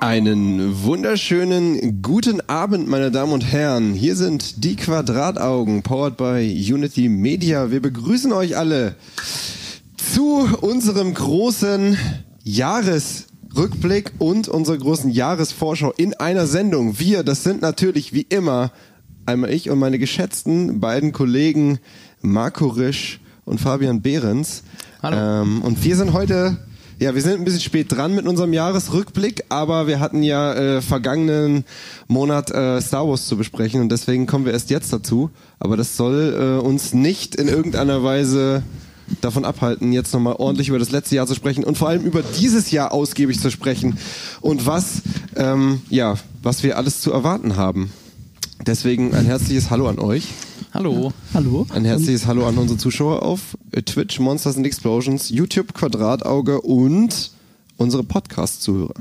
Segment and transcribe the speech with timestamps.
[0.00, 3.92] Einen wunderschönen guten Abend, meine Damen und Herren.
[3.92, 7.70] Hier sind die Quadrataugen, powered by Unity Media.
[7.70, 8.94] Wir begrüßen euch alle
[9.98, 11.98] zu unserem großen
[12.44, 16.98] Jahresrückblick und unserer großen Jahresvorschau in einer Sendung.
[16.98, 18.72] Wir, das sind natürlich wie immer
[19.26, 21.78] einmal ich und meine geschätzten beiden Kollegen
[22.22, 24.62] Marco Risch und Fabian Behrens.
[25.02, 25.42] Hallo.
[25.42, 26.56] Ähm, und wir sind heute
[27.00, 30.82] ja, wir sind ein bisschen spät dran mit unserem Jahresrückblick, aber wir hatten ja äh,
[30.82, 31.64] vergangenen
[32.08, 35.30] Monat äh, Star Wars zu besprechen und deswegen kommen wir erst jetzt dazu.
[35.58, 38.62] Aber das soll äh, uns nicht in irgendeiner Weise
[39.22, 42.22] davon abhalten, jetzt nochmal ordentlich über das letzte Jahr zu sprechen und vor allem über
[42.22, 43.96] dieses Jahr ausgiebig zu sprechen
[44.42, 45.00] und was,
[45.36, 47.90] ähm, ja, was wir alles zu erwarten haben.
[48.66, 50.28] Deswegen ein herzliches Hallo an euch.
[50.72, 51.12] Hallo.
[51.34, 51.66] Hallo.
[51.70, 57.32] Ein herzliches Hallo an unsere Zuschauer auf Twitch, Monsters and Explosions, YouTube, Quadratauge und
[57.76, 58.94] unsere Podcast-Zuhörer.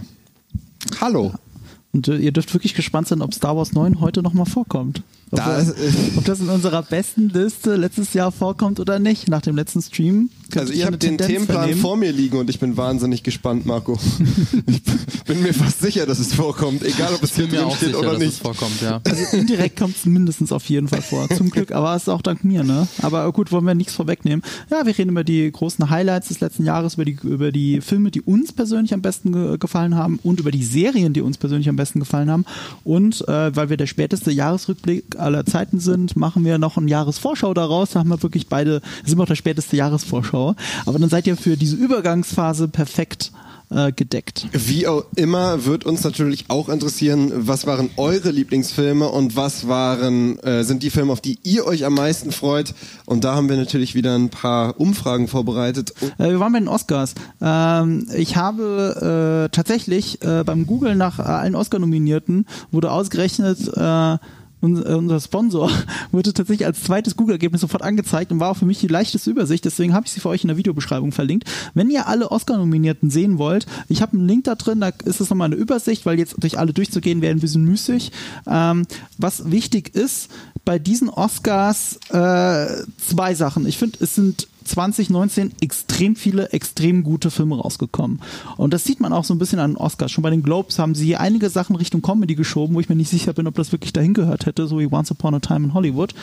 [0.99, 1.33] Hallo.
[1.93, 5.03] Und äh, ihr dürft wirklich gespannt sein, ob Star Wars 9 heute nochmal vorkommt.
[5.31, 5.73] Ob Das-
[6.17, 10.29] ob das in unserer besten Liste letztes Jahr vorkommt oder nicht, nach dem letzten Stream.
[10.55, 11.81] Also ich habe den Tendenz Themenplan vernehmen?
[11.81, 13.99] vor mir liegen und ich bin wahnsinnig gespannt, Marco.
[14.67, 17.89] ich bin mir fast sicher, dass es vorkommt, egal ob es hier drin auch steht
[17.89, 18.41] sicher, oder dass es nicht.
[18.41, 18.99] vorkommt, ja.
[19.03, 21.29] Also indirekt kommt es mindestens auf jeden Fall vor.
[21.29, 22.87] Zum Glück, aber es ist auch dank mir, ne?
[23.03, 24.43] Aber gut, wollen wir nichts vorwegnehmen.
[24.71, 28.09] Ja, wir reden über die großen Highlights des letzten Jahres, über die, über die Filme,
[28.09, 31.69] die uns persönlich am besten ge gefallen haben und über die Serien, die uns persönlich
[31.69, 32.45] am besten gefallen haben.
[32.83, 37.53] Und äh, weil wir der späteste Jahresrückblick aller Zeiten sind, machen wir noch eine Jahresvorschau
[37.53, 37.91] daraus.
[37.91, 40.55] Da haben wir wirklich beide, sind wir auch der späteste Jahresvorschau.
[40.85, 43.31] Aber dann seid ihr für diese Übergangsphase perfekt
[43.71, 44.47] äh, gedeckt.
[44.51, 50.39] Wie auch immer wird uns natürlich auch interessieren, was waren eure Lieblingsfilme und was waren
[50.39, 52.73] äh, sind die Filme, auf die ihr euch am meisten freut.
[53.05, 55.93] Und da haben wir natürlich wieder ein paar Umfragen vorbereitet.
[56.17, 57.13] Äh, wir waren bei den Oscars.
[57.41, 63.59] Ähm, ich habe äh, tatsächlich äh, beim Google nach äh, allen Oscar-Nominierten wurde ausgerechnet,
[64.61, 65.71] unser Sponsor
[66.11, 69.63] wurde tatsächlich als zweites Google-Ergebnis sofort angezeigt und war auch für mich die leichteste Übersicht.
[69.63, 71.49] Deswegen habe ich sie für euch in der Videobeschreibung verlinkt.
[71.73, 75.29] Wenn ihr alle Oscar-Nominierten sehen wollt, ich habe einen Link da drin, da ist es
[75.29, 78.11] nochmal eine Übersicht, weil jetzt durch alle durchzugehen wäre ein bisschen müßig.
[78.47, 78.85] Ähm,
[79.17, 80.29] was wichtig ist,
[80.65, 83.65] bei diesen Oscars äh, zwei Sachen.
[83.65, 88.21] Ich finde, es sind 2019 extrem viele, extrem gute Filme rausgekommen.
[88.57, 90.11] Und das sieht man auch so ein bisschen an den Oscars.
[90.11, 93.09] Schon bei den Globes haben sie einige Sachen Richtung Comedy geschoben, wo ich mir nicht
[93.09, 95.73] sicher bin, ob das wirklich dahin gehört hätte, so wie Once Upon a Time in
[95.73, 96.13] Hollywood,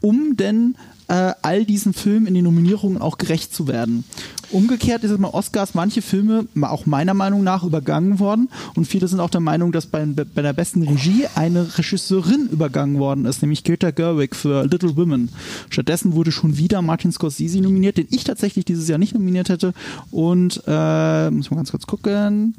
[0.00, 0.76] um denn
[1.08, 4.04] äh, all diesen Filmen in den Nominierungen auch gerecht zu werden.
[4.50, 9.06] Umgekehrt ist es bei Oscars manche Filme, auch meiner Meinung nach, übergangen worden und viele
[9.06, 13.42] sind auch der Meinung, dass bei, bei der besten Regie eine Regisseurin übergangen worden ist,
[13.42, 15.28] nämlich Greta Gerwig für Little Women.
[15.68, 19.74] Stattdessen wurde schon wieder Martin Scorsese nominiert, den ich tatsächlich dieses Jahr nicht nominiert hätte
[20.10, 22.54] und äh, muss mal ganz kurz gucken.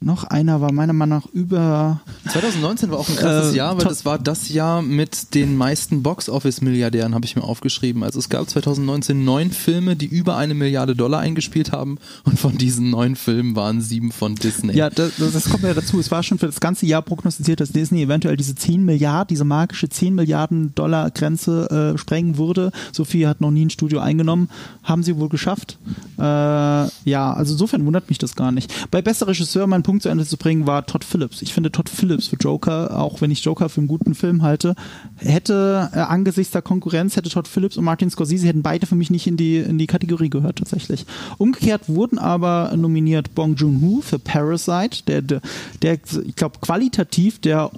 [0.00, 3.84] Noch einer war meiner Meinung nach über 2019 war auch ein krasses Äh, Jahr, weil
[3.84, 8.04] das war das Jahr mit den meisten Box-Office-Milliardären, habe ich mir aufgeschrieben.
[8.04, 12.56] Also es gab 2019 neun Filme, die über eine Milliarde Dollar eingespielt haben und von
[12.56, 14.76] diesen neun Filmen waren sieben von Disney.
[14.76, 15.98] Ja, das, das kommt ja dazu.
[15.98, 19.44] Es war schon für das ganze Jahr prognostiziert, dass Disney eventuell diese 10 Milliarden, diese
[19.44, 22.70] magische 10 Milliarden Dollar Grenze äh, sprengen würde.
[22.92, 24.48] So viel hat noch nie ein Studio eingenommen.
[24.84, 25.76] Haben sie wohl geschafft.
[26.18, 28.72] Äh, ja, also insofern wundert mich das gar nicht.
[28.92, 31.40] Bei bester Regisseur meinen Punkt zu Ende zu bringen war Todd Phillips.
[31.40, 34.74] Ich finde Todd Phillips für Joker, auch wenn ich Joker für einen guten Film halte,
[35.16, 39.10] hätte äh, angesichts der Konkurrenz, hätte Todd Phillips und Martin Scorsese hätten beide für mich
[39.10, 41.06] nicht in die, in die Kategorie gehört tatsächlich.
[41.38, 45.40] Umgekehrt wurden aber nominiert Bong Joon-ho für Parasite, der, der,
[45.80, 47.70] der ich glaube, qualitativ der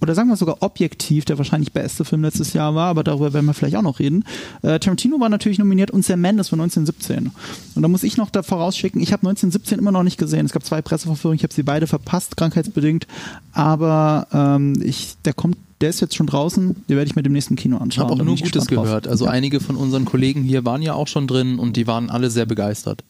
[0.00, 3.46] oder sagen wir sogar objektiv der wahrscheinlich beste Film letztes Jahr war, aber darüber werden
[3.46, 4.24] wir vielleicht auch noch reden.
[4.62, 7.30] Äh, Tarantino war natürlich nominiert und Sam Mendes von 1917.
[7.74, 10.44] Und da muss ich noch da vorausschicken, ich habe 1917 immer noch nicht gesehen.
[10.46, 13.06] Es gab zwei Presseverführungen, ich habe sie beide verpasst, krankheitsbedingt,
[13.52, 17.50] aber ähm, ich, der kommt, der ist jetzt schon draußen, den werde ich mir demnächst
[17.50, 18.04] im Kino Ich anschauen.
[18.10, 19.06] habe auch nur ich Gutes gehört.
[19.08, 19.30] Also Ja.
[19.30, 22.46] einige von unseren Kollegen hier waren ja auch schon drin und die waren alle sehr
[22.46, 23.04] begeistert.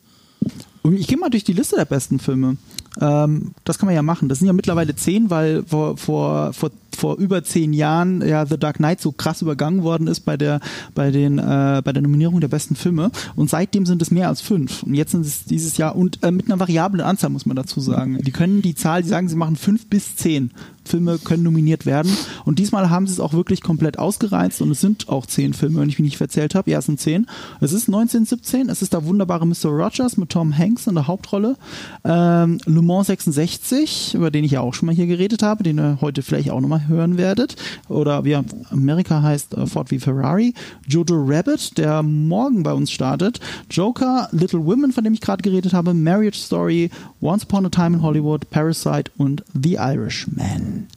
[0.82, 2.56] Und ich gehe mal durch die Liste der besten Filme.
[3.00, 4.28] Ähm, das kann man ja machen.
[4.28, 8.58] Das sind ja mittlerweile zehn, weil vor, vor, vor, vor über zehn Jahren ja The
[8.58, 10.60] Dark Knight so krass übergangen worden ist bei der,
[10.94, 13.10] bei den, äh, bei der Nominierung der besten Filme.
[13.34, 14.82] Und seitdem sind es mehr als fünf.
[14.82, 17.80] Und jetzt sind es dieses Jahr und äh, mit einer variablen Anzahl, muss man dazu
[17.80, 18.18] sagen.
[18.22, 20.50] Die können die Zahl, die sagen, sie machen fünf bis zehn
[20.84, 22.12] Filme können nominiert werden.
[22.44, 25.80] Und diesmal haben sie es auch wirklich komplett ausgereizt und es sind auch zehn Filme,
[25.80, 26.70] wenn ich mich nicht verzählt habe.
[26.70, 27.26] Ja, es sind zehn.
[27.60, 29.66] Es ist 1917, es ist der wunderbare Mr.
[29.66, 31.56] Rogers mit Tom Hanks in der Hauptrolle.
[32.04, 35.78] Ähm, Le Mans 66, über den ich ja auch schon mal hier geredet habe, den
[35.78, 37.54] ihr heute vielleicht auch nochmal hören werdet.
[37.88, 38.36] Oder wie
[38.70, 40.52] Amerika heißt, äh, Ford wie Ferrari.
[40.88, 43.38] Jojo Rabbit, der morgen bei uns startet.
[43.70, 45.94] Joker, Little Women, von dem ich gerade geredet habe.
[45.94, 46.90] Marriage Story,
[47.20, 50.88] Once Upon a Time in Hollywood, Parasite und The Irishman.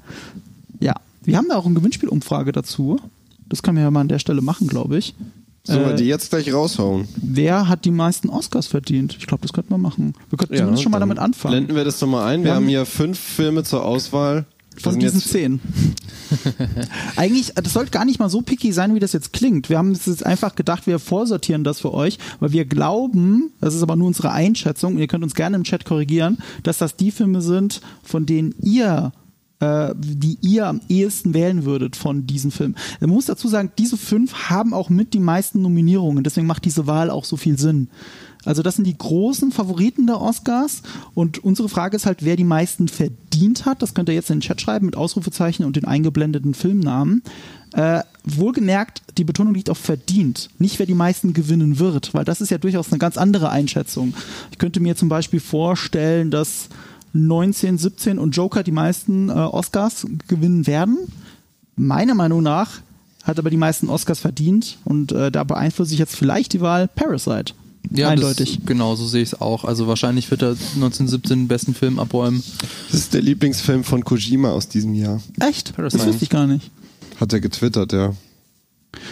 [0.79, 2.99] Ja, wir haben da auch eine Gewinnspielumfrage dazu.
[3.47, 5.13] Das können wir ja mal an der Stelle machen, glaube ich.
[5.65, 7.07] Sollen wir Äh, die jetzt gleich raushauen?
[7.17, 9.15] Wer hat die meisten Oscars verdient?
[9.19, 10.13] Ich glaube, das könnte man machen.
[10.29, 11.51] Wir könnten zumindest schon mal damit anfangen.
[11.53, 12.41] Blenden wir das doch mal ein.
[12.41, 14.45] Wir, Wir haben hier fünf Filme zur Auswahl.
[14.77, 15.61] Von diesen zehn.
[17.15, 19.69] Eigentlich, das sollte gar nicht mal so picky sein, wie das jetzt klingt.
[19.69, 23.73] Wir haben es jetzt einfach gedacht, wir vorsortieren das für euch, weil wir glauben, das
[23.73, 26.97] ist aber nur unsere Einschätzung, und ihr könnt uns gerne im Chat korrigieren, dass das
[26.97, 29.13] die Filme sind, von denen ihr
[29.59, 32.75] äh, die ihr am ehesten wählen würdet von diesen Filmen.
[32.99, 36.87] Man muss dazu sagen, diese fünf haben auch mit die meisten Nominierungen, deswegen macht diese
[36.87, 37.89] Wahl auch so viel Sinn.
[38.45, 40.83] Also das sind die großen Favoriten der Oscars
[41.15, 43.81] und unsere Frage ist halt, wer die meisten verdient hat.
[43.81, 47.23] Das könnt ihr jetzt in den Chat schreiben mit Ausrufezeichen und den eingeblendeten Filmnamen.
[47.73, 52.39] Äh, wohlgemerkt, die Betonung liegt auf verdient, nicht wer die meisten gewinnen wird, weil das
[52.39, 54.13] ist ja durchaus eine ganz andere Einschätzung.
[54.51, 56.69] Ich könnte mir zum Beispiel vorstellen, dass
[57.15, 60.97] 19, 17 und Joker die meisten äh, Oscars gewinnen werden.
[61.75, 62.81] Meiner Meinung nach
[63.23, 66.87] hat aber die meisten Oscars verdient und äh, da beeinflusst sich jetzt vielleicht die Wahl
[66.87, 67.53] Parasite.
[67.91, 68.57] Ja, Eindeutig.
[68.57, 69.63] Das, genau, so sehe ich es auch.
[69.63, 72.43] Also wahrscheinlich wird er 1917 den besten Film abräumen.
[72.91, 75.21] Das ist der Lieblingsfilm von Kojima aus diesem Jahr.
[75.39, 75.75] Echt?
[75.75, 75.99] Parasite.
[75.99, 76.71] Das wusste ich gar nicht.
[77.19, 78.13] Hat er getwittert, ja.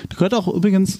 [0.09, 0.99] Da gehört auch übrigens,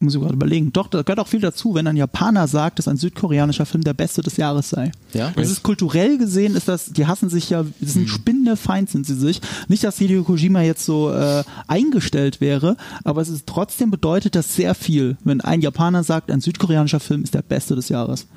[0.00, 2.86] muss ich gerade überlegen, doch, da gehört auch viel dazu, wenn ein Japaner sagt, dass
[2.86, 4.92] ein südkoreanischer Film der beste des Jahres sei.
[5.12, 5.32] Ja?
[5.34, 9.06] Das ist kulturell gesehen, ist das, die hassen sich ja, das sind spinnende Feind sind
[9.06, 9.40] sie sich.
[9.66, 14.54] Nicht, dass Hideo Kojima jetzt so äh, eingestellt wäre, aber es ist trotzdem bedeutet das
[14.54, 18.28] sehr viel, wenn ein Japaner sagt, ein südkoreanischer Film ist der beste des Jahres.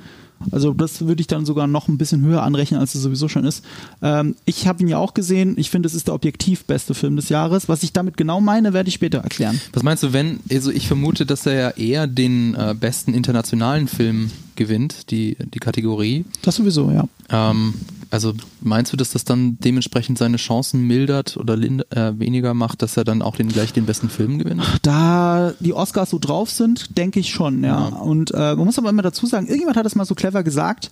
[0.52, 3.46] Also das würde ich dann sogar noch ein bisschen höher anrechnen, als es sowieso schon
[3.46, 3.64] ist.
[4.02, 5.56] Ähm, ich habe ihn ja auch gesehen.
[5.58, 7.70] Ich finde, es ist der objektiv beste Film des Jahres.
[7.70, 9.60] Was ich damit genau meine, werde ich später erklären.
[9.74, 13.88] Was meinst du, wenn, also ich vermute, dass er ja eher den äh, besten internationalen
[13.88, 16.26] Film gewinnt, die, die Kategorie.
[16.42, 17.06] Das sowieso, ja.
[17.30, 17.74] Ähm,
[18.12, 22.98] also meinst du, dass das dann dementsprechend seine Chancen mildert oder äh, weniger macht, dass
[22.98, 24.62] er dann auch den, gleich den besten Film gewinnt?
[24.82, 27.86] Da die Oscars so drauf sind, denke ich schon, ja.
[27.88, 30.92] Und äh, man muss aber immer dazu sagen, irgendjemand hat das mal so clever gesagt,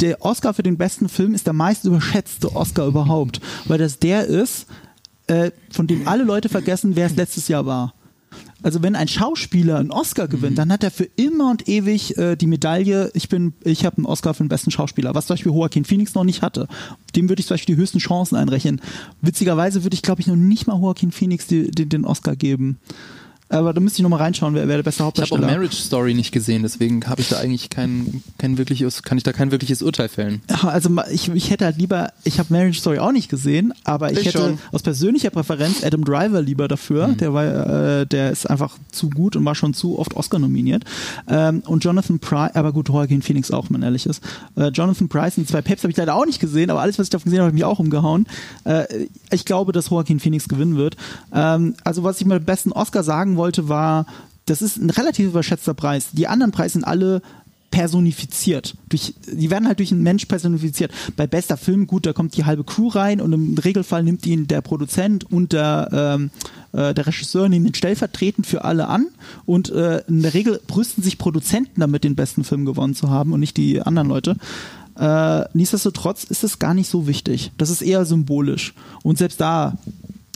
[0.00, 4.26] der Oscar für den besten Film ist der meist überschätzte Oscar überhaupt, weil das der
[4.26, 4.66] ist,
[5.26, 7.94] äh, von dem alle Leute vergessen, wer es letztes Jahr war.
[8.62, 12.34] Also wenn ein Schauspieler einen Oscar gewinnt, dann hat er für immer und ewig äh,
[12.34, 15.52] die Medaille, ich bin, ich habe einen Oscar für den besten Schauspieler, was zum Beispiel
[15.52, 16.66] Joaquin Phoenix noch nicht hatte.
[17.14, 18.80] Dem würde ich zum Beispiel die höchsten Chancen einrechnen.
[19.22, 22.78] Witzigerweise würde ich, glaube ich, noch nicht mal Joaquin Phoenix die, die, den Oscar geben.
[23.50, 25.76] Aber da müsste ich nochmal reinschauen, wer, wer der beste Ich habe auch Hauptdarsteller Marriage
[25.76, 29.50] Story nicht gesehen, deswegen habe ich da eigentlich kein, kein wirkliches, kann ich da kein
[29.50, 30.42] wirkliches Urteil fällen.
[30.62, 34.18] Also ich, ich hätte halt lieber, ich habe Marriage Story auch nicht gesehen, aber ich,
[34.20, 34.58] Ich hätte schon.
[34.72, 37.08] aus persönlicher Präferenz Adam Driver lieber dafür.
[37.08, 40.84] Der war, äh, der ist einfach zu gut und war schon zu oft Oscar nominiert.
[41.26, 44.22] Ähm, und Jonathan Price, aber gut, Joaquin Phoenix auch, wenn man ehrlich ist.
[44.56, 46.98] Äh, Jonathan Price und die zwei Peps habe ich leider auch nicht gesehen, aber alles,
[46.98, 48.26] was ich davon gesehen habe, habe ich mich auch umgehauen.
[48.64, 50.96] Äh, ich glaube, dass Joaquin Phoenix gewinnen wird.
[51.32, 54.04] Ähm, also was ich dem besten Oscar sagen wollte, war,
[54.44, 56.08] das ist ein relativ überschätzter Preis.
[56.12, 57.22] Die anderen Preise sind alle
[57.70, 58.76] personifiziert.
[58.88, 60.90] Durch, die werden halt durch einen Mensch personifiziert.
[61.16, 64.46] Bei bester Film, gut, da kommt die halbe Crew rein und im Regelfall nimmt ihn
[64.46, 66.30] der Produzent und der, ähm,
[66.72, 69.08] äh, der Regisseur nehmen ihn stellvertretend für alle an
[69.44, 73.32] und äh, in der Regel brüsten sich Produzenten damit, den besten Film gewonnen zu haben
[73.32, 74.36] und nicht die anderen Leute.
[74.98, 77.52] Äh, nichtsdestotrotz ist es gar nicht so wichtig.
[77.58, 78.74] Das ist eher symbolisch.
[79.02, 79.78] Und selbst da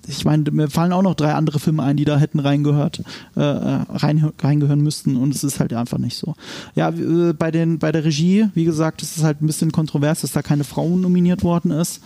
[0.07, 3.03] ich meine, mir fallen auch noch drei andere Filme ein, die da hätten reingehört,
[3.37, 6.35] äh, rein, reingehören müssten und es ist halt einfach nicht so.
[6.75, 10.23] Ja, äh, bei den, bei der Regie, wie gesagt, ist es halt ein bisschen kontrovers,
[10.23, 12.01] dass da keine Frau nominiert worden ist.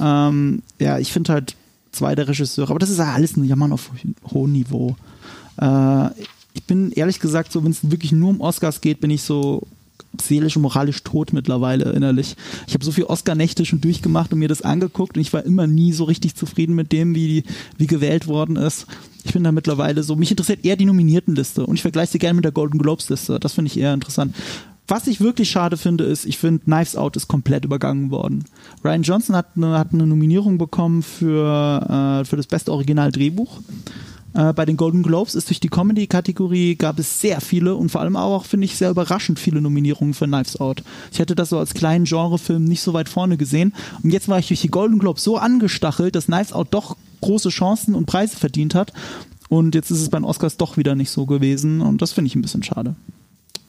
[0.00, 1.56] Ähm, ja, ich finde halt
[1.92, 3.90] zwei der Regisseure, aber das ist ja alles ein Jammern auf
[4.32, 4.96] hohem Niveau.
[5.60, 6.10] Äh,
[6.52, 9.66] ich bin ehrlich gesagt so, wenn es wirklich nur um Oscars geht, bin ich so
[10.20, 12.36] seelisch und moralisch tot mittlerweile innerlich.
[12.66, 15.66] Ich habe so viel Oscar-Nächte schon durchgemacht und mir das angeguckt und ich war immer
[15.66, 17.44] nie so richtig zufrieden mit dem, wie,
[17.78, 18.86] wie gewählt worden ist.
[19.24, 22.34] Ich bin da mittlerweile so, mich interessiert eher die Nominiertenliste und ich vergleiche sie gerne
[22.34, 23.38] mit der Golden Globes-Liste.
[23.38, 24.34] Das finde ich eher interessant.
[24.88, 28.44] Was ich wirklich schade finde, ist, ich finde, Knives Out ist komplett übergangen worden.
[28.84, 33.60] Ryan Johnson hat eine, hat eine Nominierung bekommen für, äh, für das beste Originaldrehbuch.
[34.34, 38.00] Äh, bei den Golden Globes ist durch die Comedy-Kategorie gab es sehr viele und vor
[38.00, 40.82] allem auch, finde ich, sehr überraschend viele Nominierungen für Knives Out.
[41.12, 43.74] Ich hätte das so als kleinen Genrefilm nicht so weit vorne gesehen.
[44.02, 47.50] Und jetzt war ich durch die Golden Globes so angestachelt, dass Knives Out doch große
[47.50, 48.92] Chancen und Preise verdient hat.
[49.48, 51.80] Und jetzt ist es bei den Oscars doch wieder nicht so gewesen.
[51.80, 52.94] Und das finde ich ein bisschen schade.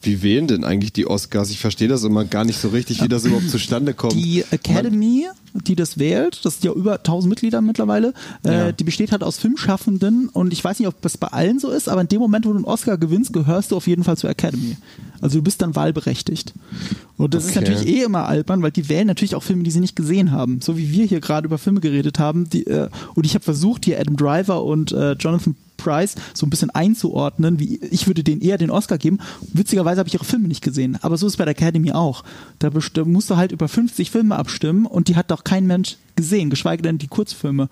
[0.02, 1.50] Wie wählen denn eigentlich die Oscars?
[1.50, 4.14] Ich verstehe das immer gar nicht so richtig, wie das überhaupt zustande kommt.
[4.14, 6.44] Die Academy die das wählt.
[6.44, 8.14] Das sind ja über 1000 Mitglieder mittlerweile.
[8.44, 8.72] Äh, Ja.
[8.72, 11.88] Die besteht halt aus Filmschaffenden und ich weiß nicht, ob das bei allen so ist,
[11.88, 14.30] aber in dem Moment, wo du einen Oscar gewinnst, gehörst du auf jeden Fall zur
[14.30, 14.76] Academy.
[15.22, 16.52] Also du bist dann wahlberechtigt.
[17.16, 17.60] Und das ist Okay.
[17.60, 20.60] natürlich eh immer albern, weil die wählen natürlich auch Filme, die sie nicht gesehen haben.
[20.60, 22.50] So wie wir hier gerade über Filme geredet haben.
[22.50, 26.50] Die, äh, und ich habe versucht, hier Adam Driver und äh, Jonathan Price so ein
[26.50, 29.18] bisschen einzuordnen, wie ich würde denen eher den Oscar geben.
[29.52, 32.22] Witzigerweise habe ich ihre Filme nicht gesehen, aber so ist es bei der Academy auch.
[32.60, 35.96] Da, da musst du halt über 50 Filme abstimmen und die hat doch kein Mensch
[36.14, 37.68] gesehen, geschweige denn die Kurzfilme.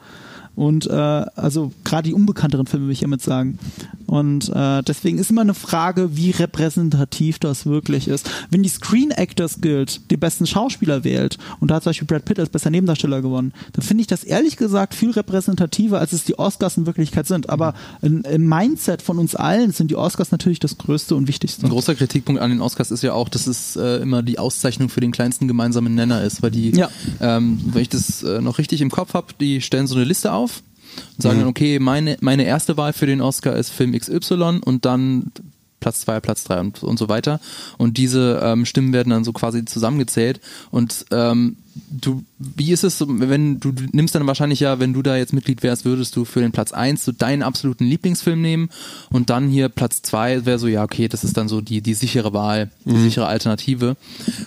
[0.56, 3.58] Und äh, also gerade die unbekannteren Filme will ich hiermit sagen.
[4.06, 8.28] Und äh, deswegen ist immer eine Frage, wie repräsentativ das wirklich ist.
[8.50, 12.24] Wenn die Screen Actors Guild den besten Schauspieler wählt und da hat zum Beispiel Brad
[12.24, 16.24] Pitt als bester Nebendarsteller gewonnen, dann finde ich das ehrlich gesagt viel repräsentativer, als es
[16.24, 17.48] die Oscars in Wirklichkeit sind.
[17.48, 21.64] Aber in, im Mindset von uns allen sind die Oscars natürlich das Größte und Wichtigste.
[21.66, 24.88] Ein großer Kritikpunkt an den Oscars ist ja auch, dass es äh, immer die Auszeichnung
[24.88, 26.90] für den kleinsten gemeinsamen Nenner ist, weil die, Ja.
[27.20, 30.32] ähm, wenn ich das äh, noch richtig im Kopf habe, die stellen so eine Liste
[30.32, 34.60] auf und sagen dann, okay, meine, meine erste Wahl für den Oscar ist Film XY
[34.64, 35.32] und dann
[35.80, 37.40] Platz zwei, Platz drei und, und so weiter.
[37.78, 40.40] Und diese ähm, Stimmen werden dann so quasi zusammengezählt.
[40.70, 41.56] Und ähm,
[41.90, 45.16] du, wie ist es, so, wenn du, du nimmst dann wahrscheinlich ja, wenn du da
[45.16, 48.70] jetzt Mitglied wärst, würdest du für den Platz eins so deinen absoluten Lieblingsfilm nehmen
[49.10, 51.94] und dann hier Platz zwei wäre so, ja, okay, das ist dann so die, die
[51.94, 53.96] sichere Wahl, die sichere Alternative.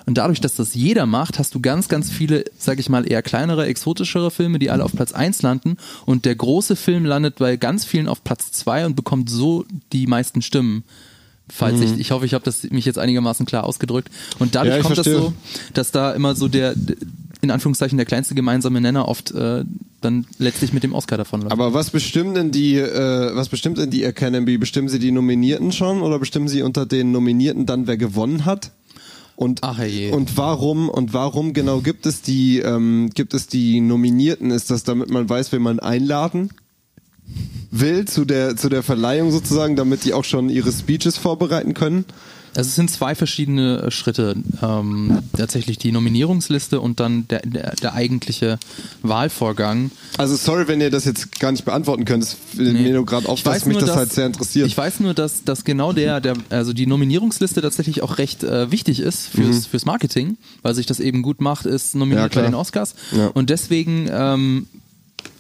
[0.06, 3.22] Und dadurch, dass das jeder macht, hast du ganz, ganz viele, sag ich mal, eher
[3.22, 7.58] kleinere, exotischere Filme, die alle auf Platz eins landen und der große Film landet bei
[7.58, 10.84] ganz vielen auf Platz zwei und bekommt so die meisten Stimmen.
[11.50, 14.10] Falls ich, ich hoffe, ich habe das mich jetzt einigermaßen klar ausgedrückt.
[14.40, 15.22] Und dadurch Ja, kommt das verstehe.
[15.28, 15.34] so,
[15.74, 16.74] dass da immer so der,
[17.42, 19.66] in Anführungszeichen, der kleinste gemeinsame Nenner oft äh,
[20.02, 21.52] dann letztlich mit dem Oscar davon läuft.
[21.52, 24.58] Aber was bestimmt denn die, äh, was bestimmt denn die Academy?
[24.58, 28.72] Bestimmen sie die Nominierten schon oder bestimmen sie unter den Nominierten dann, wer gewonnen hat?
[29.36, 30.14] Und, Ach, herrje.
[30.14, 34.52] und warum und warum genau gibt es die ähm, gibt es die Nominierten?
[34.52, 36.52] Ist das damit man weiß, wen man einladen
[37.72, 42.06] will zu der zu der Verleihung sozusagen, damit die auch schon ihre Speeches vorbereiten können?
[42.56, 44.36] Also es sind zwei verschiedene äh, Schritte.
[44.62, 48.60] Ähm, tatsächlich die Nominierungsliste und dann der, der, der eigentliche
[49.02, 49.90] Wahlvorgang.
[50.20, 52.22] Also sorry, wenn ihr das jetzt gar nicht beantworten könnt.
[52.22, 52.84] Das fällt Nee.
[52.84, 54.68] mir nur gerade auf, Ich dass weiß mich nur, das dass- halt sehr interessiert.
[54.68, 58.70] Ich weiß nur, dass, dass genau der, der, also die Nominierungsliste tatsächlich auch recht äh,
[58.70, 62.02] wichtig ist fürs, fürs Marketing, weil sich das eben gut macht, ist Mhm.
[62.02, 62.94] Ja, nominiert bei den Oscars.
[63.18, 63.28] Ja.
[63.30, 64.68] Und deswegen ähm,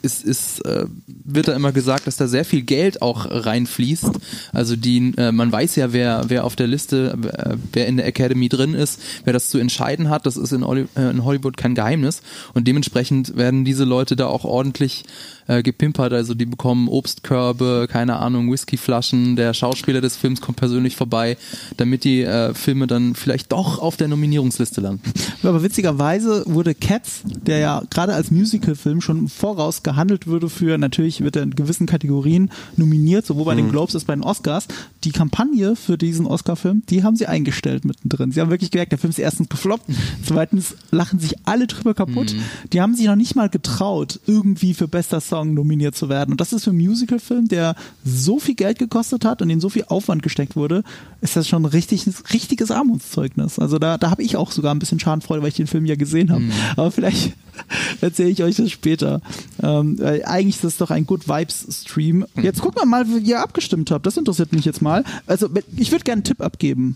[0.03, 4.11] ist, ist, äh, wird da immer gesagt, dass da sehr viel Geld auch reinfließt.
[4.51, 8.05] Also die, äh, man weiß ja, wer, wer auf der Liste, wer, wer in der
[8.05, 10.25] Academy drin ist, wer das zu entscheiden hat.
[10.25, 12.21] Das ist in, Holly, äh, in Hollywood kein Geheimnis.
[12.53, 15.05] Und dementsprechend werden diese Leute da auch ordentlich
[15.47, 16.13] äh, gepimpert.
[16.13, 19.35] Also die bekommen Obstkörbe, keine Ahnung, Whiskyflaschen.
[19.35, 21.37] Der Schauspieler des Films kommt persönlich vorbei,
[21.77, 25.11] damit die äh, Filme dann vielleicht doch auf der Nominierungsliste landen.
[25.43, 30.77] Aber witzigerweise wurde Cats, der ja gerade als Musicalfilm schon im Voraus gehandelt würde für,
[30.77, 34.67] natürlich wird er in gewissen Kategorien nominiert, sowohl bei den Globes als bei den Oscars.
[35.03, 38.31] Die Kampagne für diesen Oscar-Film, die haben sie eingestellt mittendrin.
[38.31, 39.85] Sie haben wirklich gemerkt, der Film ist erstens gefloppt,
[40.25, 42.35] zweitens lachen sich alle drüber kaputt.
[42.71, 46.31] Die haben sich noch nicht mal getraut, irgendwie für bester Song nominiert zu werden.
[46.31, 49.69] Und das ist für einen Musicalfilm, der so viel Geld gekostet hat und in so
[49.69, 50.83] viel Aufwand gesteckt wurde,
[51.21, 53.59] ist das schon ein richtig, richtiges Armutszeugnis.
[53.59, 55.95] Also da, da habe ich auch sogar ein bisschen Schadenfreude, weil ich den Film ja
[55.95, 56.43] gesehen habe.
[56.75, 57.33] Aber vielleicht
[58.01, 59.21] erzähle ich euch das später.
[59.61, 62.25] Ähm, eigentlich ist das doch ein Good Vibes Stream.
[62.41, 64.05] Jetzt gucken wir mal, wie ihr abgestimmt habt.
[64.05, 64.92] Das interessiert mich jetzt mal.
[65.25, 66.95] Also ich würde gerne einen Tipp abgeben.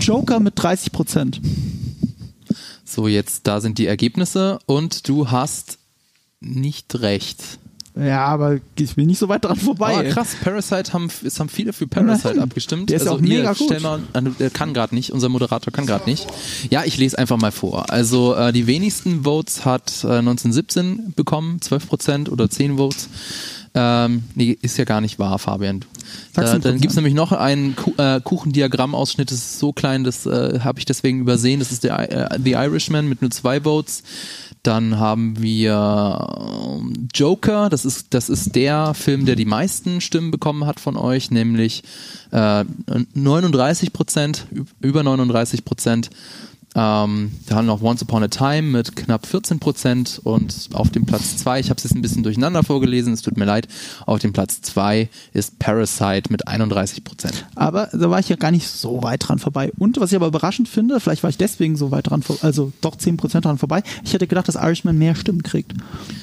[0.00, 1.40] Joker mit 30 Prozent.
[2.84, 5.78] So, jetzt da sind die Ergebnisse und du hast
[6.40, 7.58] nicht recht.
[7.98, 10.06] Ja, aber ich bin nicht so weit dran vorbei.
[10.06, 12.42] Oh, krass, Parasite haben, es haben viele für Parasite Immerhin.
[12.42, 12.92] abgestimmt.
[12.92, 13.80] Also Der ist auch hier, mega gut.
[13.80, 16.26] Mal, ah, der kann gerade nicht, unser Moderator kann gerade nicht.
[16.68, 17.90] Ja, ich lese einfach mal vor.
[17.90, 23.08] Also äh, die wenigsten Votes hat äh, 1917 bekommen, 12 Prozent oder 10 Votes.
[23.78, 25.84] Ähm, nee, ist ja gar nicht wahr, Fabian.
[26.32, 27.02] Sag's Da, uns dann gibt's mal.
[27.02, 31.20] nämlich noch einen Ku äh, Kuchendiagrammausschnitt, das ist so klein, das äh, habe ich deswegen
[31.20, 31.58] übersehen.
[31.60, 34.02] Das ist der äh, The Irishman mit nur zwei Votes.
[34.62, 36.26] Dann haben wir
[36.80, 40.96] ähm, Joker, das ist, das ist der Film, der die meisten Stimmen bekommen hat von
[40.96, 41.82] euch, nämlich
[42.32, 42.64] äh,
[43.14, 44.46] 39 Prozent,
[44.80, 46.08] über 39 Prozent.
[46.78, 50.90] Ähm, da haben wir noch Once Upon a Time mit knapp 14 Prozent und auf
[50.90, 53.66] dem Platz zwei, ich habe es jetzt ein bisschen durcheinander vorgelesen, es tut mir leid,
[54.04, 57.46] auf dem Platz zwei ist Parasite mit 31 Prozent.
[57.54, 59.72] Aber da war ich ja gar nicht so weit dran vorbei.
[59.78, 62.96] Und was ich aber überraschend finde, vielleicht war ich deswegen so weit dran, also doch
[62.96, 65.72] 10% dran vorbei, ich hätte gedacht, dass Irishman mehr Stimmen kriegt.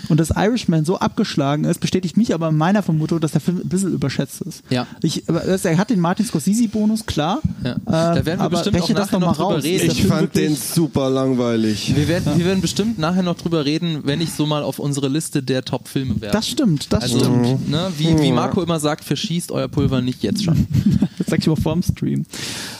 [0.10, 3.57] Und dass Irishman so abgeschlagen ist, bestätigt mich aber in meiner Vermutung, dass der Film
[3.63, 4.62] ein bisschen überschätzt ist.
[4.69, 4.86] Ja.
[5.01, 7.39] Ich, er hat den Martin Scorsese-Bonus, klar.
[7.63, 7.72] Ja.
[7.72, 9.63] Äh, Da werden wir aber bestimmt auch nachher noch mal noch drüber raus.
[9.63, 9.86] reden.
[9.91, 11.95] Ich fand wirklich- den super langweilig.
[11.95, 15.07] Wir werden, wir werden bestimmt nachher noch drüber reden, wenn ich so mal auf unsere
[15.07, 16.33] Liste der Top-Filme werfe.
[16.33, 17.69] Das stimmt, das also, stimmt.
[17.69, 20.67] ne, wie, wie Marco immer sagt, verschießt euer Pulver nicht jetzt schon.
[21.17, 22.25] Das sag ich mal vorm Stream.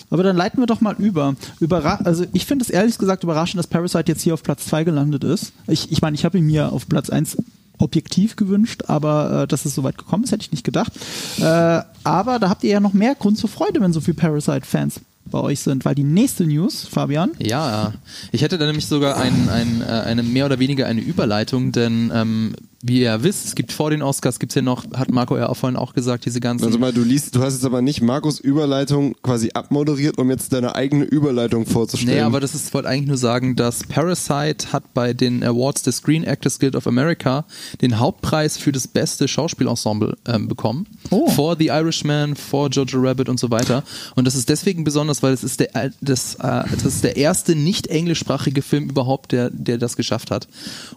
[0.10, 1.36] Aber dann leiten wir doch mal über.
[1.60, 4.84] Überra also ich finde es ehrlich gesagt überraschend, dass Parasite jetzt hier auf Platz 2
[4.84, 5.54] gelandet ist.
[5.68, 7.38] Ich meine, ich, mein, ich habe ihn mir auf Platz 1
[7.80, 10.94] objektiv gewünscht, aber äh, dass es so weit gekommen ist, hätte ich nicht gedacht.
[11.40, 15.02] Äh, aber da habt ihr ja noch mehr Grund zur Freude, wenn so viele Parasite-Fans
[15.26, 17.32] bei euch sind, weil die nächste News, Fabian.
[17.40, 17.94] Ja,
[18.32, 22.12] ich hätte da nämlich sogar ein, ein, äh, eine mehr oder weniger eine Überleitung, denn
[22.14, 25.38] ähm, wie ihr ja wisst, es gibt vor den Oscars, gibt's ja noch, hat Marco
[25.38, 26.66] ja auch vorhin auch gesagt, diese ganzen.
[26.66, 30.52] Also mal, du liest, du hast jetzt aber nicht Markus Überleitung quasi abmoderiert, um jetzt
[30.52, 32.18] deine eigene Überleitung vorzustellen.
[32.18, 35.98] Nee, aber das ist, wollte eigentlich nur sagen, dass Parasite hat bei den Awards des
[35.98, 37.46] Screen Actors Guild of America
[37.82, 40.86] den Hauptpreis für das beste Schauspielensemble ähm, bekommen.
[41.10, 41.30] Oh.
[41.30, 43.84] Vor The Irishman, vor Jojo Rabbit und so weiter.
[44.16, 47.56] Und das ist deswegen besonders, weil es ist der, das, äh, das ist der erste
[47.56, 50.50] nicht englischsprachige Film überhaupt, der, der das geschafft hat.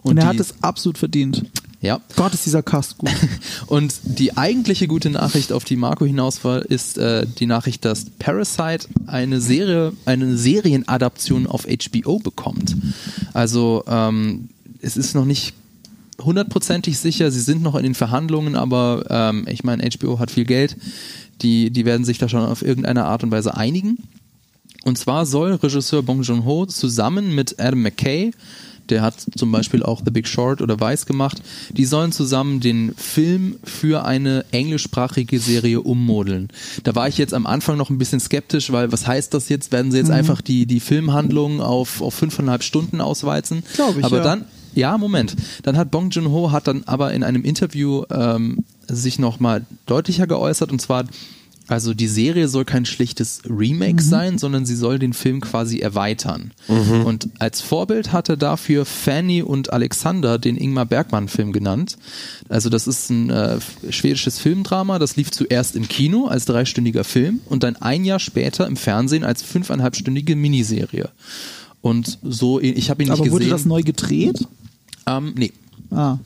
[0.03, 1.45] Und, Und er die, hat es absolut verdient.
[1.79, 2.01] Ja.
[2.15, 3.11] Gott, ist dieser Cast gut.
[3.67, 8.05] Und die eigentliche gute Nachricht, auf die Marco hinaus war, ist äh, die Nachricht, dass
[8.17, 12.75] Parasite eine Serie, eine Serienadaption auf HBO bekommt.
[13.33, 14.49] Also ähm,
[14.81, 15.53] es ist noch nicht
[16.19, 20.45] hundertprozentig sicher, sie sind noch in den Verhandlungen, aber ähm, ich meine, HBO hat viel
[20.45, 20.75] Geld,
[21.43, 23.99] die, die werden sich da schon auf irgendeine Art und Weise einigen.
[24.83, 28.31] Und zwar soll Regisseur Bong Joon-ho zusammen mit Adam McKay
[28.89, 31.41] der hat zum Beispiel auch The Big Short oder Vice gemacht.
[31.71, 36.49] Die sollen zusammen den Film für eine englischsprachige Serie ummodeln.
[36.83, 39.71] Da war ich jetzt am Anfang noch ein bisschen skeptisch, weil was heißt das jetzt?
[39.71, 40.15] Werden sie jetzt mhm.
[40.15, 43.63] einfach die, die Filmhandlung auf, auf fünfeinhalb Stunden ausweizen?
[43.75, 44.23] Glaube ich, Aber ja.
[44.23, 45.35] dann, ja, Moment.
[45.63, 50.71] Dann hat Bong Joon-ho hat dann aber in einem Interview ähm, sich nochmal deutlicher geäußert
[50.71, 51.05] und zwar
[51.67, 54.07] also die Serie soll kein schlichtes Remake mhm.
[54.07, 56.51] sein, sondern sie soll den Film quasi erweitern.
[56.67, 57.05] Mhm.
[57.05, 61.97] Und als Vorbild hatte dafür Fanny und Alexander den Ingmar Bergmann-Film genannt.
[62.47, 63.59] Also das ist ein äh,
[63.89, 68.65] schwedisches Filmdrama, das lief zuerst im Kino als dreistündiger Film und dann ein Jahr später
[68.65, 71.09] im Fernsehen als fünfeinhalbstündige Miniserie.
[71.81, 73.31] Und so, ich habe ihn nicht Aber gesehen.
[73.33, 74.47] wurde das neu gedreht?
[75.05, 75.51] Ähm, nee.
[75.91, 76.17] Ah.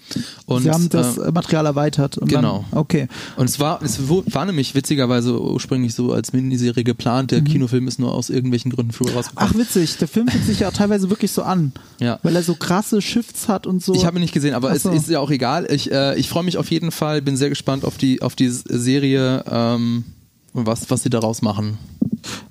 [0.46, 2.18] Und, Sie haben das äh, Material erweitert.
[2.22, 2.66] Genau.
[2.72, 3.08] Dann, okay.
[3.38, 7.32] Und es war, es war nämlich witzigerweise ursprünglich so als Miniserie geplant.
[7.32, 7.46] Der mhm.
[7.46, 9.52] Kinofilm ist nur aus irgendwelchen Gründen früher rausgekommen.
[9.54, 11.74] Ach witzig, der Film fühlt sich ja teilweise wirklich so an.
[12.00, 12.20] Ja.
[12.24, 13.94] Weil er so krasse Shifts hat und so.
[13.94, 14.90] Ich habe ihn nicht gesehen, aber Ach so.
[14.90, 15.68] es ist ja auch egal.
[15.72, 18.50] Ich, äh, ich freue mich auf jeden Fall, bin sehr gespannt auf die, auf die
[18.50, 20.06] Serie ähm,
[20.54, 21.78] und was, was sie daraus machen.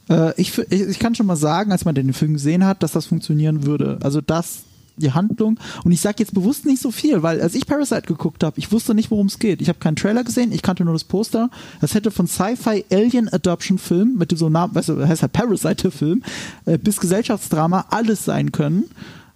[0.09, 2.93] Äh, ich, ich, ich kann schon mal sagen, als man den Film gesehen hat, dass
[2.93, 3.99] das funktionieren würde.
[4.03, 4.63] Also das
[5.01, 5.59] die Handlung.
[5.85, 8.71] Und ich sage jetzt bewusst nicht so viel, weil als ich Parasite geguckt habe, ich
[8.73, 9.61] wusste nicht, worum es geht.
[9.61, 11.51] Ich habe keinen Trailer gesehen, ich kannte nur das Poster.
[11.81, 15.91] Das hätte von Sci-Fi Alien Adoption Film mit so Namen, weißt du, heißt halt Parasite
[15.91, 16.23] Film,
[16.67, 18.85] äh, bis Gesellschaftsdrama alles sein können.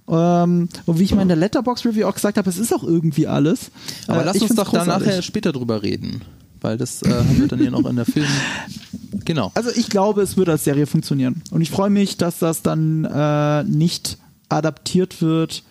[0.07, 2.85] Ähm, und wie ich mal in der Letterbox Review auch gesagt habe, es ist auch
[2.85, 3.71] irgendwie alles.
[4.07, 6.23] Aber Äh, lass uns doch da nachher später drüber reden.
[6.61, 8.27] Weil das äh, haben wir dann ja noch in der Film.
[9.25, 9.53] Genau.
[9.55, 11.41] Also ich glaube, es würde als Serie funktionieren.
[11.51, 14.19] Und ich freue mich, dass das dann äh, nicht
[14.57, 15.63] adaptiert wird,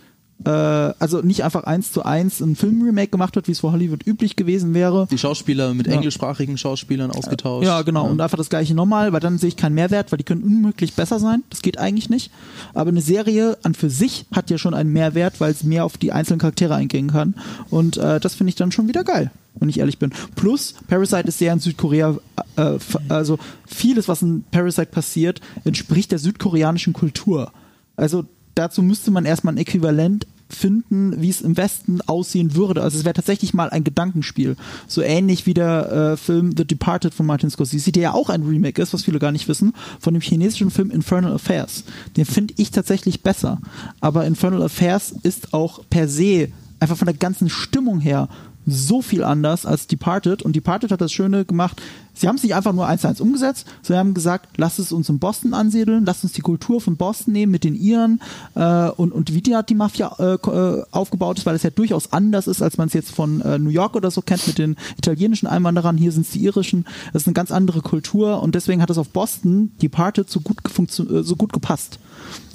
[0.45, 4.05] äh, also nicht einfach eins zu eins ein Filmremake gemacht wird, wie es vor Hollywood
[4.05, 5.07] üblich gewesen wäre.
[5.09, 5.93] Die Schauspieler mit Ja.
[5.93, 7.65] englischsprachigen Schauspielern ausgetauscht.
[7.65, 8.07] Ja, genau.
[8.07, 10.93] Und einfach das gleiche nochmal, weil dann sehe ich keinen Mehrwert, weil die können unmöglich
[10.95, 11.43] besser sein.
[11.49, 12.29] Das geht eigentlich nicht.
[12.73, 15.97] Aber eine Serie an für sich hat ja schon einen Mehrwert, weil es mehr auf
[15.97, 17.35] die einzelnen Charaktere eingehen kann.
[17.69, 20.11] Und äh, das finde ich dann schon wieder geil, wenn ich ehrlich bin.
[20.35, 22.17] Plus, Parasite ist sehr in Südkorea,
[22.57, 27.53] äh, also vieles, was in Parasite passiert, entspricht der südkoreanischen Kultur.
[27.95, 32.81] Also dazu müsste man erstmal ein Äquivalent finden, wie es im Westen aussehen würde.
[32.81, 34.55] Also es wäre tatsächlich mal ein Gedankenspiel.
[34.87, 38.43] So ähnlich wie der äh, Film The Departed von Martin Scorsese, der ja auch ein
[38.43, 41.83] Remake ist, was viele gar nicht wissen, von dem chinesischen Film Infernal Affairs.
[42.17, 43.59] Den finde ich tatsächlich besser.
[43.99, 48.27] Aber Infernal Affairs ist auch per se einfach von der ganzen Stimmung her
[48.65, 50.41] so viel anders als Departed.
[50.41, 51.81] Und Departed hat das Schöne gemacht,
[52.13, 54.91] sie haben es nicht einfach nur eins zu eins umgesetzt, sie haben gesagt, lasst es
[54.91, 58.21] uns in Boston ansiedeln, lasst uns die Kultur von Boston nehmen mit den Iren
[58.55, 62.13] äh, und, und wie die, die Mafia äh, äh, aufgebaut ist, weil es ja durchaus
[62.13, 64.75] anders ist, als man es jetzt von äh, New York oder so kennt mit den
[64.97, 65.97] italienischen Einwanderern.
[65.97, 66.85] Hier sind es die irischen.
[67.11, 70.57] Das ist eine ganz andere Kultur und deswegen hat es auf Boston Departed so gut,
[70.67, 71.99] äh, so gut gepasst.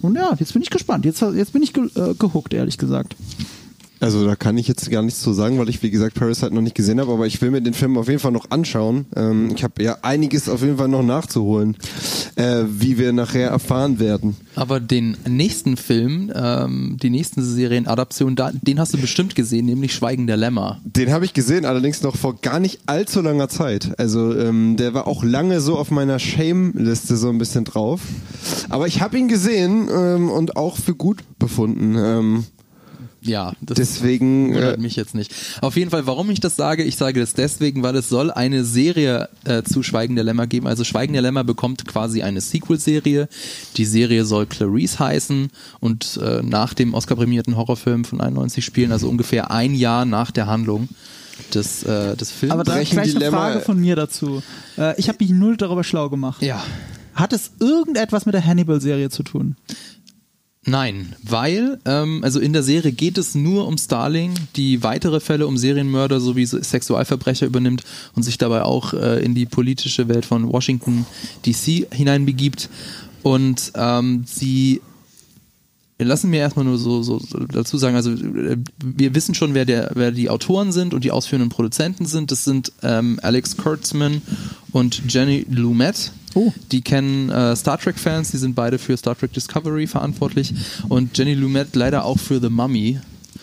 [0.01, 1.05] Und ja, jetzt bin ich gespannt.
[1.05, 3.17] Jetzt, jetzt bin ich ge äh, gehuckt, ehrlich gesagt.
[4.01, 6.63] Also da kann ich jetzt gar nichts zu sagen, weil ich wie gesagt Parasite noch
[6.63, 9.07] nicht gesehen habe, aber ich will mir den Film auf jeden Fall noch anschauen.
[9.17, 11.77] Ähm, ich habe ja einiges auf jeden Fall noch nachzuholen,
[12.37, 14.37] äh, wie wir nachher erfahren werden.
[14.55, 19.95] Aber den nächsten Film, ähm, die nächsten Serienadaption, da, den hast du bestimmt gesehen, nämlich
[19.95, 20.81] Schweigen der Lämmer.
[20.85, 23.99] Den habe ich gesehen, allerdings noch vor gar nicht allzu langer Zeit.
[23.99, 28.01] Also ähm, der war auch lange so auf meiner Shame-Liste so ein bisschen drauf.
[28.69, 32.47] Aber ich habe ihn gesehen ähm, und auch für gut befunden.
[33.21, 35.35] Ja, das deswegen wundert äh, mich jetzt nicht.
[35.61, 38.65] Auf jeden Fall, warum ich das sage, ich sage das deswegen, weil es soll eine
[38.65, 40.67] Serie äh, zu Schweigen der Lämmer geben.
[40.67, 43.29] Also Schweigen der Lämmer bekommt quasi eine Sequel-Serie.
[43.77, 45.51] Die Serie soll Clarice heißen
[45.81, 50.47] und äh, nach dem Oscar-prämierten Horrorfilm von 91 spielen, also ungefähr ein Jahr nach der
[50.47, 50.89] Handlung
[51.55, 52.53] des, äh, des Films.
[52.53, 54.43] Aber da Brechen gleich eine Frage von mir dazu.
[54.77, 56.43] Äh, ich habe mich null darüber schlau gemacht.
[56.43, 56.63] ja.
[57.15, 59.57] Hat es irgendetwas mit der Hannibal-Serie zu tun?
[60.69, 65.47] Nein, weil, ähm, also in der Serie geht es nur um Starling, die weitere Fälle
[65.47, 70.53] um Serienmörder sowie Sexualverbrecher übernimmt und sich dabei auch äh, in die politische Welt von
[70.53, 71.07] Washington
[71.47, 72.69] DC hineinbegibt.
[73.23, 74.83] Und ähm, sie
[75.99, 79.93] lassen mir erstmal nur so, so, dazu sagen, also äh, wir wissen schon, wer, der,
[79.95, 82.31] wer die Autoren sind und die ausführenden Produzenten sind.
[82.31, 84.23] Das sind ähm, Alex Kurtzman
[84.73, 86.13] und Jenny Lumet.
[86.39, 86.53] Oh.
[86.71, 90.55] Die kennen äh, Star Trek-Fans, die sind beide für Star Trek Discovery verantwortlich
[90.89, 93.01] und Jenny Lumet leider auch für The Mummy.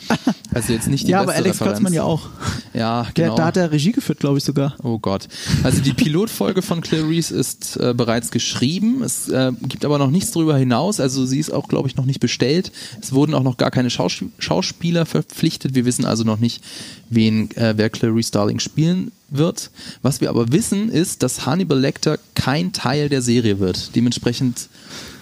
[0.55, 1.79] Also jetzt nicht die ja, beste aber Alex Referenz.
[1.79, 2.29] Kurtzman ja auch.
[2.73, 3.35] Ja, Der, genau.
[3.35, 4.77] Da hat er Regie geführt, glaube ich sogar.
[4.81, 5.27] Oh Gott.
[5.63, 9.03] Also die Pilotfolge von Clarice ist äh, bereits geschrieben.
[9.03, 11.01] Es äh, gibt aber noch nichts darüber hinaus.
[11.01, 12.71] Also sie ist auch, glaube ich, noch nicht bestellt.
[13.01, 15.75] Es wurden auch noch gar keine Schaus Schauspieler verpflichtet.
[15.75, 16.63] Wir wissen also noch nicht,
[17.09, 19.71] wen, äh, wer Clarice Starling spielen wird.
[20.03, 23.93] Was wir aber wissen, ist, dass Hannibal Lecter kein Teil der Serie wird.
[23.93, 24.69] Dementsprechend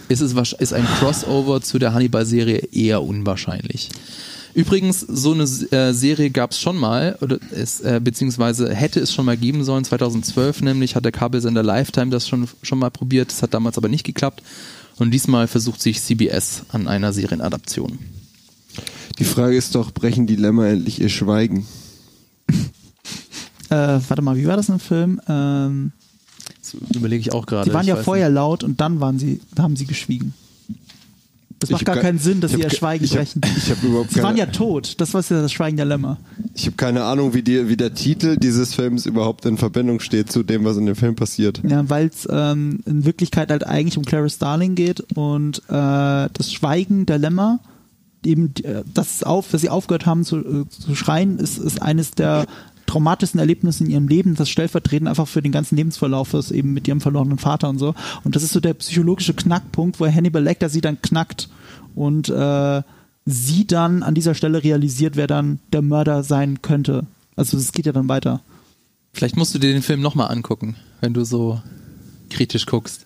[0.10, 3.90] ist es ist ein Crossover zu der Hannibal-Serie eher unwahrscheinlich.
[4.54, 9.12] Übrigens, so eine äh, Serie gab es schon mal, oder es, äh, beziehungsweise hätte es
[9.14, 13.32] schon mal geben sollen, 2012 nämlich, hat der Kabelsender Lifetime das schon, schon mal probiert,
[13.32, 14.44] das hat damals aber nicht geklappt.
[14.98, 17.98] Und diesmal versucht sich CBS an einer Serienadaption.
[19.18, 21.66] die Frage ist doch, brechen die Lämmer endlich ihr Schweigen?
[23.70, 25.20] Äh, warte mal, wie war das im Film?
[25.28, 25.94] Ähm,
[26.62, 27.68] Das überlege ich auch gerade.
[27.68, 30.36] die waren ja vorher laut und dann waren sie, haben sie geschwiegen.
[31.64, 33.42] Das macht hab gar ke- keinen Sinn, dass sie hab ihr Schweigen ich hab- brechen.
[33.58, 34.96] ich hab überhaupt Sie waren keine- ja tot.
[35.02, 36.18] Das war ja das Schweigen der Lämmer.
[36.54, 40.32] Ich habe keine Ahnung, wie, die, wie der Titel dieses Films überhaupt in Verbindung steht
[40.32, 41.62] zu dem, was in dem Film passiert.
[41.68, 46.52] Ja, weil es ähm, in Wirklichkeit halt eigentlich um Clarice Starling geht und äh, das
[46.54, 47.60] Schweigen der Lämmer,
[48.26, 52.12] eben äh, das auf, dass sie aufgehört haben zu, äh, zu schreien, ist, ist eines
[52.12, 52.46] der
[52.86, 56.88] traumatischsten Erlebnisse in ihrem Leben, das stellvertretend einfach für den ganzen Lebensverlauf ist, eben mit
[56.88, 57.96] ihrem verlorenen Vater und so.
[58.24, 61.50] Und das ist so der psychologische Knackpunkt, wo Hannibal Lecter sie dann knackt
[61.96, 62.82] und äh,
[63.26, 67.06] sie dann an dieser Stelle realisiert, wer dann der Mörder sein könnte.
[67.36, 68.42] Also es geht ja dann weiter.
[69.14, 71.62] Vielleicht musst du dir den Film nochmal angucken, wenn du so
[72.30, 73.06] kritisch guckst.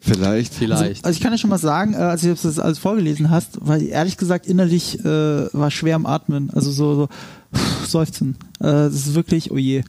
[0.00, 0.54] Vielleicht.
[0.54, 1.04] Vielleicht.
[1.04, 3.82] Also ich kann ja schon mal sagen, äh, als du das alles vorgelesen hast, weil
[3.82, 6.50] ehrlich gesagt innerlich äh, war schwer am Atmen.
[6.50, 7.08] Also so, so
[7.54, 8.36] pff, seufzen.
[8.60, 9.82] Äh, das ist wirklich, oh je.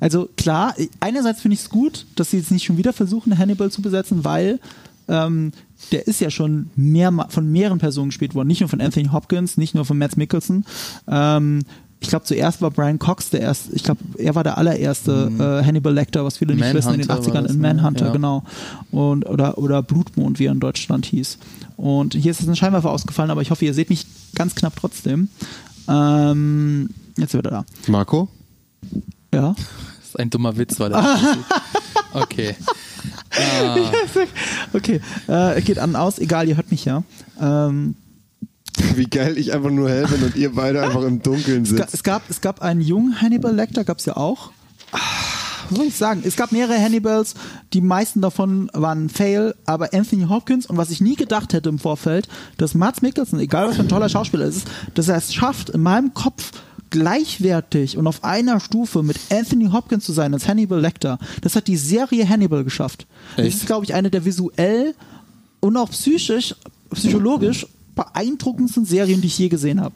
[0.00, 3.70] Also klar, einerseits finde ich es gut, dass sie jetzt nicht schon wieder versuchen, Hannibal
[3.70, 4.58] zu besetzen, weil
[5.08, 5.52] ähm,
[5.90, 8.48] der ist ja schon mehr, von mehreren Personen gespielt worden.
[8.48, 10.64] Nicht nur von Anthony Hopkins, nicht nur von Matt Mickelson.
[11.08, 11.62] Ähm,
[12.02, 15.64] ich glaube, zuerst war Brian Cox der erste, ich glaube, er war der allererste äh,
[15.66, 17.68] Hannibal Lecter, was viele nicht wissen, in den Manhunter war 80ern das, in ne?
[17.74, 18.12] Manhunter, Ja.
[18.12, 18.42] genau.
[18.90, 21.38] Und, oder, oder Blutmond, wie er in Deutschland hieß.
[21.76, 24.74] Und hier ist es ein Scheinwerfer ausgefallen, aber ich hoffe, ihr seht mich ganz knapp
[24.78, 25.28] trotzdem.
[25.88, 27.64] Ähm, jetzt wird er da.
[27.86, 28.28] Marco?
[29.32, 29.54] Ja.
[30.00, 31.18] Das ist ein dummer Witz, weil er.
[32.14, 32.54] okay.
[33.34, 33.76] Ah,
[34.74, 35.00] Okay.
[35.26, 37.02] Äh, geht an und aus, egal, ihr hört mich ja.
[37.40, 37.94] Ähm,
[38.96, 41.94] Wie geil ich einfach nur hell bin und ihr beide einfach im Dunkeln es, sitzt.
[41.94, 44.50] es, gab, es gab einen jungen Hannibal Lecter, gab es ja auch.
[44.92, 44.98] Ah,
[45.70, 46.22] Was soll ich sagen?
[46.24, 47.34] Es gab mehrere Hannibals,
[47.72, 51.78] die meisten davon waren Fail, aber Anthony Hopkins und was ich nie gedacht hätte im
[51.78, 55.70] Vorfeld, dass Mads Mikkelsen, egal was für ein toller Schauspieler ist, dass er es schafft,
[55.70, 56.52] in meinem Kopf
[56.90, 61.18] gleichwertig und auf einer Stufe mit Anthony Hopkins zu sein als Hannibal Lecter.
[61.40, 63.06] Das hat die Serie Hannibal geschafft.
[63.36, 63.56] Das Echt?
[63.58, 64.94] ist, glaube ich, eine der visuell
[65.60, 66.54] und auch psychisch,
[66.92, 69.94] psychologisch beeindruckendsten Serien, die ich je gesehen habe.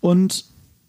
[0.00, 0.44] Und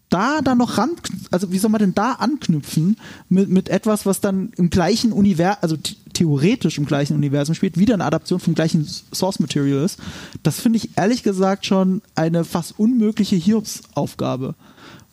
[0.08, 0.90] da dann noch ran,
[1.32, 2.96] also wie soll man denn da anknüpfen
[3.28, 7.76] mit, mit etwas, was dann im gleichen Universum, also th- theoretisch im gleichen Universum spielt,
[7.76, 9.98] wieder eine Adaption vom gleichen Source Material ist,
[10.44, 14.54] das finde ich ehrlich gesagt schon eine fast unmögliche Hiobs-Aufgabe.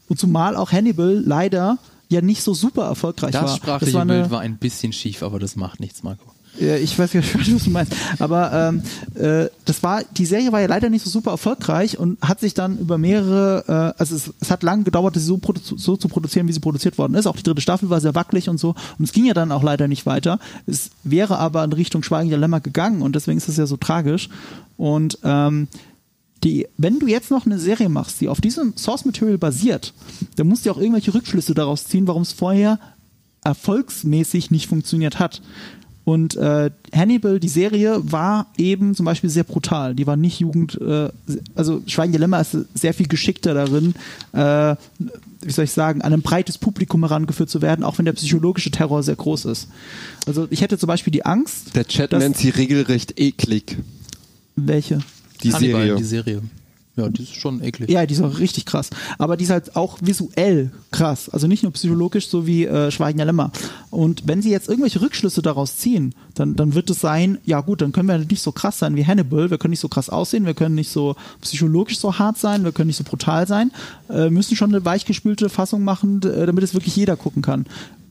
[0.09, 1.79] Und zumal auch Hannibal leider
[2.09, 3.41] ja nicht so super erfolgreich war.
[3.43, 6.25] das sprachliche war eine- Bild war ein bisschen schief, aber das macht nichts, Marco.
[6.59, 7.93] Ich weiß gar nicht, was du meinst.
[8.19, 8.83] Aber ähm,
[9.15, 12.53] äh, das war, die Serie war ja leider nicht so super erfolgreich und hat sich
[12.53, 16.47] dann über mehrere, äh, also es, es hat lange gedauert, sie so, so zu produzieren,
[16.47, 17.25] wie sie produziert worden ist.
[17.25, 18.75] Auch die dritte Staffel war sehr wackelig und so.
[18.99, 20.39] Und es ging ja dann auch leider nicht weiter.
[20.67, 23.77] Es wäre aber in Richtung Schweigen der Lämmer gegangen und deswegen ist es ja so
[23.77, 24.29] tragisch.
[24.77, 25.67] Und ähm,
[26.43, 29.93] die, wenn du jetzt noch eine Serie machst, die auf diesem Source Material basiert,
[30.35, 32.79] dann musst du auch irgendwelche Rückschlüsse daraus ziehen, warum es vorher
[33.43, 35.41] erfolgsmäßig nicht funktioniert hat.
[36.05, 39.95] Und äh, Hannibal, die Serie, war eben zum Beispiel sehr brutal.
[39.95, 41.09] Die war nicht Jugend, äh,
[41.55, 43.93] also Schweigen Dilemma ist sehr viel geschickter darin,
[44.33, 44.75] äh,
[45.41, 48.71] wie soll ich sagen, an ein breites Publikum herangeführt zu werden, auch wenn der psychologische
[48.71, 49.69] Terror sehr groß ist.
[50.27, 53.77] Also ich hätte zum Beispiel die Angst, Der Chat nennt sie regelrecht eklig.
[54.55, 54.99] welche?
[55.41, 55.95] Die Hannibal, Serie.
[55.95, 56.41] Die Serie.
[56.95, 57.89] Ja, die ist schon eklig.
[57.89, 58.91] Ja, die ist auch richtig krass.
[59.17, 61.27] Aber die ist halt auch visuell krass.
[61.27, 63.51] Also nicht nur psychologisch, so wie äh, Schweigen der Lämmer.
[63.89, 67.81] Und wenn sie jetzt irgendwelche Rückschlüsse daraus ziehen, dann, dann wird es sein, ja gut,
[67.81, 70.45] dann können wir nicht so krass sein wie Hannibal, wir können nicht so krass aussehen,
[70.45, 73.71] wir können nicht so psychologisch so hart sein, wir können nicht so brutal sein,
[74.09, 77.65] äh, müssen schon eine weichgespülte Fassung machen, damit es wirklich jeder gucken kann.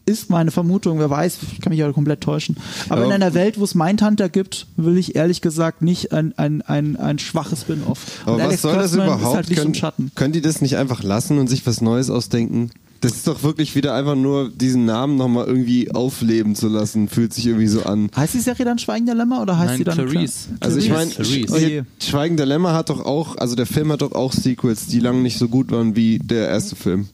[0.04, 2.56] Ist meine Vermutung, wer weiß, ich kann mich ja komplett täuschen.
[2.88, 3.06] Aber Ja.
[3.06, 6.96] in einer Welt, wo es Mindhunter gibt, will ich ehrlich gesagt nicht ein, ein, ein,
[6.96, 8.00] ein schwaches Spin-off.
[8.24, 9.40] Aber Und was Alex soll das Kurtzman überhaupt?
[9.48, 10.10] Ist halt können, Schatten.
[10.16, 12.70] können die das nicht einfach lassen und sich was Neues ausdenken?
[13.00, 17.32] Das ist doch wirklich wieder einfach nur diesen Namen nochmal irgendwie aufleben zu lassen, fühlt
[17.34, 18.08] sich irgendwie so an.
[18.14, 20.48] Heißt die Serie dann Schweigen der Lämmer oder heißt Nein, sie dann Clarice.
[20.60, 21.52] Also ich meine, Clarice.
[21.52, 21.82] Oh je.
[22.00, 25.18] Schweigen der Lämmer hat doch auch, also der Film hat doch auch Sequels, die lange
[25.20, 27.08] nicht so gut waren wie der erste Film.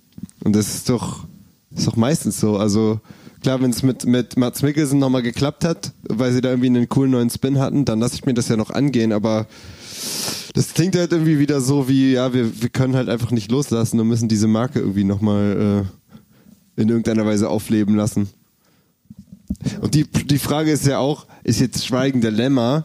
[0.45, 1.25] Und das ist doch,
[1.79, 2.57] ist doch meistens so.
[2.57, 3.01] Also
[3.43, 6.89] klar, wenn es mit, mit Mats Mikkelsen nochmal geklappt hat, weil sie da irgendwie einen
[6.89, 9.47] coolen neuen Spin hatten, dann lasse ich mir das ja noch angehen, aber
[10.55, 14.01] das klingt halt irgendwie wieder so wie, ja, wir, wir können halt einfach nicht loslassen
[14.01, 15.87] und müssen diese Marke irgendwie nochmal
[16.77, 18.29] äh, in irgendeiner Weise aufleben lassen.
[19.81, 22.85] Und die, die Frage ist ja auch, ist jetzt Schweigen der Lämmer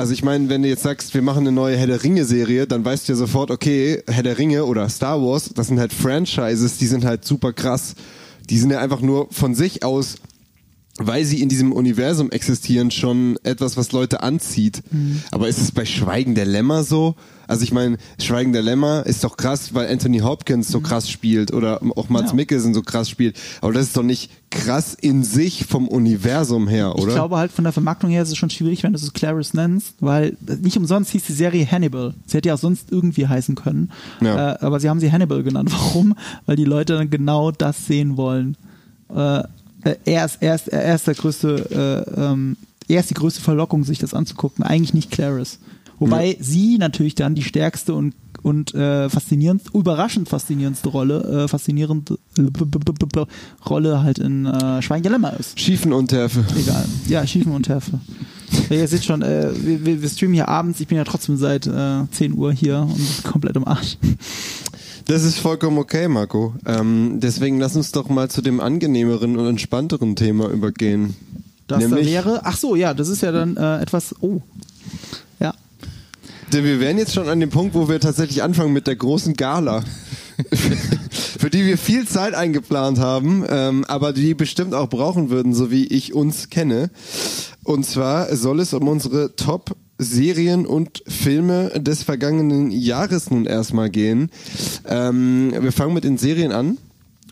[0.00, 2.82] also ich meine, wenn du jetzt sagst, wir machen eine neue Herr der Ringe-Serie, dann
[2.82, 6.78] weißt du ja sofort, okay, Herr der Ringe oder Star Wars, das sind halt Franchises,
[6.78, 7.94] die sind halt super krass.
[8.48, 10.16] Die sind ja einfach nur von sich aus,
[11.00, 14.82] weil sie in diesem Universum existieren, schon etwas, was Leute anzieht.
[15.30, 17.14] Aber ist es bei Schweigen der Lämmer so?
[17.46, 21.52] Also ich meine, Schweigen der Lämmer ist doch krass, weil Anthony Hopkins so krass spielt
[21.52, 22.36] oder auch Mats Ja.
[22.36, 23.36] Mikkelsen so krass spielt.
[23.60, 27.08] Aber das ist doch nicht krass in sich vom Universum her, oder?
[27.08, 29.54] Ich glaube halt von der Vermarktung her ist es schon schwierig, wenn du es Clarice
[29.56, 32.14] nennst, weil nicht umsonst hieß die Serie Hannibal.
[32.26, 33.90] Sie hätte ja auch sonst irgendwie heißen können.
[34.20, 34.52] Ja.
[34.52, 35.72] Äh, aber sie haben sie Hannibal genannt.
[35.72, 36.14] Warum?
[36.46, 38.56] Weil die Leute dann genau das sehen wollen.
[39.12, 39.42] Äh,
[39.84, 42.56] äh, er, ist, er, ist, er ist der größte, äh, ähm,
[42.88, 44.64] er ist die größte Verlockung, sich das anzugucken.
[44.64, 45.58] Eigentlich nicht Clarice.
[45.98, 52.16] Wobei sie natürlich dann die stärkste und und äh, faszinierend, überraschend faszinierendste Rolle, äh, faszinierende
[53.68, 55.60] Rolle halt in äh, Schweigen der Lämmer ist.
[55.60, 56.44] Schiefenunterfe.
[56.58, 56.84] Egal.
[57.08, 58.00] Ja, Schiefenunterfe.
[58.68, 60.80] Ja, ihr seht schon, äh, wir, wir, wir streamen hier abends.
[60.80, 63.98] Ich bin ja trotzdem seit äh, 10 Uhr hier und komplett im Arsch.
[65.06, 66.54] Das ist vollkommen okay, Marco.
[66.66, 71.16] Ähm, deswegen lass uns doch mal zu dem angenehmeren und entspannteren Thema übergehen.
[71.66, 74.40] Das da Nämlich, wäre, ach so, ja, das ist ja dann äh, etwas, oh.
[75.38, 75.54] Ja.
[76.52, 79.34] denn wir wären jetzt schon an dem Punkt, wo wir tatsächlich anfangen mit der großen
[79.34, 79.84] Gala.
[81.38, 85.70] Für die wir viel Zeit eingeplant haben, ähm, aber die bestimmt auch brauchen würden, so
[85.70, 86.90] wie ich uns kenne.
[87.62, 93.90] Und zwar soll es um unsere Top Serien und Filme des vergangenen Jahres nun erstmal
[93.90, 94.30] gehen.
[94.86, 96.78] Ähm, wir fangen mit den Serien an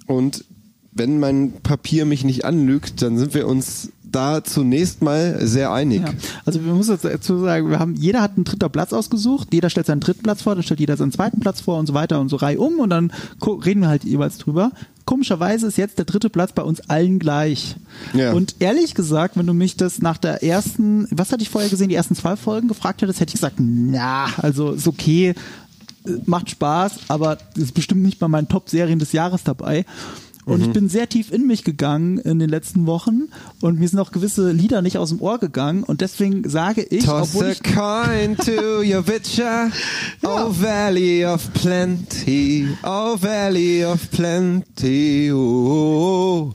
[0.07, 0.45] und
[0.93, 6.01] wenn mein Papier mich nicht anlügt, dann sind wir uns da zunächst mal sehr einig.
[6.01, 6.13] ja.
[6.45, 9.87] Also wir müssen dazu sagen, wir haben, jeder hat einen dritten Platz ausgesucht, jeder stellt
[9.87, 12.29] seinen dritten Platz vor, dann stellt jeder seinen zweiten Platz vor und so weiter und
[12.29, 14.73] so Reihe um und dann reden wir halt jeweils drüber.
[15.09, 17.77] Komischerweise ist jetzt der dritte Platz bei uns allen gleich.
[18.12, 18.35] Ja.
[18.35, 21.88] Und ehrlich gesagt, wenn du mich das nach der ersten, was hatte ich vorher gesehen,
[21.88, 25.35] die ersten zwei Folgen gefragt hättest, hätte ich gesagt, na, also ist okay, äh,
[26.27, 29.87] macht Spaß, aber ist bestimmt nicht bei meinen Top-Serien des Jahres dabei.
[30.49, 30.65] Und Mhm.
[30.65, 33.29] ich bin sehr tief in mich gegangen in den letzten Wochen
[33.61, 37.05] und mir sind auch gewisse Lieder nicht aus dem Ohr gegangen und deswegen sage ich,
[37.05, 39.71] Toss obwohl ich coin to your Witcher,
[40.25, 46.55] oh Valley of Plenty, oh Valley of Plenty, oh.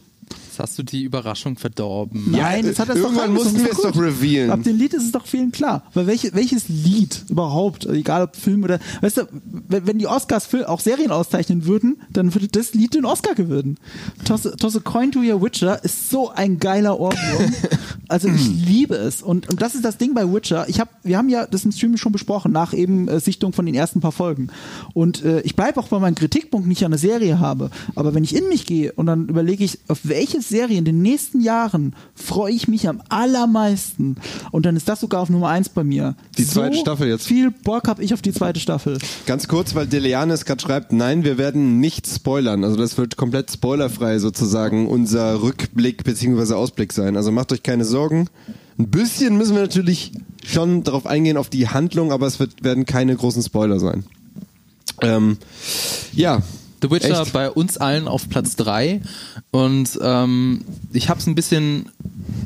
[0.54, 2.30] Jetzt hast du die Überraschung verdorben.
[2.30, 4.52] Nein, das hat das Irgendwann doch mussten wir es doch revealen.
[4.52, 5.82] Ab dem Lied ist es doch vielen klar.
[5.96, 9.22] Weil welche, welches Lied überhaupt, egal ob Film oder, weißt du,
[9.68, 13.80] wenn, die Oscars auch Serien auszeichnen würden, dann würde das Lied den Oscar gewinnen.
[14.26, 17.52] Toss, Toss a Coin to Your Witcher ist so ein geiler Ohrwurm.
[18.10, 19.24] Also ich liebe es.
[19.24, 20.70] Und, und das ist das Ding bei Witcher.
[20.70, 23.66] Ich hab, wir haben ja das im Stream schon besprochen, nach eben äh, Sichtung von
[23.66, 24.50] den ersten paar Folgen.
[24.94, 27.72] Und äh, ich bleibe auch bei meinem Kritikpunkt, den ich an der Serie habe.
[27.96, 31.02] Aber wenn ich in mich gehe und dann überlege ich, auf welche Serie in den
[31.02, 34.18] nächsten Jahren freue ich mich am allermeisten.
[34.52, 36.16] Und dann ist das sogar auf Nummer eins bei mir.
[36.38, 37.28] Die zweite Staffel jetzt.
[37.28, 38.98] Viel Bock habe ich auf die zweite Staffel.
[39.26, 42.64] Ganz kurz, weil Deleane es gerade schreibt, nein, wir werden nicht spoilern.
[42.64, 46.54] Also das wird komplett spoilerfrei sozusagen unser Rückblick bzw.
[46.54, 47.18] Ausblick sein.
[47.18, 48.28] Also macht euch keine Sorgen.
[48.78, 50.12] Ein bisschen müssen wir natürlich
[50.46, 54.04] schon darauf eingehen, auf die Handlung, aber es wird, werden keine großen Spoiler sein.
[55.02, 55.38] Ähm,
[56.14, 56.42] ja.
[56.84, 57.32] The Witcher Echt?
[57.32, 59.00] bei uns allen auf Platz 3
[59.52, 61.86] und ähm, ich habe es ein bisschen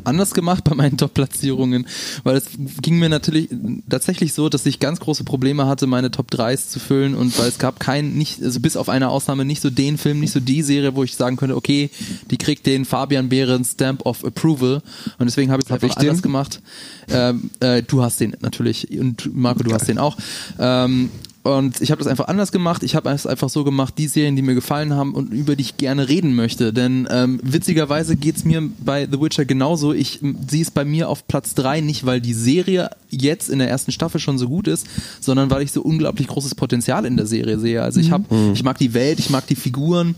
[0.04, 1.88] anders gemacht bei meinen Top-Platzierungen,
[2.24, 2.46] weil es
[2.84, 3.50] ging mir natürlich
[3.90, 7.50] tatsächlich so, dass ich ganz große Probleme hatte, meine Top 3s zu füllen und weil
[7.50, 10.40] es gab keinen, nicht, also bis auf eine Ausnahme, nicht so den Film, nicht so
[10.40, 11.90] die Serie, wo ich sagen könnte, okay,
[12.30, 14.84] die kriegt den Fabian Behren Stamp of Approval
[15.18, 16.10] und deswegen habe ich es Hab einfach den?
[16.10, 16.62] anders gemacht.
[17.10, 20.16] Ähm, äh, du hast den natürlich und Marco, du hast den auch.
[20.60, 21.10] Ähm,
[21.48, 22.84] und ich habe das einfach anders gemacht.
[22.84, 25.62] Ich habe es einfach so gemacht, die Serien, die mir gefallen haben und über die
[25.62, 26.74] ich gerne reden möchte.
[26.74, 29.94] Denn ähm, witzigerweise geht's mir bei The Witcher genauso.
[29.94, 33.70] Ich sie ist bei mir auf Platz drei nicht, weil die Serie jetzt in der
[33.70, 34.88] ersten Staffel schon so gut ist,
[35.22, 37.82] sondern weil ich so unglaublich großes Potenzial in der Serie sehe.
[37.82, 40.16] Also ich habe, ich mag die Welt, ich mag die Figuren.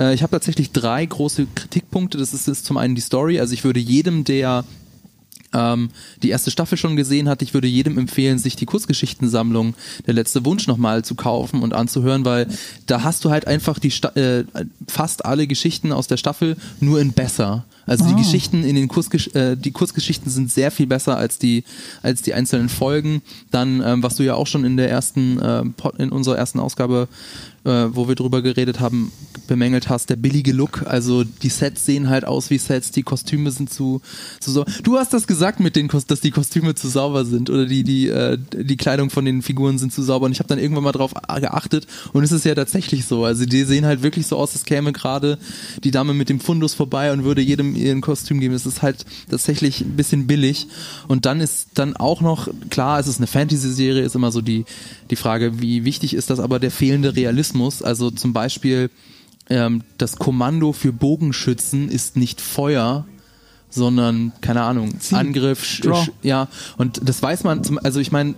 [0.00, 2.18] Äh, ich habe tatsächlich drei große Kritikpunkte.
[2.18, 3.38] Das ist, ist zum einen die Story.
[3.38, 4.64] Also ich würde jedem, der
[5.52, 5.90] ähm,
[6.22, 9.74] die erste Staffel schon gesehen hat, ich würde jedem empfehlen, sich die Kurzgeschichtensammlung
[10.06, 12.46] Der letzte Wunsch nochmal zu kaufen und anzuhören, weil
[12.86, 14.44] da hast du halt einfach die Sta äh,
[14.88, 17.64] fast alle Geschichten aus der Staffel nur in besser.
[17.86, 18.18] Also die Ah.
[18.18, 21.64] Geschichten in den Kurzgesch äh, die Kurzgeschichten sind sehr viel besser als die
[22.02, 23.22] als die einzelnen Folgen.
[23.50, 25.62] Dann ähm, was du ja auch schon in der ersten äh,
[25.98, 27.08] in unserer ersten Ausgabe
[27.64, 29.12] äh, wo wir drüber geredet haben,
[29.46, 30.84] bemängelt hast, der billige Look.
[30.86, 34.00] Also die Sets sehen halt aus wie Sets, die Kostüme sind zu,
[34.40, 34.70] zu sauber.
[34.82, 37.84] Du hast das gesagt mit den Kos dass die Kostüme zu sauber sind oder die,
[37.84, 40.26] die, äh, die Kleidung von den Figuren sind zu sauber.
[40.26, 43.24] Und ich habe dann irgendwann mal drauf geachtet und es ist ja tatsächlich so.
[43.24, 45.38] Also die sehen halt wirklich so aus, als käme gerade
[45.84, 48.54] die Dame mit dem Fundus vorbei und würde jedem ihren Kostüm geben.
[48.54, 50.68] Es ist halt tatsächlich ein bisschen billig.
[51.08, 54.64] Und dann ist dann auch noch, klar, es ist eine Fantasy-Serie, ist immer so die,
[55.10, 57.82] die Frage, wie wichtig ist das, aber der fehlende Realismus.
[57.82, 58.90] Also zum Beispiel
[59.48, 63.06] ähm, das Kommando für Bogenschützen ist nicht Feuer,
[63.70, 65.18] sondern, keine Ahnung, Ziehen.
[65.18, 65.82] Angriff, sch,
[66.22, 68.34] ja, und das weiß man, zum, also ich meine,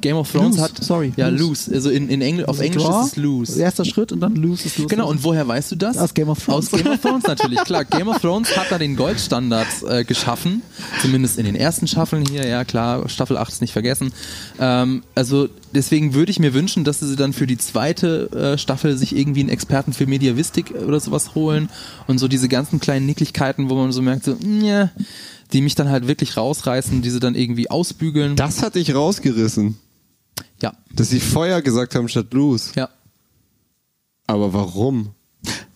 [0.00, 1.42] Game of Thrones Lose, hat, sorry, ja, lose.
[1.42, 3.60] lose, also in, in Engl auf Englisch Draw, ist es lose.
[3.60, 4.88] Erster Schritt und dann lose ist lose.
[4.88, 5.98] Genau, und woher weißt du das?
[5.98, 6.72] Aus Game of Thrones.
[6.72, 7.84] Aus Game of Thrones natürlich, klar.
[7.84, 10.62] Game of Thrones hat da den Goldstandard äh, geschaffen,
[11.02, 14.12] zumindest in den ersten Staffeln hier, ja klar, Staffel 8 ist nicht vergessen.
[14.58, 18.96] Ähm, also deswegen würde ich mir wünschen, dass sie dann für die zweite äh, Staffel
[18.96, 21.68] sich irgendwie einen Experten für Mediavistik oder sowas holen
[22.06, 24.90] und so diese ganzen kleinen Nicklichkeiten, wo man so merkt, so, ja,
[25.52, 28.36] die mich dann halt wirklich rausreißen, diese dann irgendwie ausbügeln.
[28.36, 29.76] Das hat dich rausgerissen,
[30.62, 32.72] Ja, dass sie Feuer gesagt haben statt Blues.
[32.76, 32.88] ja.
[34.26, 35.10] Aber warum?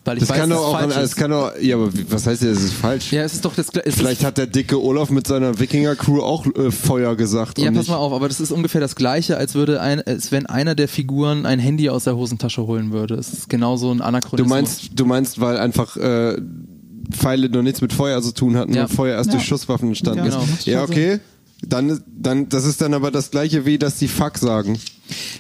[0.05, 1.17] Weil ich Das weiß, kann doch auch, falsch es ist.
[1.17, 3.13] kann doch, ja, aber was heißt denn, es ist falsch?
[3.13, 6.45] Ja, es ist doch das es Vielleicht hat der dicke Olaf mit seiner Wikinger-Crew auch
[6.57, 7.59] äh, Feuer gesagt.
[7.61, 10.47] Ja, pass mal auf, aber das ist ungefähr das gleiche, als würde ein, als wenn
[10.47, 13.15] einer der Figuren ein Handy aus der Hosentasche holen würde.
[13.15, 14.51] Es ist genauso ein Du Anachronismus.
[14.51, 16.37] meinst, du meinst, weil einfach äh,
[17.13, 18.83] Pfeile noch nichts mit Feuer zu tun hatten, Ja.
[18.85, 19.37] und Feuer erst Ja.
[19.37, 20.65] durch Schusswaffen entstanden Ja, ist.
[20.65, 20.79] genau.
[20.79, 21.21] Ja, okay.
[21.65, 24.79] Dann, dann, das ist dann aber das gleiche wie, dass die Fuck sagen.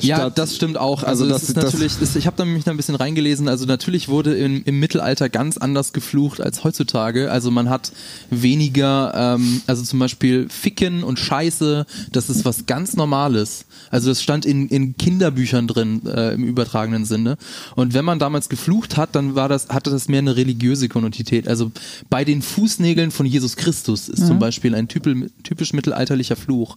[0.01, 1.03] Ja, das stimmt auch.
[1.03, 3.49] Also, Also das, ist natürlich, das, ich habe da mich da ein bisschen reingelesen.
[3.49, 7.31] Also natürlich wurde im, im Mittelalter ganz anders geflucht als heutzutage.
[7.31, 7.93] Also man hat
[8.31, 13.67] weniger, ähm, also zum Beispiel Ficken und Scheiße, das ist was ganz Normales.
[13.91, 17.37] Also das stand in, in Kinderbüchern drin äh, im übertragenen Sinne.
[17.77, 21.49] Und wenn man damals geflucht hat, dann war das, hatte das mehr eine religiöse Konnotität.
[21.49, 21.71] Also
[22.11, 26.77] bei den Fußnägeln von Jesus Christus ist zum Beispiel ein typisch, mittelalterlicher Fluch.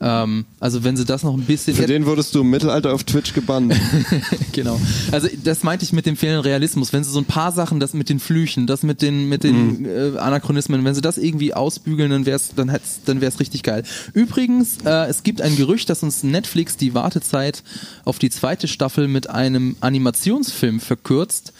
[0.00, 3.04] Ähm, also wenn sie das noch ein bisschen Für den wurdest du im Mittelalter auf
[3.04, 3.74] Twitch gebannt.
[4.52, 4.80] genau.
[5.12, 6.92] Also das meinte ich mit dem fehlenden Realismus.
[6.92, 9.86] Wenn sie so ein paar Sachen, das mit den Flüchen, das mit den mit den
[9.86, 13.84] äh, Anachronismen, wenn sie das irgendwie ausbügeln, dann dann hätt's, dann wär's richtig geil.
[14.12, 17.62] Übrigens, äh, es gibt ein Gerücht, dass uns Netflix die Wartezeit
[18.04, 21.52] auf die zweite Staffel mit einem Animationsfilm verkürzt,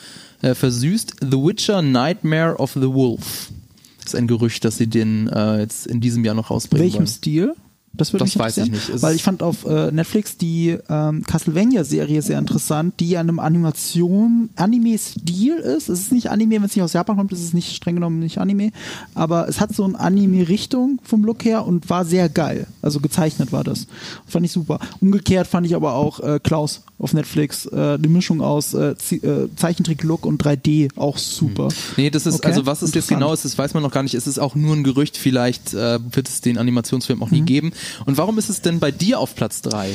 [0.43, 1.17] äh, versüßt.
[1.21, 3.51] The Witcher Nightmare of the Wolf.
[3.99, 6.99] Das ist ein Gerücht, dass sie den äh, jetzt in diesem Jahr noch rausbringen Welchem
[6.99, 7.07] wollen.
[7.07, 7.55] Stil?
[7.97, 8.89] Das, würde mich weiß ich nicht.
[8.89, 13.29] Es Weil ich fand auf äh, Netflix die ähm, Castlevania-Serie sehr interessant, die ja in
[13.29, 15.89] einem Animation, Anime-Stil ist.
[15.89, 18.19] Es ist nicht Anime, wenn es nicht aus Japan kommt, es ist nicht streng genommen
[18.19, 18.71] nicht Anime,
[19.15, 22.67] aber es hat so eine Anime-Richtung vom Look her und war sehr geil.
[22.83, 23.87] Also gezeichnet war das.
[24.27, 24.79] Fand ich super.
[25.01, 29.49] Umgekehrt fand ich aber auch äh, Klaus auf Netflix, äh, die Mischung aus äh, äh,
[29.57, 31.69] Zeichentrick-Look und 3D auch super.
[31.97, 34.03] Nee, das ist, Okay, also was es jetzt genau ist, das weiß man noch gar
[34.03, 34.15] nicht.
[34.15, 37.47] Es ist auch nur ein Gerücht, vielleicht äh, wird es den Animationsfilm auch nie Mhm.
[37.47, 37.73] geben.
[38.07, 39.91] Und warum ist es denn bei dir auf Platz 3?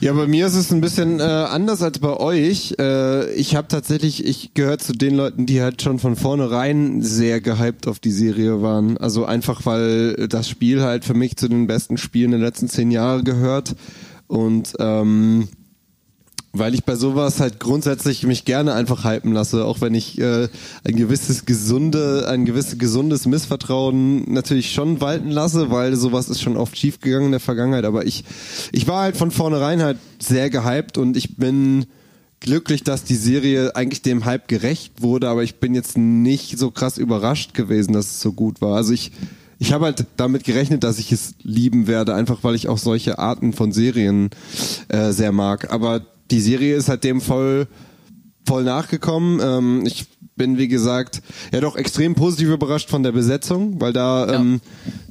[0.00, 2.74] Ja, bei mir ist es ein bisschen äh, anders als bei euch.
[2.78, 7.40] Äh, ich habe tatsächlich, ich gehöre zu den Leuten, die halt schon von vornherein sehr
[7.40, 8.96] gehypt auf die Serie waren.
[8.96, 12.90] Also einfach, weil das Spiel halt für mich zu den besten Spielen der letzten zehn
[12.90, 13.74] Jahre gehört.
[14.26, 15.48] Und ähm,
[16.52, 20.48] weil ich bei sowas halt grundsätzlich mich gerne einfach hypen lasse, auch wenn ich äh,
[20.84, 26.58] ein gewisses gesunde, ein gewisses gesundes Missvertrauen natürlich schon walten lasse, weil sowas ist schon
[26.58, 27.86] oft schief gegangen in der Vergangenheit.
[27.86, 28.24] Aber ich,
[28.70, 31.86] ich war halt von vornherein halt sehr gehypt und ich bin
[32.40, 36.70] glücklich, dass die Serie eigentlich dem Hype gerecht wurde, aber ich bin jetzt nicht so
[36.70, 38.76] krass überrascht gewesen, dass es so gut war.
[38.76, 39.12] Also ich
[39.58, 43.20] ich habe halt damit gerechnet, dass ich es lieben werde, einfach weil ich auch solche
[43.20, 44.30] Arten von Serien
[44.88, 45.72] äh, sehr mag.
[45.72, 47.68] Aber die Serie ist halt dem voll,
[48.46, 49.40] voll nachgekommen.
[49.42, 51.22] Ähm, ich bin, wie gesagt,
[51.52, 54.40] ja doch extrem positiv überrascht von der Besetzung, weil da, Ja.
[54.40, 54.60] ähm,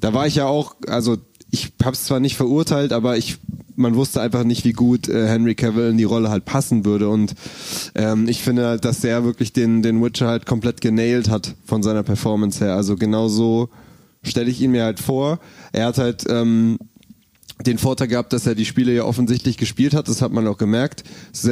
[0.02, 1.18] da war ich ja auch, also
[1.52, 3.38] ich habe es zwar nicht verurteilt, aber ich
[3.78, 7.08] man wusste einfach nicht, wie gut äh, Henry Cavill in die Rolle halt passen würde
[7.10, 7.34] und
[7.96, 11.82] ähm, ich finde halt, dass der wirklich den den Witcher halt komplett genailt hat von
[11.82, 12.76] seiner Performance her.
[12.76, 13.70] Also genau so
[14.24, 15.40] stelle ich ihn mir halt vor.
[15.72, 16.78] Er hat halt ähm,
[17.68, 20.58] den Vorteil gehabt, dass er die Spiele ja offensichtlich gespielt hat, das hat man auch
[20.58, 21.04] gemerkt.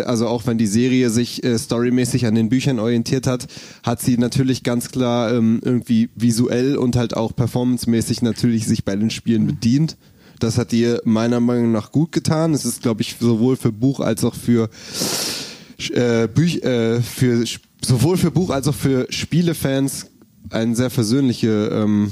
[0.06, 3.48] Also auch wenn die Serie sich äh, storymäßig an den Büchern orientiert hat,
[3.84, 8.96] hat sie natürlich ganz klar ähm, irgendwie visuell und halt auch performancemäßig natürlich sich bei
[8.96, 9.98] den Spielen bedient.
[10.40, 12.54] Das hat ihr meiner Meinung nach gut getan.
[12.54, 14.70] Es ist, glaube ich, sowohl für Buch als auch für
[15.92, 17.44] äh, Büch, äh, für
[17.82, 20.08] sowohl für Buch als auch für Spielefans
[20.50, 22.12] eine sehr versöhnliche ähm,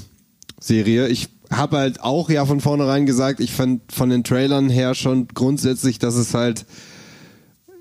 [0.60, 1.08] Serie.
[1.08, 5.28] Ich habe halt auch ja von vornherein gesagt, ich fand von den Trailern her schon
[5.28, 6.66] grundsätzlich, dass es halt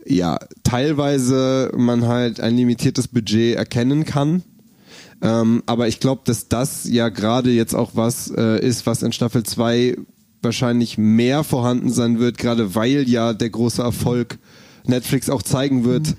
[0.05, 4.43] ja teilweise man halt ein limitiertes Budget erkennen kann.
[5.23, 9.13] Ähm, aber ich glaube, dass das ja gerade jetzt auch was äh, ist, was in
[9.13, 9.97] Staffel 2
[10.43, 14.39] wahrscheinlich mehr vorhanden sein wird, gerade weil ja der große Erfolg
[14.85, 16.15] Netflix auch zeigen wird,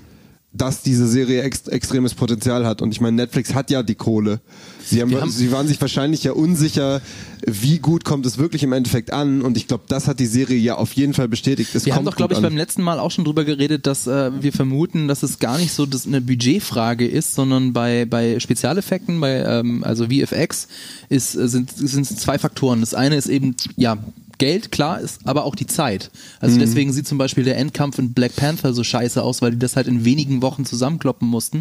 [0.58, 2.82] dass diese Serie ext extremes Potenzial hat.
[2.82, 4.40] Und ich meine, Netflix hat ja die Kohle.
[4.84, 7.00] Sie, haben, haben- sie waren sich wahrscheinlich ja unsicher,
[7.46, 9.42] wie gut kommt es wirklich im Endeffekt an.
[9.42, 11.74] Und ich glaube, das hat die Serie ja auf jeden Fall bestätigt.
[11.74, 12.42] Es Wir haben doch, glaube ich, an.
[12.42, 15.72] beim letzten Mal auch schon drüber geredet, dass äh, wir vermuten, dass es gar nicht
[15.72, 20.68] so das eine Budgetfrage ist, sondern bei, bei Spezialeffekten, bei ähm, also VFX,
[21.08, 22.80] ist, äh, sind, sind es zwei Faktoren.
[22.80, 23.98] Das eine ist eben, ja,
[24.38, 26.10] Geld, klar, ist aber auch die Zeit.
[26.40, 26.60] Also Mhm.
[26.60, 29.76] deswegen sieht zum Beispiel der Endkampf in Black Panther so scheiße aus, weil die das
[29.76, 31.60] halt in wenigen Wochen zusammenkloppen mussten.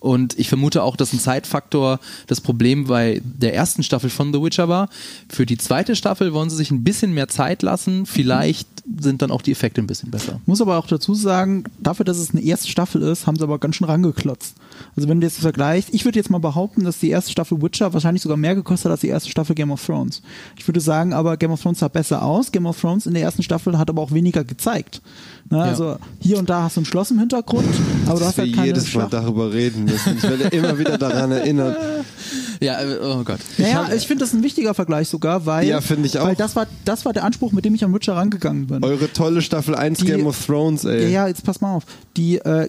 [0.00, 4.42] Und ich vermute auch, dass ein Zeitfaktor das Problem bei der ersten Staffel von The
[4.42, 4.88] Witcher war.
[5.28, 8.04] Für die zweite Staffel wollen sie sich ein bisschen mehr Zeit lassen.
[8.06, 8.68] Vielleicht
[9.00, 10.40] sind dann auch die Effekte ein bisschen besser.
[10.46, 13.58] Muss aber auch dazu sagen, dafür, dass es eine erste Staffel ist, haben sie aber
[13.58, 14.54] ganz schön rangeklotzt.
[14.96, 17.92] Also wenn du jetzt vergleichst, ich würde jetzt mal behaupten, dass die erste Staffel Witcher
[17.92, 20.22] wahrscheinlich sogar mehr gekostet hat als die erste Staffel Game of Thrones.
[20.56, 22.52] Ich würde sagen, aber Game of Thrones sah besser aus.
[22.52, 25.00] Game of Thrones in der ersten Staffel hat aber auch weniger gezeigt.
[25.50, 27.66] Ne, Also hier und da hast du ein Schloss im Hintergrund,
[28.06, 29.12] aber du hast halt keine jedes Mal Schlacht.
[29.14, 30.16] darüber reden müssen.
[30.18, 31.76] Ich werde immer wieder daran erinnert.
[32.60, 33.38] Ja, äh, oh Gott.
[33.56, 36.26] Naja, ich finde das ein wichtiger Vergleich sogar, weil, Ja, ich auch.
[36.26, 38.82] weil das war, das war der Anspruch, mit dem ich an Witcher rangegangen bin.
[38.82, 41.04] Eure tolle Staffel 1 Die- Game of Thrones, ey.
[41.04, 41.84] Ja, ja, jetzt pass mal auf.
[42.16, 42.68] Die, äh,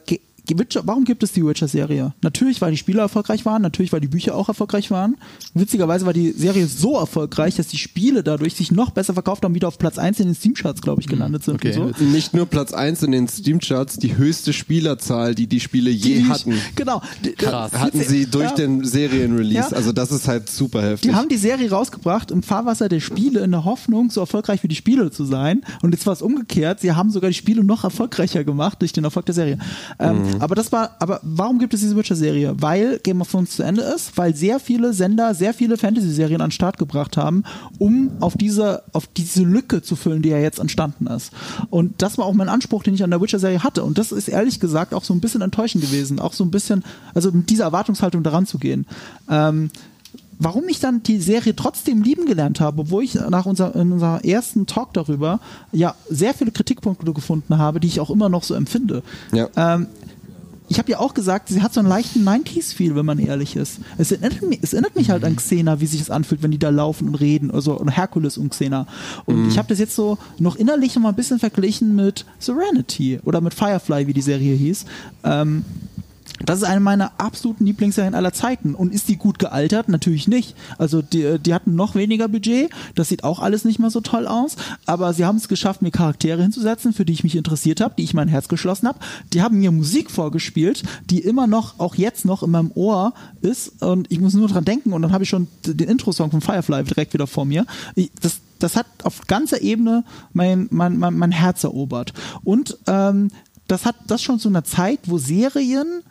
[0.57, 2.13] Witcher, warum gibt es die Witcher-Serie?
[2.21, 5.17] Natürlich, weil die Spieler erfolgreich waren, natürlich, weil die Bücher auch erfolgreich waren.
[5.53, 9.53] Witzigerweise war die Serie so erfolgreich, dass die Spiele dadurch sich noch besser verkauft haben,
[9.55, 11.77] wieder auf Platz 1 in den Steam-Charts, glaube ich, gelandet sind okay.
[11.77, 12.03] und so.
[12.05, 16.25] Nicht nur Platz 1 in den Steam-Charts, die höchste Spielerzahl, die die Spiele je Die-
[16.25, 17.01] hatten, Genau.
[17.37, 17.73] Krass.
[17.73, 18.55] hatten sie durch Ja.
[18.55, 19.69] den Serienrelease.
[19.71, 19.75] Ja.
[19.77, 21.09] Also das ist halt super heftig.
[21.11, 24.67] Die haben die Serie rausgebracht im Fahrwasser der Spiele in der Hoffnung, so erfolgreich wie
[24.67, 25.61] die Spiele zu sein.
[25.81, 26.79] Und jetzt war es umgekehrt.
[26.79, 29.57] Sie haben sogar die Spiele noch erfolgreicher gemacht durch den Erfolg der Serie.
[29.99, 32.55] Ähm, Aber das war, aber warum gibt es diese Witcher-Serie?
[32.59, 36.47] Weil Game of Thrones zu Ende ist, weil sehr viele Sender sehr viele Fantasy-Serien an
[36.47, 37.43] den Start gebracht haben,
[37.77, 41.31] um auf diese, auf diese Lücke zu füllen, die ja jetzt entstanden ist.
[41.69, 43.83] Und das war auch mein Anspruch, den ich an der Witcher-Serie hatte.
[43.83, 46.19] Und das ist ehrlich gesagt auch so ein bisschen enttäuschend gewesen.
[46.19, 46.83] Auch so ein bisschen,
[47.13, 48.85] also mit dieser Erwartungshaltung daran zu gehen.
[49.29, 49.69] Ähm,
[50.39, 54.23] warum ich dann die Serie trotzdem lieben gelernt habe, obwohl ich nach unser, in unserer
[54.23, 55.39] ersten Talk darüber
[55.71, 59.03] ja sehr viele Kritikpunkte gefunden habe, die ich auch immer noch so empfinde.
[59.33, 59.49] Ja.
[59.55, 59.87] Ähm,
[60.70, 63.80] ich habe ja auch gesagt, sie hat so einen leichten 90s-Feel, wenn man ehrlich ist.
[63.97, 66.59] Es erinnert, mich, es erinnert mich halt an Xena, wie sich das anfühlt, wenn die
[66.59, 68.86] da laufen und reden, also und Herkules und Xena.
[69.26, 73.20] Und ich habe das jetzt so noch innerlich noch mal ein bisschen verglichen mit Serenity
[73.26, 74.86] oder mit Firefly, wie die Serie hieß.
[75.24, 75.65] Ähm,
[76.45, 78.75] das ist eine meiner absoluten Lieblingsserien aller Zeiten.
[78.75, 79.89] Und ist die gut gealtert?
[79.89, 80.55] Natürlich nicht.
[80.77, 82.71] Also die, die hatten noch weniger Budget.
[82.95, 84.55] Das sieht auch alles nicht mehr so toll aus.
[84.85, 88.03] Aber sie haben es geschafft, mir Charaktere hinzusetzen, für die ich mich interessiert habe, die
[88.03, 88.99] ich mein Herz geschlossen habe.
[89.33, 93.81] Die haben mir Musik vorgespielt, die immer noch, auch jetzt noch in meinem Ohr ist.
[93.81, 94.93] Und ich muss nur dran denken.
[94.93, 97.65] Und dann habe ich schon den Intro-Song von Firefly direkt wieder vor mir.
[98.21, 102.13] Das, das hat auf ganzer Ebene mein, mein, mein, mein Herz erobert.
[102.43, 103.29] Und ähm,
[103.67, 106.01] das hat das schon zu einer Zeit, wo Serien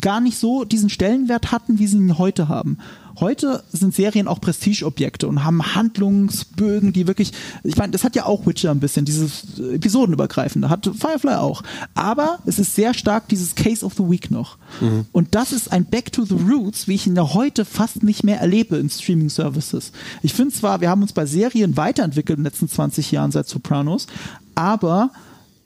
[0.00, 2.78] gar nicht so diesen Stellenwert hatten, wie sie ihn heute haben.
[3.20, 7.32] Heute sind Serien auch Prestigeobjekte und haben Handlungsbögen, die wirklich,
[7.62, 11.62] ich meine, das hat ja auch Witcher ein bisschen, dieses episodenübergreifende, hat Firefly auch.
[11.94, 14.58] Aber es ist sehr stark dieses Case of the Week noch.
[14.80, 15.06] Mhm.
[15.12, 18.24] Und das ist ein Back to the Roots, wie ich ihn ja heute fast nicht
[18.24, 19.92] mehr erlebe in Streaming Services.
[20.22, 23.48] Ich finde zwar, wir haben uns bei Serien weiterentwickelt in den letzten 20 Jahren seit
[23.48, 24.08] Sopranos,
[24.56, 25.10] aber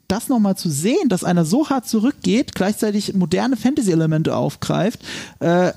[0.09, 5.01] das nochmal zu sehen, dass einer so hart zurückgeht, gleichzeitig moderne Fantasy-Elemente aufgreift,
[5.41, 5.73] äh,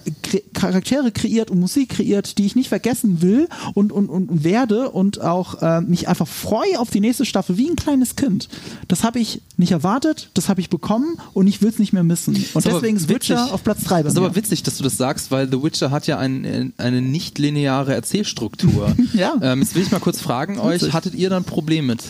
[0.61, 5.21] Charaktere kreiert und Musik kreiert, die ich nicht vergessen will und, und, und werde und
[5.21, 8.47] auch äh, mich einfach freue auf die nächste Staffel wie ein kleines Kind.
[8.87, 12.03] Das habe ich nicht erwartet, das habe ich bekommen und ich will es nicht mehr
[12.03, 12.35] missen.
[12.35, 13.53] Und ist deswegen ist Witcher witzig.
[13.53, 14.25] auf Platz 3 bei Das ist mir.
[14.27, 17.93] aber witzig, dass du das sagst, weil The Witcher hat ja ein, eine nicht lineare
[17.93, 18.95] Erzählstruktur.
[19.13, 19.33] Ja.
[19.41, 20.93] Ähm, jetzt will ich mal kurz fragen euch, Witzig.
[20.93, 22.01] hattet ihr dann ein Problem mit?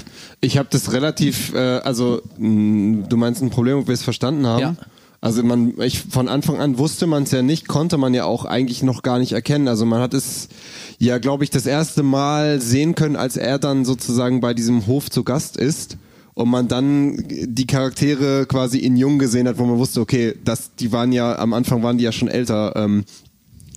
[0.42, 4.46] Ich habe das relativ, äh, also mh, du meinst ein Problem, ob wir es verstanden
[4.46, 4.60] haben?
[4.62, 4.76] Ja.
[5.24, 8.44] Also man, ich von Anfang an wusste man es ja nicht, konnte man ja auch
[8.44, 9.68] eigentlich noch gar nicht erkennen.
[9.68, 10.50] Also man hat es
[10.98, 15.12] ja, glaube ich, das erste Mal sehen können, als er dann sozusagen bei diesem Hof
[15.12, 15.98] zu Gast ist
[16.34, 20.76] und man dann die Charaktere quasi in Jung gesehen hat, wo man wusste, okay, das,
[20.76, 22.76] die waren ja am Anfang waren die ja schon älter.
[22.76, 23.06] Ähm,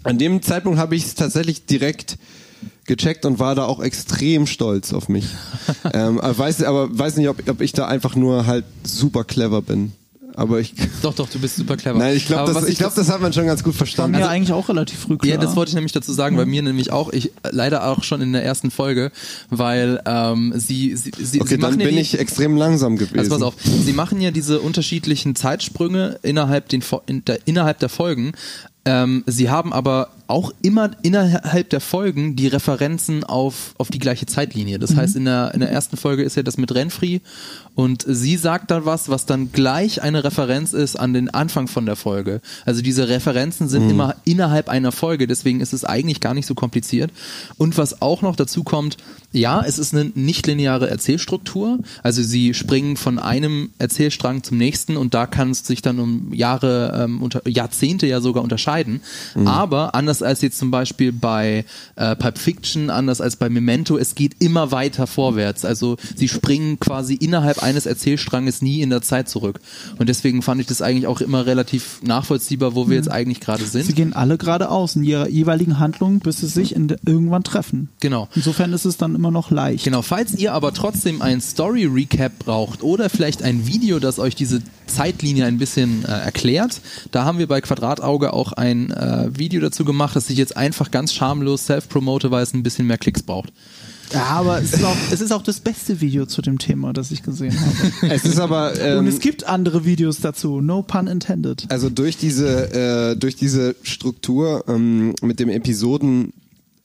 [0.02, 2.16] an dem Zeitpunkt habe ich es tatsächlich direkt
[2.86, 5.26] gecheckt und war da auch extrem stolz auf mich.
[5.92, 9.60] ähm, aber weiß, aber weiß nicht, ob, ob ich da einfach nur halt super clever
[9.60, 9.92] bin.
[10.36, 11.98] Aber ich, Doch, doch, du bist super clever.
[11.98, 14.12] nein, ich glaube, das, ich glaub, das hat man schon ganz gut verstanden.
[14.12, 15.34] mir Also, eigentlich auch relativ früh klar.
[15.34, 18.20] Ja, das wollte ich nämlich dazu sagen, bei mir nämlich auch, ich leider auch schon
[18.20, 19.12] in der ersten Folge,
[19.50, 22.96] weil ähm, sie, sie, sie, okay, sie dann machen ja bin die, ich extrem langsam
[22.96, 23.18] gewesen.
[23.18, 27.88] Also pass auf, sie machen ja diese unterschiedlichen Zeitsprünge innerhalb, den, in der, innerhalb der
[27.88, 28.32] Folgen.
[28.84, 34.26] Ähm, sie haben aber auch immer innerhalb der Folgen die Referenzen auf, auf die gleiche
[34.26, 34.78] Zeitlinie.
[34.78, 37.20] Das heißt, in der, in der ersten Folge ist ja das mit Renfri
[37.74, 41.86] und sie sagt dann was, was dann gleich eine Referenz ist an den Anfang von
[41.86, 42.40] der Folge.
[42.64, 46.54] Also diese Referenzen sind immer innerhalb einer Folge, deswegen ist es eigentlich gar nicht so
[46.54, 47.10] kompliziert.
[47.58, 48.96] Und was auch noch dazu kommt,
[49.32, 51.80] ja, es ist eine nicht lineare Erzählstruktur.
[52.04, 56.32] Also sie springen von einem Erzählstrang zum nächsten und da kann es sich dann um
[56.32, 59.00] Jahre, ähm, unter, Jahrzehnte ja sogar unterscheiden.
[59.44, 61.64] Aber anders als jetzt zum Beispiel bei
[61.96, 65.64] äh, Pulp Fiction, anders als bei Memento, es geht immer weiter vorwärts.
[65.64, 69.60] Also sie springen quasi innerhalb eines Erzählstranges nie in der Zeit zurück.
[69.98, 73.64] Und deswegen fand ich das eigentlich auch immer relativ nachvollziehbar, wo wir jetzt eigentlich gerade
[73.64, 73.86] sind.
[73.86, 77.88] Sie gehen alle geradeaus in ihrer jeweiligen Handlung, bis sie sich in, irgendwann treffen.
[78.00, 78.28] Genau.
[78.34, 79.84] Insofern ist es dann immer noch leicht.
[79.84, 84.62] Genau, falls ihr aber trotzdem ein Story-Recap braucht oder vielleicht ein Video, das euch diese
[84.86, 89.84] Zeitlinie ein bisschen äh, erklärt, da haben wir bei Quadratauge auch ein äh, Video dazu
[89.84, 93.52] gemacht, das ich jetzt einfach ganz schamlos self-promote, weil es ein bisschen mehr Klicks braucht.
[94.12, 97.10] Ja, aber es ist, auch, es ist auch das beste Video zu dem Thema, das
[97.10, 98.12] ich gesehen habe.
[98.14, 100.60] es ist aber ähm, Und es gibt andere Videos dazu.
[100.60, 101.64] No pun intended.
[101.68, 106.32] also durch diese äh, durch diese Struktur ähm, mit dem Episoden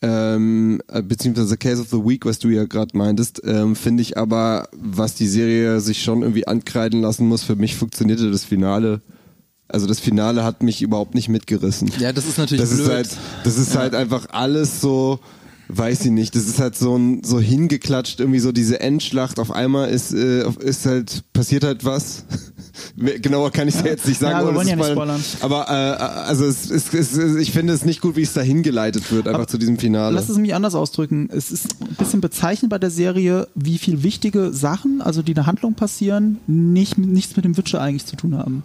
[0.01, 4.17] ähm, äh, beziehungsweise Case of the Week, was du ja gerade meintest, ähm, finde ich
[4.17, 9.01] aber, was die Serie sich schon irgendwie ankreiden lassen muss, für mich funktionierte das Finale.
[9.69, 11.91] Also das Finale hat mich überhaupt nicht mitgerissen.
[11.99, 12.87] Ja, das ist natürlich das blöd.
[12.87, 13.09] ist halt,
[13.43, 15.19] das ist halt einfach alles so,
[15.67, 19.51] weiß ich nicht, das ist halt so ein, so hingeklatscht, irgendwie so diese Endschlacht, auf
[19.51, 22.25] einmal ist, äh, ist halt, passiert halt was.
[22.97, 23.87] Genauer kann ich es ja.
[23.87, 24.39] jetzt nicht sagen.
[24.39, 25.23] Ja, wir wollen ja nicht spoilern.
[25.41, 28.41] Aber äh, also es, es, es, es, ich finde es nicht gut, wie es da
[28.41, 30.15] hingeleitet wird, einfach Aber zu diesem Finale.
[30.15, 31.29] Lass es mich anders ausdrücken.
[31.31, 35.35] Es ist ein bisschen bezeichnend bei der Serie, wie viel wichtige Sachen, also die in
[35.35, 38.63] der Handlung passieren, nicht, nichts mit dem Witcher eigentlich zu tun haben.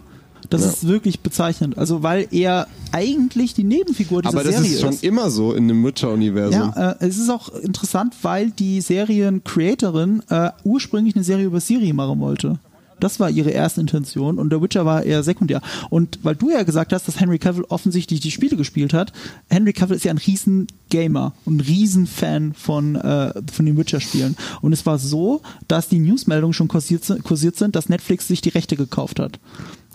[0.54, 0.68] Das Ja.
[0.68, 1.76] ist wirklich bezeichnend.
[1.78, 5.66] Also weil er eigentlich die Nebenfigur dieser Aber das Serie ist schon immer so in
[5.66, 6.72] dem Witcher-Universum.
[6.76, 11.92] Ja, äh, es ist auch interessant, weil die Serien-Creatorin äh, ursprünglich eine Serie über Siri
[11.92, 12.58] machen wollte.
[13.00, 15.60] Das war ihre erste Intention und der Witcher war eher sekundär.
[15.90, 19.12] Und weil du ja gesagt hast, dass Henry Cavill offensichtlich die Spiele gespielt hat,
[19.48, 23.76] Henry Cavill ist ja ein riesen Gamer und ein riesen Fan von, äh, von den
[23.76, 24.36] Witcher-Spielen.
[24.62, 28.50] Und es war so, dass die Newsmeldungen schon kursiert, kursiert sind, dass Netflix sich die
[28.50, 29.40] Rechte gekauft hat.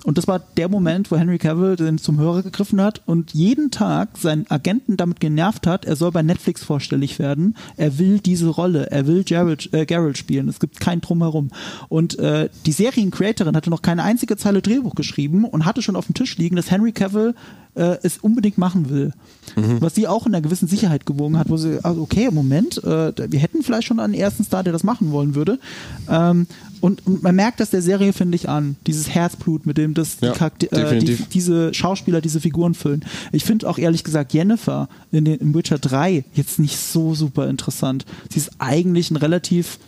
[0.06, 3.70] Und das war der Moment, wo Henry Cavill den zum Hörer gegriffen hat und jeden
[3.70, 7.56] Tag seinen Agenten damit genervt hat, er soll bei Netflix vorstellig werden.
[7.76, 10.47] Er will diese Rolle, er will Geralt, äh, Geralt spielen.
[10.47, 11.50] Es gibt kein Drumherum.
[11.89, 16.06] Und äh, die Seriencreatorin hatte noch keine einzige Zeile Drehbuch geschrieben und hatte schon auf
[16.06, 17.36] dem Tisch liegen, dass Henry Cavill
[17.80, 19.14] äh, es unbedingt machen will.
[19.56, 23.14] Was sie auch in einer gewissen Sicherheit gewogen hat, wo sie, also okay, Moment, äh,
[23.32, 25.58] wir hätten vielleicht schon einen ersten Star, der das machen wollen würde.
[26.08, 26.46] Ähm,
[26.82, 28.76] und, und man merkt das der Serie, finde ich, an.
[28.86, 33.04] Dieses Herzblut, mit dem das Ja, die äh, die, diese Schauspieler diese Figuren füllen.
[33.32, 37.50] Ich finde auch ehrlich gesagt Jennifer in den, in Witcher 3 jetzt nicht so super
[37.50, 38.06] interessant.
[38.30, 39.80] Sie ist eigentlich ein relativ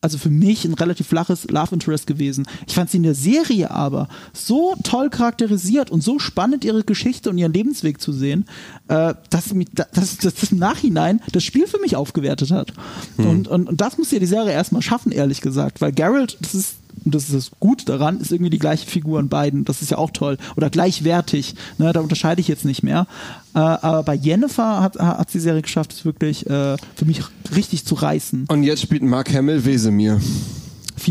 [0.00, 2.46] also für mich ein relativ flaches Love Interest gewesen.
[2.66, 7.30] Ich fand sie in der Serie aber so toll charakterisiert und so spannend ihre Geschichte
[7.30, 8.44] und ihren Lebensweg zu sehen,
[8.88, 12.72] äh, dass, mich, dass, dass das im Nachhinein das Spiel für mich aufgewertet hat.
[13.16, 16.54] Und, und, und das muss ja die Serie erstmal schaffen, ehrlich gesagt, weil Geralt, das
[16.54, 16.74] ist
[17.04, 19.64] und das ist das gut daran, ist irgendwie die gleiche Figur in beiden.
[19.64, 20.38] Das ist ja auch toll.
[20.56, 21.54] Oder gleichwertig.
[21.78, 23.06] Ne, da unterscheide ich jetzt nicht mehr.
[23.54, 27.22] Äh, aber bei Jennifer hat, hat die Serie geschafft, es wirklich äh, für mich
[27.54, 28.46] richtig zu reißen.
[28.48, 30.20] Und jetzt spielt Mark Hamill Wesemir.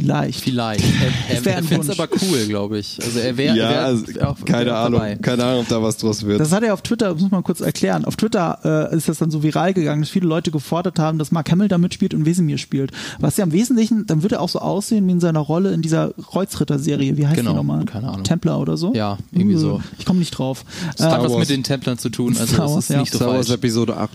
[0.02, 0.40] Vielleicht.
[0.42, 0.84] Vielleicht.
[1.30, 1.90] Er, er, er Wunsch.
[1.90, 3.00] es aber cool, glaube ich.
[3.04, 5.00] Also er wäre Ja, wär also, auch keine wär Ahnung.
[5.00, 5.16] dabei.
[5.16, 6.40] Keine Ahnung, ob da was draus wird.
[6.40, 8.06] Das hat er auf Twitter, muss man kurz erklären.
[8.06, 11.32] Auf Twitter äh, ist das dann so viral gegangen, dass viele Leute gefordert haben, dass
[11.32, 12.92] Mark Hamill da mitspielt und Wesemir spielt.
[13.20, 15.82] Was ja im Wesentlichen, dann wird er auch so aussehen wie in seiner Rolle in
[15.82, 17.18] dieser Kreuzritter-Serie.
[17.18, 17.86] Wie heißt Genau, die nochmal?
[17.86, 18.24] keine Ahnung.
[18.24, 18.94] Templar oder so?
[18.94, 19.82] Ja, irgendwie Uh, so.
[20.00, 20.64] Ich komme nicht drauf.
[20.98, 23.00] Das hat Star was mit den Templern zu tun, also Star das Wars, ist ja.
[23.00, 23.58] nicht so Star Wars falsch.
[23.58, 24.10] Episode 8.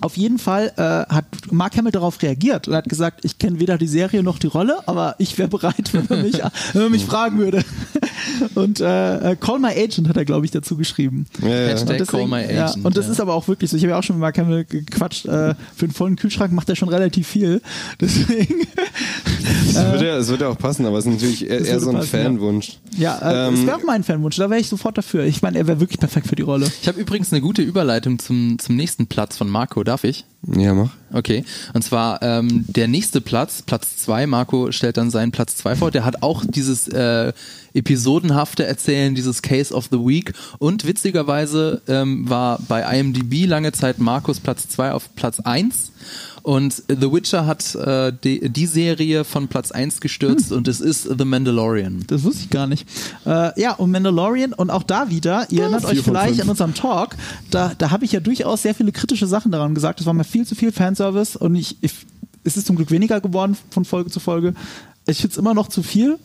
[0.00, 3.78] Auf jeden Fall äh, hat Mark Hamill darauf reagiert und hat gesagt, ich kenne weder
[3.78, 6.40] die Serie noch die Rolle, aber ich wäre bereit, wenn man mich,
[6.72, 7.62] wenn man mich fragen würde.
[8.54, 11.26] Und äh, äh, Call My Agent hat er, glaube ich, dazu geschrieben.
[11.42, 11.54] Ja, ja.
[11.68, 12.84] Hashtag Und Call My ja, Agent.
[12.84, 13.12] und das ja.
[13.12, 13.76] ist aber auch wirklich so.
[13.76, 15.26] Ich habe ja auch schon mit Mark Hamill gequatscht.
[15.26, 17.60] Äh, für einen vollen Kühlschrank macht er schon relativ viel.
[18.00, 18.66] Deswegen,
[19.68, 21.80] Es wird, ja, es wird ja auch passen, aber es ist natürlich eher, eher würde
[21.80, 22.22] so ein passen, ja.
[22.24, 22.78] Fanwunsch.
[22.96, 24.36] ja, äh, Ähm, es wäre auch mein Fanwunsch.
[24.36, 25.24] Da wäre ich sofort dafür.
[25.24, 26.70] Ich meine, er wäre wirklich perfekt für die Rolle.
[26.80, 29.84] Ich habe übrigens eine gute Überleitung zum, zum nächsten Platz von Marco.
[29.84, 30.24] Darf ich?
[30.56, 30.90] Ja, mach.
[31.12, 31.44] Okay.
[31.74, 34.26] Und zwar ähm, der nächste Platz, Platz zwei.
[34.26, 35.92] Marco stellt dann seinen Platz zwei vor.
[35.92, 37.32] Der hat auch dieses äh,
[37.72, 40.32] episodenhafte Erzählen, dieses Case of the Week.
[40.58, 45.92] Und witzigerweise ähm, war bei IMDb lange Zeit Markus Platz zwei auf Platz eins.
[46.42, 51.08] Und The Witcher hat äh, die, die Serie von Platz eins gestürzt und es ist
[51.18, 52.04] The Mandalorian.
[52.06, 52.88] Das wusste ich gar nicht.
[53.26, 56.42] Äh, ja, und Mandalorian und auch da wieder, ihr erinnert vier euch vielleicht fünf.
[56.42, 57.16] an unserem Talk,
[57.50, 60.00] da, da habe ich ja durchaus sehr viele kritische Sachen daran gesagt.
[60.00, 61.92] Es war mir viel zu viel Fanservice und ich, ich
[62.42, 64.54] es ist zum Glück weniger geworden von Folge zu Folge.
[65.06, 66.18] Ich finde es immer noch zu viel.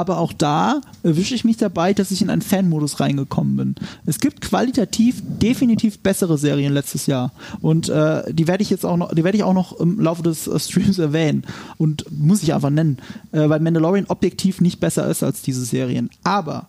[0.00, 3.74] Aber auch da erwische ich mich dabei, dass ich in einen Fan-Modus reingekommen bin.
[4.06, 7.32] Es gibt qualitativ definitiv bessere Serien letztes Jahr.
[7.60, 10.22] Und äh, die werde ich jetzt auch noch, die werde ich auch noch im Laufe
[10.22, 11.44] des äh, Streams erwähnen.
[11.76, 12.96] Und muss ich einfach nennen.
[13.32, 16.08] Äh, weil Mandalorian objektiv nicht besser ist als diese Serien.
[16.24, 16.68] Aber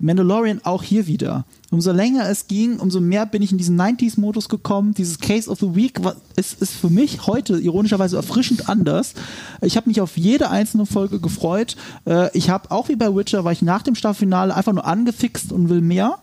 [0.00, 1.44] Mandalorian auch hier wieder.
[1.70, 4.92] Umso länger es ging, umso mehr bin ich in diesen 90s-Modus gekommen.
[4.94, 6.00] Dieses Case of the Week
[6.34, 9.14] ist, ist für mich heute ironischerweise erfrischend anders.
[9.60, 11.76] Ich habe mich auf jede einzelne Folge gefreut.
[12.06, 15.52] Äh, ich habe auch wie bei Witcher, war ich nach dem Staffelfinale einfach nur angefixt
[15.52, 16.18] und will mehr.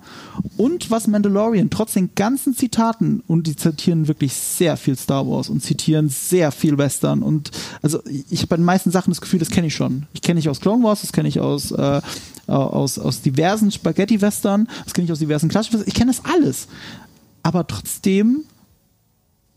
[0.57, 5.49] Und was Mandalorian, trotz den ganzen Zitaten, und die zitieren wirklich sehr viel Star Wars
[5.49, 7.23] und zitieren sehr viel Western.
[7.23, 7.51] Und
[7.81, 10.07] also ich habe bei den meisten Sachen das Gefühl, das kenne ich schon.
[10.13, 12.01] Ich kenne ich aus Clone Wars, das kenne ich aus, äh,
[12.47, 15.83] aus, aus diversen Spaghetti-Western, das kenne ich aus diversen klassischen.
[15.85, 16.67] Ich kenne das alles.
[17.43, 18.43] Aber trotzdem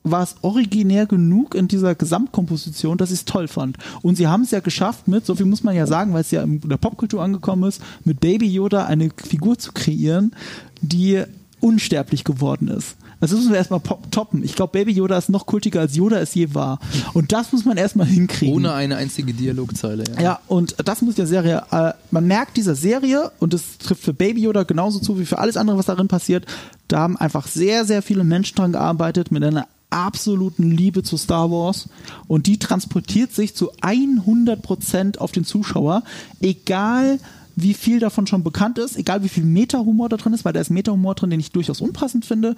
[0.03, 3.77] war es originär genug in dieser Gesamtkomposition, dass ich es toll fand.
[4.03, 6.31] Und sie haben es ja geschafft mit, so viel muss man ja sagen, weil es
[6.31, 10.33] ja in der Popkultur angekommen ist, mit Baby Yoda eine Figur zu kreieren,
[10.81, 11.23] die
[11.61, 12.97] unsterblich geworden ist.
[13.21, 14.43] Also das müssen wir erstmal toppen.
[14.45, 16.79] Ich glaube, Baby Yoda ist noch kultiger als Yoda es je war.
[17.13, 18.55] Und das muss man erstmal hinkriegen.
[18.55, 20.05] Ohne eine einzige Dialogzeile.
[20.17, 20.23] Ja.
[20.23, 24.15] Ja, und das muss der Serie, äh, man merkt dieser Serie, und das trifft für
[24.15, 26.47] Baby Yoda genauso zu wie für alles andere, was darin passiert,
[26.89, 31.51] da haben einfach sehr, sehr viele Menschen dran gearbeitet mit einer absoluten Liebe zu Star
[31.51, 31.89] Wars
[32.29, 36.05] und die transportiert sich zu 100% auf den Zuschauer,
[36.41, 37.19] egal
[37.57, 40.61] wie viel davon schon bekannt ist, egal wie viel Meta-Humor da drin ist, weil da
[40.61, 42.57] ist Meta-Humor drin, den ich durchaus unpassend finde.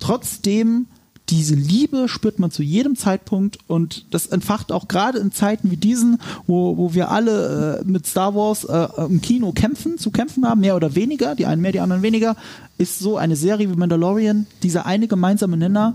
[0.00, 0.86] Trotzdem
[1.30, 5.76] diese Liebe spürt man zu jedem Zeitpunkt und das entfacht auch gerade in Zeiten wie
[5.76, 10.44] diesen, wo, wo wir alle äh, mit Star Wars äh, im Kino kämpfen, zu kämpfen
[10.44, 12.36] haben, mehr oder weniger, die einen mehr, die anderen weniger,
[12.78, 15.94] ist so eine Serie wie Mandalorian dieser eine gemeinsame Nenner,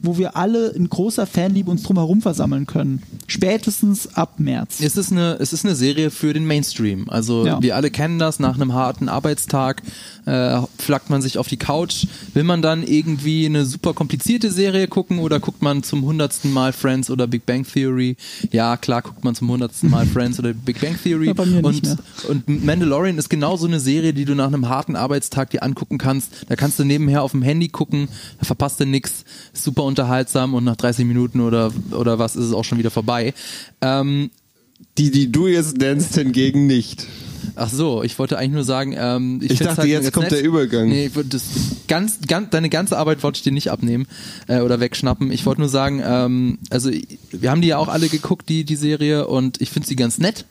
[0.00, 3.02] wo wir alle in großer Fanliebe uns drumherum versammeln können.
[3.26, 4.80] Spätestens ab März.
[4.80, 7.08] Es ist eine, es ist eine Serie für den Mainstream.
[7.08, 7.60] Also Ja.
[7.60, 9.82] wir alle kennen das, nach einem harten Arbeitstag
[10.24, 12.06] äh, flackt man sich auf die Couch.
[12.34, 16.72] Will man dann irgendwie eine super komplizierte Serie gucken oder guckt man zum hundertsten Mal
[16.72, 18.16] Friends oder Big Bang Theory?
[18.52, 21.30] Ja, klar, guckt man zum hundertsten Mal Friends oder Big Bang Theory.
[21.30, 21.96] Und, nicht mehr.
[22.28, 25.98] und Mandalorian ist genau so eine Serie, die du nach einem harten Arbeitstag dir angucken
[25.98, 26.30] kannst.
[26.48, 28.84] Da kannst du nebenher auf dem Handy gucken, da verpasst du
[29.52, 32.90] ist super unterhaltsam und nach 30 Minuten oder, oder was ist es auch schon wieder
[32.92, 33.34] vorbei.
[33.80, 34.30] Ähm,
[34.96, 37.06] Die, die du jetzt nennst, hingegen nicht.
[37.56, 40.32] Ach so, ich wollte eigentlich nur sagen, ähm, ich, Ich dachte, halt jetzt kommt nett.
[40.32, 40.88] der Übergang.
[40.88, 41.42] Nee, das
[41.88, 44.06] ganz, ganz, deine ganze Arbeit wollte ich dir nicht abnehmen
[44.46, 45.32] äh, oder wegschnappen.
[45.32, 46.90] Ich wollte nur sagen, ähm, also
[47.32, 50.18] wir haben die ja auch alle geguckt, die die Serie, und ich finde sie ganz
[50.18, 50.44] nett.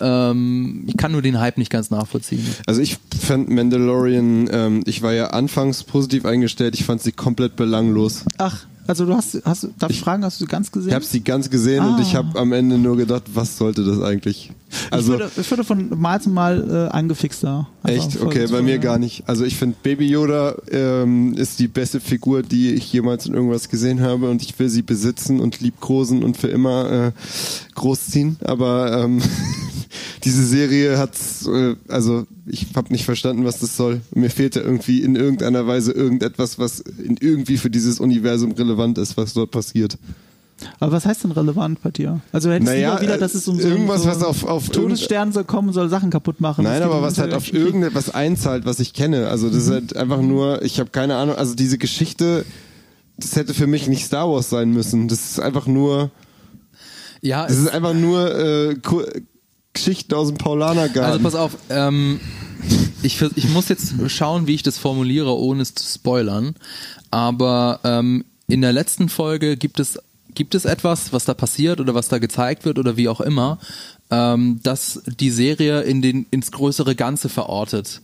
[0.00, 2.46] Ähm, ich kann nur den Hype nicht ganz nachvollziehen.
[2.66, 7.56] Also ich fand Mandalorian, ähm, ich war ja anfangs positiv eingestellt, ich fand sie komplett
[7.56, 8.24] belanglos.
[8.38, 10.88] Ach, also du hast, hast darf ich fragen, hast du ganz gesehen?
[10.88, 12.02] Ich habe sie ganz gesehen und Ah.
[12.02, 14.50] ich habe am Ende nur gedacht, was sollte das eigentlich?
[14.90, 17.68] Also ich, würde, ich würde von Mal zu Mal äh, angefixt da.
[17.82, 19.24] Einfach echt, okay, bei mir gar nicht.
[19.26, 23.68] Also ich finde Baby Yoda ähm, ist die beste Figur, die ich jemals in irgendwas
[23.68, 27.12] gesehen habe und ich will sie besitzen und liebkosen und für immer äh,
[27.74, 28.36] großziehen.
[28.44, 29.20] Aber ähm,
[30.24, 31.12] diese Serie hat,
[31.46, 34.00] äh, also ich habe nicht verstanden, was das soll.
[34.14, 39.16] Mir fehlte irgendwie in irgendeiner Weise irgendetwas, was in irgendwie für dieses Universum relevant ist,
[39.16, 39.98] was dort passiert.
[40.78, 42.20] Aber was heißt denn relevant bei dir?
[42.30, 44.68] Also hättest du Naja, lieber wieder, dass es um so irgendwas, so was auf- auf
[44.68, 46.62] Todesstern soll kommen soll Sachen kaputt machen.
[46.64, 49.26] Nein, aber was halt auf irgendetwas einzahlt, was ich kenne.
[49.28, 52.44] Also das ist halt einfach nur, ich habe keine Ahnung, also diese Geschichte,
[53.18, 55.08] das hätte für mich nicht Star Wars sein müssen.
[55.08, 56.10] Das ist einfach nur,
[57.22, 58.76] Ja, das ist einfach nur äh,
[59.72, 61.22] Geschichten aus dem also Paulanergarten.
[61.24, 62.20] pass auf, ähm,
[63.02, 66.54] ich, ich muss jetzt schauen, wie ich das formuliere, ohne es zu spoilern.
[67.10, 69.98] Aber ähm, in der letzten Folge gibt es
[70.34, 73.58] gibt es etwas, was da passiert oder was da gezeigt wird oder wie auch immer,
[74.10, 78.02] ähm, das die Serie in den ins größere Ganze verortet.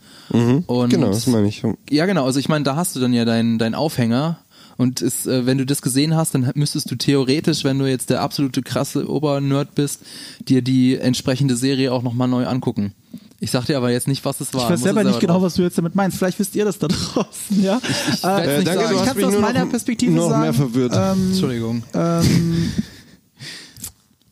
[0.66, 1.62] Und genau, das meine ich.
[1.90, 2.24] ja, genau.
[2.24, 4.38] Also ich meine, da hast du dann ja deinen dein Aufhänger.
[4.78, 8.10] Und ist, äh, wenn du das gesehen hast, dann müsstest du theoretisch, wenn du jetzt
[8.10, 10.02] der absolute krasse Obernerd bist,
[10.48, 12.94] dir die entsprechende Serie auch nochmal neu angucken.
[13.40, 14.64] Ich sag dir aber jetzt nicht, was es war.
[14.64, 15.42] Ich weiß selber nicht genau, drauf.
[15.44, 16.18] was du jetzt damit meinst.
[16.18, 17.80] Vielleicht wisst ihr das da draußen, ja?
[17.84, 20.42] ich werd's äh, nicht danke, ich kann es aus meiner noch- Perspektive noch sagen.
[20.42, 20.92] mehr verwirrt.
[20.96, 21.82] Ähm, Entschuldigung.
[21.94, 22.72] ähm,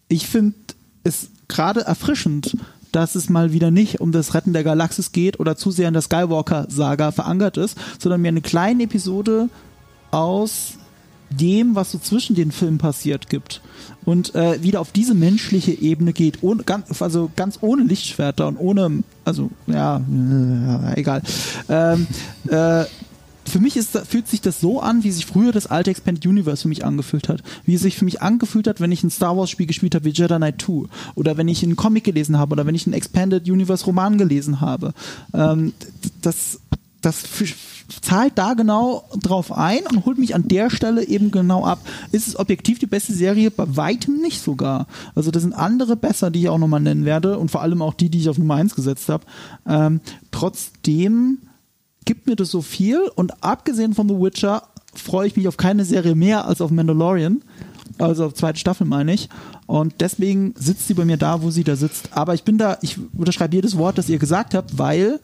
[0.08, 0.54] ich finde
[1.04, 2.56] es gerade erfrischend,
[2.92, 5.94] dass es mal wieder nicht um das Retten der Galaxis geht oder zu sehr in
[5.94, 9.48] der Skywalker-Saga verankert ist, sondern mir eine kleine Episode
[10.10, 10.74] aus
[11.30, 13.60] dem, was so zwischen den Filmen passiert, gibt.
[14.04, 18.56] Und äh, wieder auf diese menschliche Ebene geht, ohne, ganz, also ganz ohne Lichtschwerter und
[18.56, 21.22] ohne, also ja, äh, egal.
[21.68, 22.06] Ähm,
[22.48, 22.84] äh,
[23.48, 26.62] für mich ist, fühlt sich das so an, wie sich früher das alte Expanded Universe
[26.62, 27.42] für mich angefühlt hat.
[27.64, 30.04] Wie es sich für mich angefühlt hat, wenn ich ein Star Wars Spiel gespielt habe
[30.04, 30.88] wie Jedi Knight 2.
[31.14, 32.52] Oder wenn ich einen Comic gelesen habe.
[32.52, 34.94] Oder wenn ich einen Expanded Universe Roman gelesen habe.
[35.32, 35.72] Ähm,
[36.22, 36.60] das,
[37.00, 37.24] das
[38.02, 41.78] zahlt da genau drauf ein und holt mich an der Stelle eben genau ab.
[42.10, 43.50] Ist es objektiv die beste Serie?
[43.50, 44.86] Bei weitem nicht sogar.
[45.14, 47.94] Also da sind andere besser, die ich auch nochmal nennen werde und vor allem auch
[47.94, 49.24] die, die ich auf Nummer 1 gesetzt habe.
[49.66, 51.38] Ähm, trotzdem
[52.04, 54.62] gibt mir das so viel und abgesehen von The Witcher
[54.94, 57.42] freue ich mich auf keine Serie mehr als auf Mandalorian.
[57.98, 59.28] Also auf zweite Staffel meine ich.
[59.66, 62.10] Und deswegen sitzt sie bei mir da, wo sie da sitzt.
[62.12, 65.20] Aber ich bin da, ich unterschreibe jedes Wort, das ihr gesagt habt, weil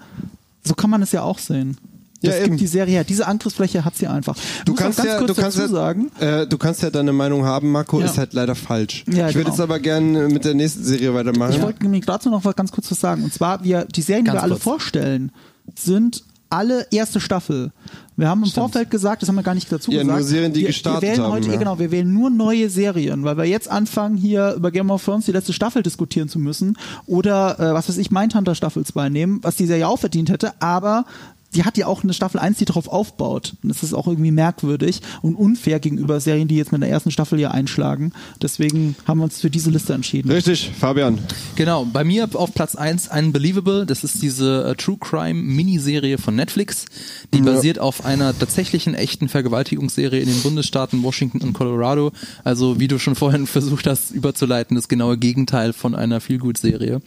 [0.64, 1.76] so kann man es ja auch sehen.
[2.22, 3.02] Das Ja, gibt die Serie her.
[3.04, 4.36] Diese Angriffsfläche hat sie einfach.
[4.64, 6.08] Du kannst, ganz ja, kurz du, kannst ja, sagen.
[6.20, 8.06] äh, du kannst ja deine Meinung haben, Marco, Ja.
[8.06, 9.04] ist halt leider falsch.
[9.08, 9.48] Ja, ich würde genau.
[9.50, 11.54] jetzt aber gerne mit der nächsten Serie weitermachen.
[11.56, 13.24] Ich wollte nämlich dazu noch was ganz kurz was sagen.
[13.24, 14.62] Und zwar, wir, die Serien, die Ganz wir alle kurz.
[14.62, 15.32] vorstellen,
[15.76, 16.22] sind
[16.52, 17.72] alle erste Staffel.
[18.16, 20.18] Wir haben im Vorfeld gesagt, das haben wir gar nicht dazu Ja, gesagt.
[20.18, 21.56] nur Serien, die wir, gestartet wir wählen haben, Heute, ja.
[21.56, 25.24] Genau, wir wählen nur neue Serien, weil wir jetzt anfangen, hier über Game of Thrones
[25.24, 26.76] die letzte Staffel diskutieren zu müssen
[27.06, 30.52] oder, äh, was weiß ich, Mindhunter Staffel 2 nehmen, was die Serie auch verdient hätte,
[30.60, 31.06] aber
[31.54, 33.54] die hat ja auch eine Staffel 1, die darauf aufbaut.
[33.62, 37.10] Und das ist auch irgendwie merkwürdig und unfair gegenüber Serien, die jetzt mit der ersten
[37.10, 38.12] Staffel hier einschlagen.
[38.40, 40.30] Deswegen haben wir uns für diese Liste entschieden.
[40.30, 41.18] Richtig, Fabian.
[41.56, 43.86] Genau, bei mir auf Platz 1 Unbelievable.
[43.86, 46.86] Das ist diese äh, True Crime Miniserie von Netflix.
[47.34, 47.44] Die Ja.
[47.44, 52.12] basiert auf einer tatsächlichen echten Vergewaltigungsserie in den Bundesstaaten Washington und Colorado.
[52.44, 57.00] Also wie du schon vorhin versucht hast überzuleiten, das genaue Gegenteil von einer Feelgood-Serie.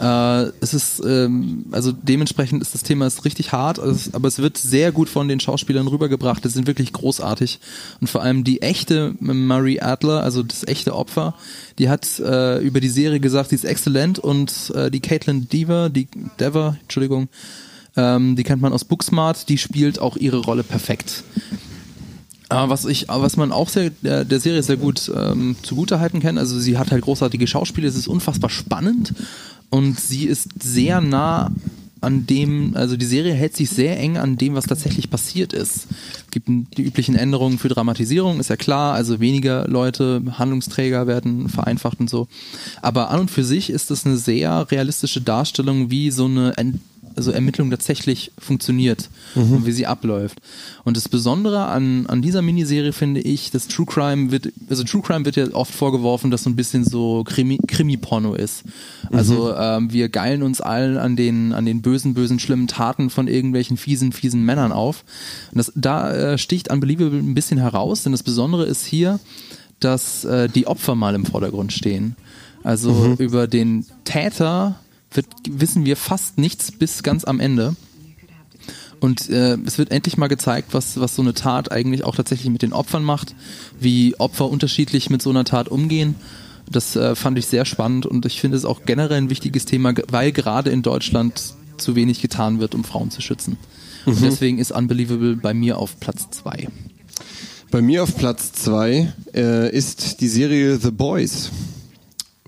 [0.00, 4.38] Äh, es ist, ähm, also dementsprechend ist das Thema ist richtig hart, es, aber es
[4.38, 6.44] wird sehr gut von den Schauspielern rübergebracht.
[6.44, 7.58] Die sind wirklich großartig.
[8.00, 11.34] Und vor allem die echte Marie Adler, also das echte Opfer,
[11.78, 15.88] die hat äh, über die Serie gesagt, sie ist exzellent und äh, die Caitlin Dever,
[15.88, 16.06] die
[16.38, 17.28] Dever, Entschuldigung,
[17.96, 21.24] ähm, die kennt man aus Booksmart, die spielt auch ihre Rolle perfekt.
[22.50, 26.38] Aber was ich, was man auch sehr, der, der Serie sehr gut ähm, zugutehalten kann,
[26.38, 29.12] also sie hat halt großartige Schauspiele, es ist unfassbar spannend
[29.70, 31.50] und sie ist sehr nah
[32.00, 35.88] an dem, also die Serie hält sich sehr eng an dem, was tatsächlich passiert ist.
[36.26, 41.48] Es gibt die üblichen Änderungen für Dramatisierung, ist ja klar, also weniger Leute, Handlungsträger werden
[41.48, 42.28] vereinfacht und so.
[42.82, 46.56] Aber an und für sich ist es eine sehr realistische Darstellung, wie so eine
[47.18, 49.52] also Ermittlung tatsächlich funktioniert mhm.
[49.52, 50.38] und wie sie abläuft.
[50.84, 55.02] Und das Besondere an, an dieser Miniserie finde ich, dass True Crime wird, also True
[55.02, 58.62] Crime wird ja oft vorgeworfen, dass so ein bisschen so Krimi, Krimi-Porno ist.
[59.10, 59.54] Also mhm.
[59.58, 63.76] ähm, wir geilen uns allen an den, an den bösen, bösen, schlimmen Taten von irgendwelchen
[63.76, 65.04] fiesen, fiesen Männern auf.
[65.50, 69.18] Und das, da äh, sticht Unbelievable ein bisschen heraus, denn das Besondere ist hier,
[69.80, 72.16] dass äh, die Opfer mal im Vordergrund stehen.
[72.62, 73.14] Also mhm.
[73.14, 74.76] über den Täter
[75.10, 77.76] wird, wissen wir fast nichts bis ganz am Ende.
[79.00, 82.50] Und äh, es wird endlich mal gezeigt, was, was so eine Tat eigentlich auch tatsächlich
[82.50, 83.34] mit den Opfern macht,
[83.78, 86.16] wie Opfer unterschiedlich mit so einer Tat umgehen.
[86.70, 89.94] Das äh, fand ich sehr spannend und ich finde es auch generell ein wichtiges Thema,
[90.08, 93.56] weil gerade in Deutschland zu wenig getan wird, um Frauen zu schützen.
[94.04, 94.12] Mhm.
[94.12, 96.68] Und deswegen ist Unbelievable bei mir auf Platz zwei.
[97.70, 101.50] Bei mir auf Platz zwei äh, ist die Serie The Boys,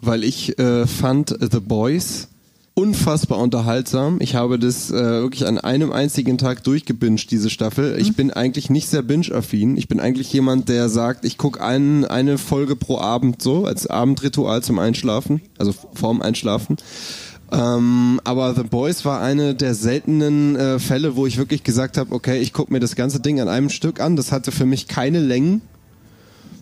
[0.00, 2.28] weil ich äh, fand The Boys
[2.74, 4.18] unfassbar unterhaltsam.
[4.20, 7.96] Ich habe das äh, wirklich an einem einzigen Tag durchgebinged, diese Staffel.
[7.98, 8.14] Ich mhm.
[8.14, 9.76] bin eigentlich nicht sehr binge-affin.
[9.76, 13.86] Ich bin eigentlich jemand, der sagt, ich gucke ein, eine Folge pro Abend so, als
[13.86, 16.76] Abendritual zum Einschlafen, also vorm Einschlafen.
[17.52, 22.14] Ähm, aber The Boys war eine der seltenen äh, Fälle, wo ich wirklich gesagt habe,
[22.14, 24.16] okay, ich gucke mir das ganze Ding an einem Stück an.
[24.16, 25.62] Das hatte für mich keine Längen.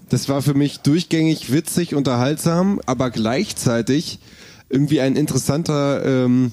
[0.08, 4.20] Das war für mich durchgängig witzig, unterhaltsam, aber gleichzeitig
[4.68, 6.52] irgendwie ein interessanter ähm,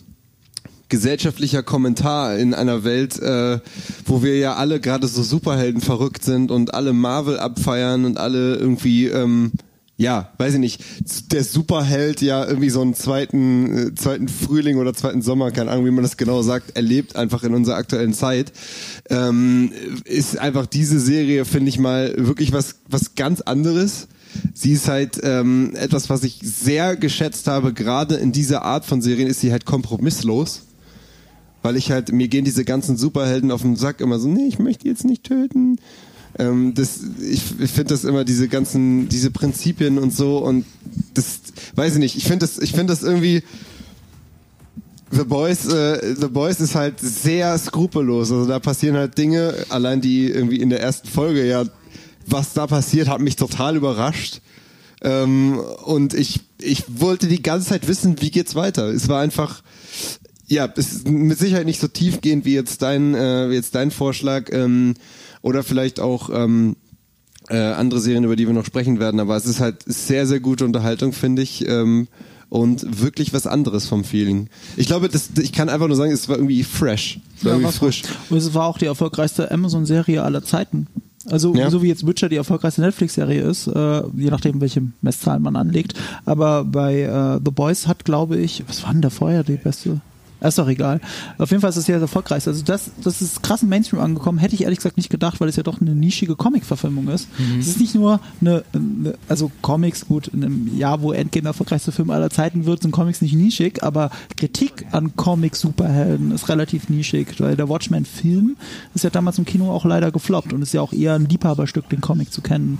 [0.89, 3.59] gesellschaftlicher Kommentar in einer Welt, äh,
[4.05, 8.55] wo wir ja alle gerade so Superhelden verrückt sind und alle Marvel abfeiern und alle
[8.55, 9.51] irgendwie ähm,
[9.97, 10.83] ja, weiß ich nicht,
[11.31, 15.85] der Superheld ja irgendwie so einen zweiten, äh, zweiten Frühling oder zweiten Sommer, keine Ahnung,
[15.85, 18.51] wie man das genau sagt, erlebt einfach in unserer aktuellen Zeit,
[19.09, 19.71] ähm,
[20.03, 24.09] ist einfach diese Serie, finde ich mal, wirklich was, was ganz anderes
[24.53, 29.01] sie ist halt ähm, etwas, was ich sehr geschätzt habe, gerade in dieser Art von
[29.01, 30.63] Serien ist sie halt kompromisslos.
[31.61, 34.59] Weil ich halt, mir gehen diese ganzen Superhelden auf den Sack immer so, nee, ich
[34.59, 35.77] möchte jetzt nicht töten.
[36.37, 40.65] Ähm, das, ich ich finde das immer, diese ganzen, diese Prinzipien und so und
[41.13, 41.39] das,
[41.75, 43.41] weiß ich nicht, ich finde das, ich das irgendwie,
[45.11, 48.31] The Boys, äh, The Boys ist halt sehr skrupellos.
[48.31, 51.63] Also da passieren halt Dinge, allein die irgendwie in der ersten Folge ja
[52.27, 54.41] was da passiert, hat mich total überrascht.
[55.01, 58.87] Ähm, und ich, ich wollte die ganze Zeit wissen, wie geht's weiter.
[58.87, 59.61] Es war einfach,
[60.47, 63.91] ja, es ist mit Sicherheit nicht so tiefgehend wie jetzt dein, äh, wie jetzt dein
[63.91, 64.95] Vorschlag ähm,
[65.41, 66.75] oder vielleicht auch ähm,
[67.49, 69.19] äh, andere Serien, über die wir noch sprechen werden.
[69.19, 71.67] Aber es ist halt sehr, sehr gute Unterhaltung, finde ich.
[71.67, 72.07] Ähm,
[72.49, 74.49] und wirklich was anderes vom Feeling.
[74.77, 77.19] Ich glaube, das, ich kann einfach nur sagen, es war irgendwie fresh.
[77.37, 78.03] Es war ja, irgendwie frisch.
[78.29, 80.87] Und es war auch die erfolgreichste Amazon-Serie aller Zeiten.
[81.29, 81.69] Also ja.
[81.69, 85.93] so wie jetzt Witcher die erfolgreichste Netflix-Serie ist, äh, je nachdem, welche Messzahlen man anlegt.
[86.25, 90.01] Aber bei äh, The Boys hat, glaube ich, was war denn da vorher die beste?
[90.41, 91.01] Ist doch egal.
[91.37, 92.45] Auf jeden Fall ist es sehr erfolgreich.
[92.45, 94.37] Also das, das ist krass im Mainstream angekommen.
[94.37, 97.27] Hätte ich ehrlich gesagt nicht gedacht, weil es ja doch eine nischige Comic-Verfilmung ist.
[97.39, 97.59] Mhm.
[97.59, 101.49] Es ist nicht nur eine, eine, also Comics, gut, in einem Jahr, wo Endgame der
[101.51, 106.89] erfolgreichste Film aller Zeiten wird, sind Comics nicht nischig, aber Kritik an Comic-Superhelden ist relativ
[106.89, 108.57] nischig, weil der Watchmen-Film
[108.93, 111.89] ist ja damals im Kino auch leider gefloppt und ist ja auch eher ein Liebhaberstück,
[111.89, 112.79] den Comic zu kennen.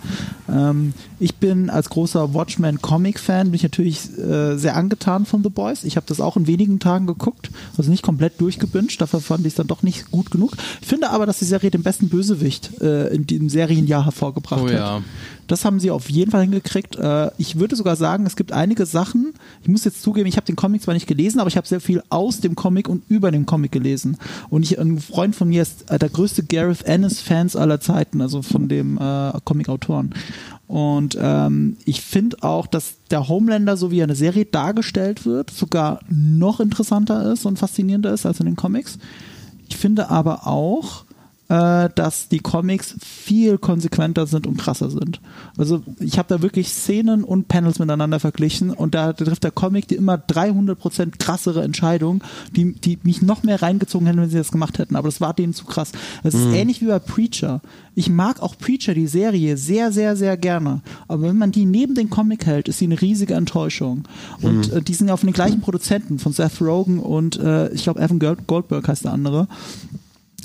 [0.52, 5.84] Ähm, ich bin als großer Watchmen-Comic-Fan, bin ich natürlich äh, sehr angetan von The Boys.
[5.84, 7.45] Ich habe das auch in wenigen Tagen geguckt.
[7.78, 10.54] Also nicht komplett durchgebünscht, dafür fand ich es dann doch nicht gut genug.
[10.82, 14.68] Ich finde aber, dass die Serie den besten Bösewicht äh, in dem Serienjahr hervorgebracht oh,
[14.68, 14.74] hat.
[14.74, 15.02] Ja.
[15.48, 16.96] Das haben sie auf jeden Fall hingekriegt.
[16.96, 20.46] Äh, ich würde sogar sagen, es gibt einige Sachen, ich muss jetzt zugeben, ich habe
[20.46, 23.32] den Comic zwar nicht gelesen, aber ich habe sehr viel aus dem Comic und über
[23.32, 24.18] den Comic gelesen.
[24.50, 28.42] Und ich, ein Freund von mir ist äh, der größte Gareth Ennis-Fans aller Zeiten, also
[28.42, 30.14] von dem äh, Comic-Autoren.
[30.68, 35.26] Und ähm, ich finde auch, dass der Homelander, so wie er in der Serie dargestellt
[35.26, 38.98] wird, sogar noch interessanter ist und faszinierender ist als in den Comics.
[39.70, 41.06] Ich finde aber auch,
[41.48, 45.22] äh, dass die Comics viel konsequenter sind und krasser sind.
[45.58, 49.88] Also ich habe da wirklich Szenen und Panels miteinander verglichen und da trifft der Comic
[49.88, 54.52] die immer 300% krassere Entscheidung, die, die mich noch mehr reingezogen hätten, wenn sie das
[54.52, 54.96] gemacht hätten.
[54.96, 55.92] Aber das war denen zu krass.
[56.24, 56.56] Es ist mhm.
[56.56, 57.62] ähnlich wie bei Preacher.
[57.94, 60.82] Ich mag auch Preacher, die Serie, sehr, sehr, sehr gerne.
[61.08, 64.04] Aber wenn man die neben den Comic hält, ist sie eine riesige Enttäuschung.
[64.42, 64.78] Und mhm.
[64.78, 68.02] äh, die sind ja von den gleichen Produzenten, von Seth Rogen und äh, ich glaube
[68.02, 69.48] Evan Goldberg heißt der andere.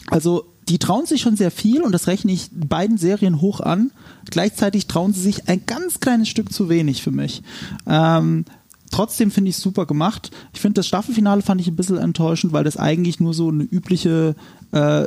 [0.09, 3.91] Also die trauen sich schon sehr viel und das rechne ich beiden Serien hoch an.
[4.31, 7.43] Gleichzeitig trauen sie sich ein ganz kleines Stück zu wenig für mich.
[7.89, 8.45] Ähm,
[8.93, 10.31] trotzdem finde ich es super gemacht.
[10.53, 13.65] Ich finde das Staffelfinale fand ich ein bisschen enttäuschend, weil das eigentlich nur so eine
[13.65, 14.37] übliche
[14.71, 15.07] äh,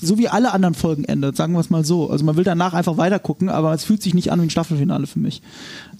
[0.00, 2.10] so wie alle anderen Folgen endet, sagen wir es mal so.
[2.10, 4.50] Also man will danach einfach weiter gucken, aber es fühlt sich nicht an wie ein
[4.50, 5.40] Staffelfinale für mich.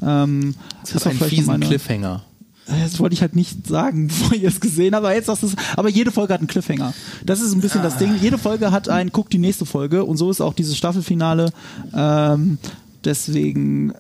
[0.03, 2.23] Ähm, das ist ein fiesen meine, Cliffhanger.
[2.69, 5.47] Das wollte ich halt nicht sagen, bevor ihr es gesehen habt, aber jetzt hast du
[5.49, 5.55] es.
[5.77, 6.95] Aber jede Folge hat einen Cliffhanger.
[7.25, 7.85] Das ist ein bisschen ah.
[7.85, 8.15] das Ding.
[8.21, 11.53] Jede Folge hat einen, guck die nächste Folge und so ist auch dieses Staffelfinale.
[11.95, 12.59] Ähm,
[13.05, 13.93] Deswegen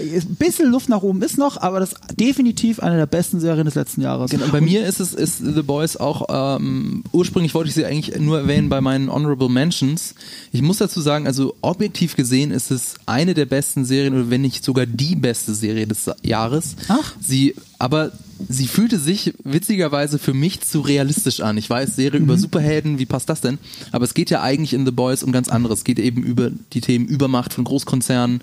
[0.00, 3.40] äh, ein bisschen Luft nach oben ist noch, aber das ist definitiv eine der besten
[3.40, 4.30] Serien des letzten Jahres.
[4.30, 7.84] Genau, bei und mir ist es ist The Boys auch ähm, ursprünglich wollte ich sie
[7.84, 10.14] eigentlich nur erwähnen bei meinen Honorable Mentions.
[10.52, 14.42] Ich muss dazu sagen, also objektiv gesehen ist es eine der besten Serien oder wenn
[14.42, 16.76] nicht sogar die beste Serie des Jahres.
[16.88, 17.14] Ach.
[17.20, 18.12] Sie aber
[18.48, 21.56] sie fühlte sich witzigerweise für mich zu realistisch an.
[21.56, 22.26] Ich weiß, Serie mhm.
[22.26, 23.58] über Superhelden, wie passt das denn?
[23.92, 25.80] Aber es geht ja eigentlich in The Boys um ganz anderes.
[25.80, 28.42] Es geht eben über die Themen Übermacht von Großkonzernen,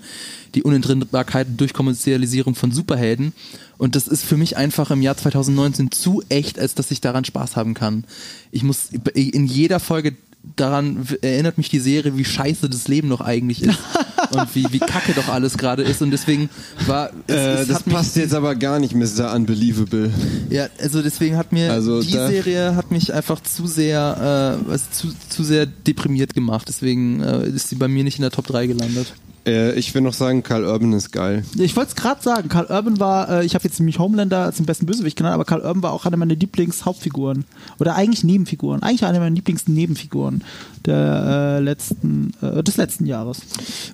[0.54, 3.32] die Unentrinnbarkeit durch Kommerzialisierung von Superhelden.
[3.78, 7.24] Und das ist für mich einfach im Jahr 2019 zu echt, als dass ich daran
[7.24, 8.04] Spaß haben kann.
[8.50, 10.14] Ich muss in jeder Folge
[10.56, 13.78] daran erinnert mich die Serie, wie scheiße das Leben noch eigentlich ist
[14.30, 16.50] und wie, wie kacke doch alles gerade ist und deswegen
[16.86, 19.32] war es, äh, es das passt jetzt aber gar nicht Mr.
[19.34, 20.10] Unbelievable.
[20.50, 25.08] Ja, also deswegen hat mir also die Serie hat mich einfach zu sehr äh, zu,
[25.28, 28.66] zu sehr deprimiert gemacht, deswegen äh, ist sie bei mir nicht in der Top 3
[28.66, 29.14] gelandet.
[29.46, 31.44] Äh, ich will noch sagen, Karl Urban ist geil.
[31.58, 34.56] Ich wollte es gerade sagen, Karl Urban war, äh, ich habe jetzt nämlich Homelander als
[34.56, 37.44] den besten Bösewicht genannt, aber Karl Urban war auch eine meiner Lieblingshauptfiguren.
[37.78, 38.82] Oder eigentlich Nebenfiguren.
[38.82, 40.44] Eigentlich eine meiner Lieblingsnebenfiguren
[40.86, 43.40] der, äh, letzten, äh, des letzten Jahres.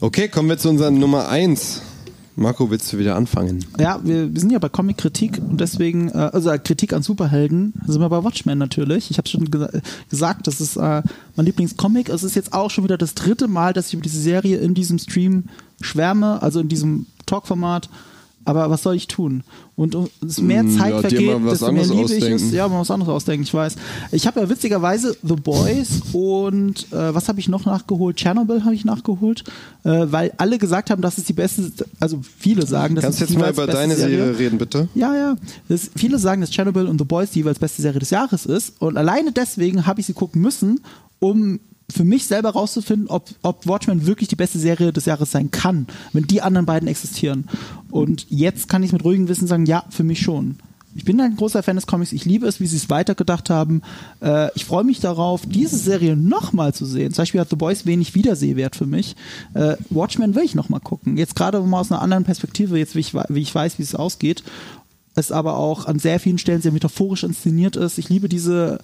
[0.00, 1.82] Okay, kommen wir zu unserer Nummer 1.
[2.38, 3.64] Marco, willst du wieder anfangen?
[3.80, 8.00] Ja, wir, wir sind ja bei Comic-Kritik und deswegen, äh, also Kritik an Superhelden, sind
[8.00, 9.10] wir bei Watchmen natürlich.
[9.10, 9.68] Ich habe schon gesa
[10.08, 11.02] gesagt, das ist äh,
[11.34, 12.08] mein Lieblingscomic.
[12.08, 14.74] Es ist jetzt auch schon wieder das dritte Mal, dass ich über diese Serie in
[14.74, 15.44] diesem Stream
[15.80, 17.90] schwärme, also in diesem Talk-Format.
[18.48, 19.42] Aber was soll ich tun?
[19.76, 19.94] Und
[20.26, 22.50] es mehr mm, Zeit ja, vergeht, desto mehr liebe ich es.
[22.50, 23.76] Ja, man muss was anderes ausdenken, ich weiß.
[24.10, 28.16] Ich habe ja witzigerweise The Boys und äh, was habe ich noch nachgeholt?
[28.16, 29.44] Chernobyl habe ich nachgeholt,
[29.84, 31.70] äh, weil alle gesagt haben, das ist die beste,
[32.00, 34.16] also viele sagen, das Kannst ist die jetzt mal über deine Serie.
[34.16, 34.88] Serie reden, bitte?
[34.94, 35.36] Ja, ja.
[35.68, 38.80] Das, viele sagen, dass Chernobyl und The Boys die jeweils beste Serie des Jahres ist
[38.80, 40.80] und alleine deswegen habe ich sie gucken müssen,
[41.18, 41.60] um
[41.90, 45.86] für mich selber rauszufinden, ob, ob Watchmen wirklich die beste Serie des Jahres sein kann,
[46.12, 47.48] wenn die anderen beiden existieren.
[47.90, 50.56] Und jetzt kann ich mit ruhigem Wissen sagen, ja, für mich schon.
[50.94, 52.12] Ich bin ein großer Fan des Comics.
[52.12, 53.82] Ich liebe es, wie sie es weitergedacht haben.
[54.20, 57.12] Äh, ich freue mich darauf, diese Serie nochmal zu sehen.
[57.12, 59.14] Zum Beispiel hat The Boys wenig Wiedersehwert für mich.
[59.54, 61.16] Äh, Watchmen will ich nochmal gucken.
[61.16, 63.94] Jetzt gerade mal aus einer anderen Perspektive, jetzt wie ich, wie ich weiß, wie es
[63.94, 64.42] ausgeht.
[65.14, 67.98] Es aber auch an sehr vielen Stellen sehr metaphorisch inszeniert ist.
[67.98, 68.80] Ich liebe diese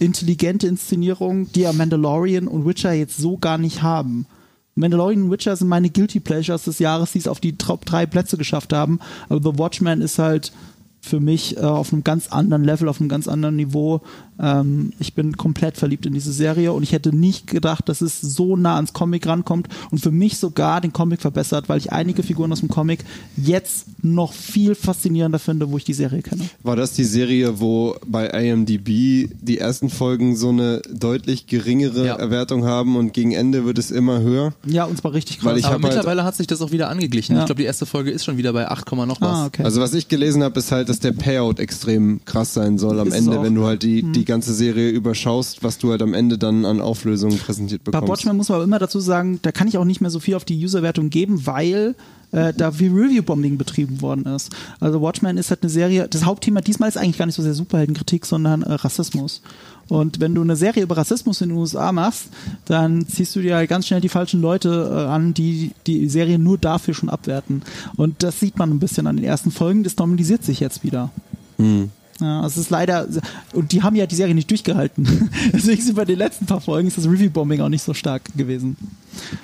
[0.00, 4.26] intelligente Inszenierung, die ja Mandalorian und Witcher jetzt so gar nicht haben.
[4.74, 8.06] Mandalorian und Witcher sind meine Guilty Pleasures des Jahres, die es auf die Top 3
[8.06, 9.00] Plätze geschafft haben.
[9.28, 10.52] Aber The Watchman ist halt
[11.00, 14.02] für mich äh, auf einem ganz anderen Level, auf einem ganz anderen Niveau.
[14.40, 18.20] Ähm, ich bin komplett verliebt in diese Serie und ich hätte nicht gedacht, dass es
[18.20, 22.22] so nah ans Comic rankommt und für mich sogar den Comic verbessert, weil ich einige
[22.22, 23.04] Figuren aus dem Comic
[23.36, 26.48] jetzt noch viel faszinierender finde, wo ich die Serie kenne.
[26.62, 32.14] War das die Serie, wo bei IMDb die ersten Folgen so eine deutlich geringere ja.
[32.14, 34.54] Erwertung haben und gegen Ende wird es immer höher?
[34.64, 35.50] Ja, und zwar richtig krass.
[35.50, 37.34] Weil ich Aber halt mittlerweile halt hat sich das auch wieder angeglichen.
[37.34, 37.42] Ja.
[37.42, 39.28] Ich glaube, die erste Folge ist schon wieder bei 8, noch was.
[39.28, 39.64] Ah, okay.
[39.64, 43.08] Also was ich gelesen habe, ist halt, dass der Payout extrem krass sein soll am
[43.08, 44.12] ist Ende, wenn du halt die, mhm.
[44.12, 48.06] die ganze Serie überschaust, was du halt am Ende dann an Auflösungen präsentiert bekommst.
[48.06, 50.20] Bei Watchmen muss man aber immer dazu sagen, da kann ich auch nicht mehr so
[50.20, 51.96] viel auf die Userwertung geben, weil
[52.30, 54.50] äh, da viel Review-Bombing betrieben worden ist.
[54.80, 57.54] Also Watchmen ist halt eine Serie, das Hauptthema diesmal ist eigentlich gar nicht so sehr
[57.54, 59.42] Superheldenkritik, sondern äh, Rassismus.
[59.88, 62.28] Und wenn du eine Serie über Rassismus in den USA machst,
[62.66, 66.38] dann ziehst du dir halt ganz schnell die falschen Leute äh, an, die die Serie
[66.38, 67.62] nur dafür schon abwerten.
[67.96, 69.82] Und das sieht man ein bisschen an den ersten Folgen.
[69.82, 71.10] Das normalisiert sich jetzt wieder.
[71.56, 71.90] Hm.
[72.20, 73.06] Ja, es ist leider,
[73.52, 75.30] und die haben ja die Serie nicht durchgehalten.
[75.52, 78.76] Deswegen sind bei den letzten paar Folgen ist das Review-Bombing auch nicht so stark gewesen.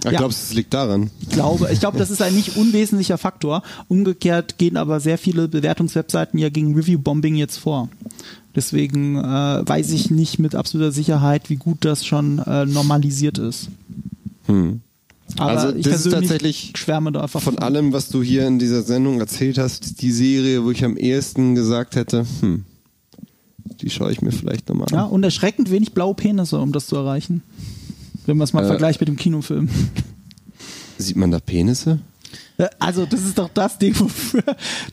[0.00, 0.18] Ich ja.
[0.18, 1.10] glaube, es liegt daran.
[1.20, 3.62] Ich glaube, ich glaube, das ist ein nicht unwesentlicher Faktor.
[3.88, 7.88] Umgekehrt gehen aber sehr viele Bewertungswebseiten ja gegen Review-Bombing jetzt vor.
[8.56, 13.68] Deswegen äh, weiß ich nicht mit absoluter Sicherheit, wie gut das schon äh, normalisiert ist.
[14.46, 14.80] Hm.
[15.36, 18.82] Aber also das ist tatsächlich schwärme da einfach von allem, was du hier in dieser
[18.82, 22.64] Sendung erzählt hast, die Serie, wo ich am ehesten gesagt hätte, hm,
[23.80, 24.94] die schaue ich mir vielleicht nochmal an.
[24.94, 27.42] Ja, und erschreckend wenig blaue Penisse, um das zu erreichen.
[28.26, 29.68] Wenn man es mal äh, vergleicht mit dem Kinofilm.
[30.98, 31.98] Sieht man da Penisse?
[32.78, 34.42] Also, das ist doch das Ding, wofür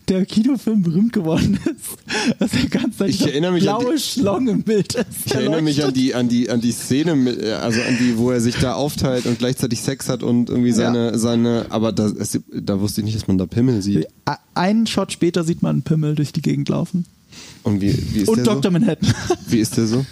[0.08, 2.40] der Kinofilm berühmt geworden ist.
[2.40, 5.08] Dass der ganze Zeit Ich erinnere mich an blaue Schlong im Bild ist.
[5.26, 8.18] Ich erinnere mich an die, an die, an die Szene, mit, äh, also an die,
[8.18, 12.08] wo er sich da aufteilt und gleichzeitig Sex hat und irgendwie seine, seine, aber da,
[12.08, 14.08] es, da wusste ich nicht, dass man da Pimmel sieht.
[14.56, 17.06] Einen Shot später sieht man einen Pimmel durch die Gegend laufen.
[17.64, 18.64] Und wie, wie ist Und der Dr.
[18.64, 18.72] so?
[18.72, 19.14] Manhattan.
[19.48, 20.06] Wie ist der so?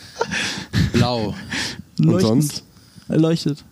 [0.94, 1.34] Blau.
[1.98, 2.22] Leuchtend.
[2.22, 2.64] sonst?
[3.08, 3.64] Er leuchtet.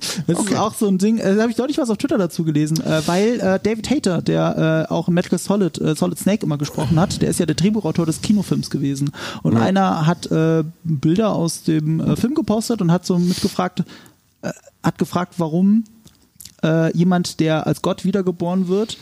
[0.26, 0.54] Das Okay.
[0.54, 2.80] ist auch so ein Ding, äh, da habe ich deutlich was auf Twitter dazu gelesen,
[2.84, 6.98] äh, weil äh, David Hayter, der auch in Metal Gear Solid, Solid Snake immer gesprochen
[7.00, 9.10] hat, der ist ja der Drehbuchautor des Kinofilms gewesen.
[9.42, 10.28] Und einer hat
[10.84, 13.82] Bilder aus dem Film gepostet und hat so mitgefragt,
[14.82, 15.84] hat gefragt, warum
[16.94, 18.98] jemand, der als Gott wiedergeboren wird,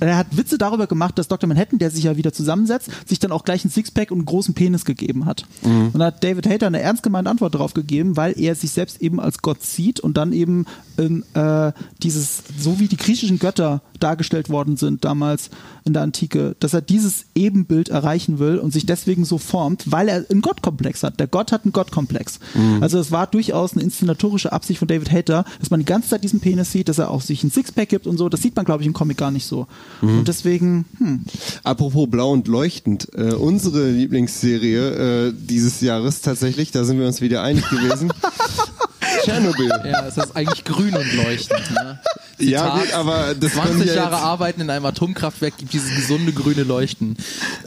[0.00, 1.48] er hat Witze darüber gemacht, dass Dr.
[1.48, 4.54] Manhattan, der sich ja wieder zusammensetzt, sich dann auch gleich ein Sixpack und einen großen
[4.54, 5.46] Penis gegeben hat.
[5.92, 9.00] Und da hat David Hayter eine ernst gemeinte Antwort darauf gegeben, weil er sich selbst
[9.00, 10.66] eben als Gott sieht und dann eben
[10.98, 11.72] ähm, äh,
[12.02, 15.50] dieses, so wie die griechischen Götter dargestellt worden sind damals
[15.86, 20.08] in der Antike, dass er dieses Ebenbild erreichen will und sich deswegen so formt, weil
[20.08, 21.18] er einen Gottkomplex hat.
[21.20, 22.40] Der Gott hat einen Gottkomplex.
[22.80, 26.24] Also es war durchaus eine inszenatorische Absicht von David Hayter, dass man die ganze Zeit
[26.24, 28.28] diesen Penis sieht, dass er auch sich ein Sixpack gibt und so.
[28.28, 29.66] Das sieht man, glaube ich, im Comic gar nicht so.
[30.02, 31.24] Und deswegen, hm,
[31.62, 37.20] Apropos blau und leuchtend, äh, unsere Lieblingsserie äh, dieses Jahres tatsächlich, da sind wir uns
[37.20, 38.12] wieder einig gewesen.
[39.24, 39.70] Tschernobyl.
[39.84, 41.70] Ja, es ist eigentlich grün und leuchtend.
[41.72, 41.98] Ne?
[42.38, 45.72] Ja, Zitat, gut, aber das können 20 ja Jahre jetzt- Arbeiten in einem Atomkraftwerk gibt
[45.72, 47.16] dieses gesunde grüne Leuchten.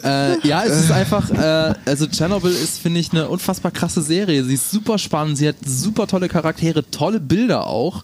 [0.03, 4.43] Äh, ja, es ist einfach, äh, also Chernobyl ist, finde ich, eine unfassbar krasse Serie.
[4.43, 8.03] Sie ist super spannend, sie hat super tolle Charaktere, tolle Bilder auch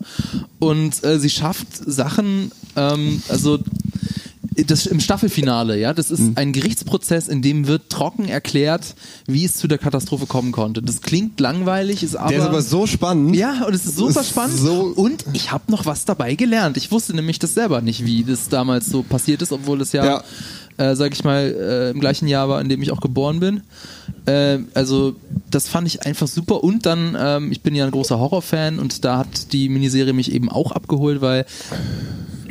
[0.59, 3.59] und äh, sie schafft Sachen, ähm, also
[4.67, 6.31] das im Staffelfinale, ja, das ist Mhm.
[6.35, 8.95] ein Gerichtsprozess, in dem wird trocken erklärt,
[9.27, 10.81] wie es zu der Katastrophe kommen konnte.
[10.81, 13.35] Das klingt langweilig, ist aber Der ist aber so spannend.
[13.35, 14.57] ja, und es ist super ist spannend.
[14.57, 16.77] so- und ich habe noch was dabei gelernt.
[16.77, 20.05] Ich wusste nämlich das selber nicht, wie das damals so passiert ist, obwohl es ja,
[20.05, 20.23] Ja.
[20.77, 23.61] Äh, sag ich mal, äh, im gleichen Jahr war, in dem ich auch geboren bin.
[24.25, 25.15] Äh, also
[25.49, 26.65] das fand ich einfach super.
[26.65, 30.33] Und dann, ähm, ich bin ja ein großer Horrorfan und da hat die Miniserie mich
[30.33, 31.45] eben auch abgeholt, weil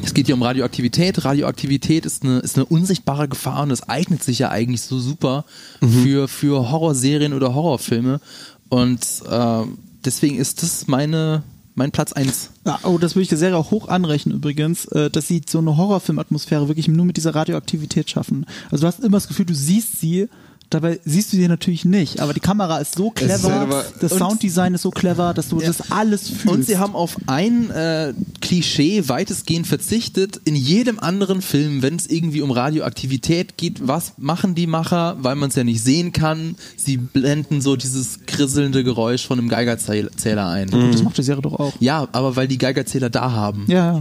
[0.05, 1.25] es geht hier um Radioaktivität.
[1.25, 5.45] Radioaktivität ist eine, ist eine unsichtbare Gefahr und es eignet sich ja eigentlich so super
[5.81, 8.21] für, für Horrorserien oder Horrorfilme.
[8.69, 9.63] Und äh,
[10.05, 11.43] deswegen ist das meine,
[11.75, 12.51] mein Platz eins.
[12.67, 15.59] Ja, oh, das würde ich der Serie auch hoch anrechnen übrigens, äh, dass sie so
[15.59, 18.47] eine Horrorfilmatmosphäre wirklich nur mit dieser Radioaktivität schaffen.
[18.71, 20.29] Also du hast immer das Gefühl, du siehst sie,
[20.71, 24.13] dabei siehst du sie natürlich nicht, aber die Kamera ist so ist clever, aber- das
[24.13, 26.47] und- Sounddesign ist so clever, dass du das alles fühlst.
[26.47, 30.41] Und sie haben auf ein äh, Klischee weitestgehend verzichtet.
[30.45, 35.37] In jedem anderen Film, wenn es irgendwie um Radioaktivität geht, was machen die Macher, weil
[35.37, 36.57] man es ja nicht sehen kann?
[36.77, 40.69] Sie blenden so dieses krisselnde Geräusch von einem Geigerzähler ein.
[40.71, 41.73] das macht die Serie doch auch.
[41.81, 43.65] Ja, aber weil die Geigerzähler da haben.
[43.69, 44.01] Ja,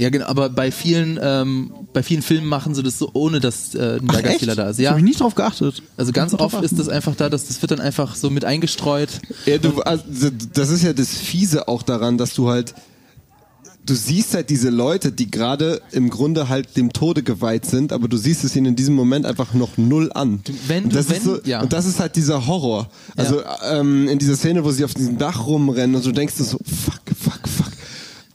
[0.00, 0.04] ja.
[0.04, 3.74] Ja, genau, aber bei vielen, ähm, bei vielen Filmen machen sie das so, ohne dass
[3.74, 4.78] äh, ein Geigerzähler da ist.
[4.78, 4.90] Da Ja.
[4.90, 5.82] habe ich nicht drauf geachtet.
[5.96, 9.20] Also ganz oft ist das einfach da, dass das wird dann einfach so mit eingestreut.
[9.46, 10.04] Ja, du, also,
[10.54, 12.74] das ist ja das Fiese auch daran, dass du halt,
[13.86, 18.08] du siehst halt diese Leute, die gerade im Grunde halt dem Tode geweiht sind, aber
[18.08, 20.40] du siehst es ihnen in diesem Moment einfach noch null an.
[20.66, 21.60] wenn und du- das wenn- ist so, ja.
[21.60, 22.88] und das ist halt dieser Horror.
[23.16, 26.44] Also ähm, in dieser Szene, wo sie auf diesem Dach rumrennen und du denkst dir
[26.44, 27.69] so, fuck, fuck, fuck.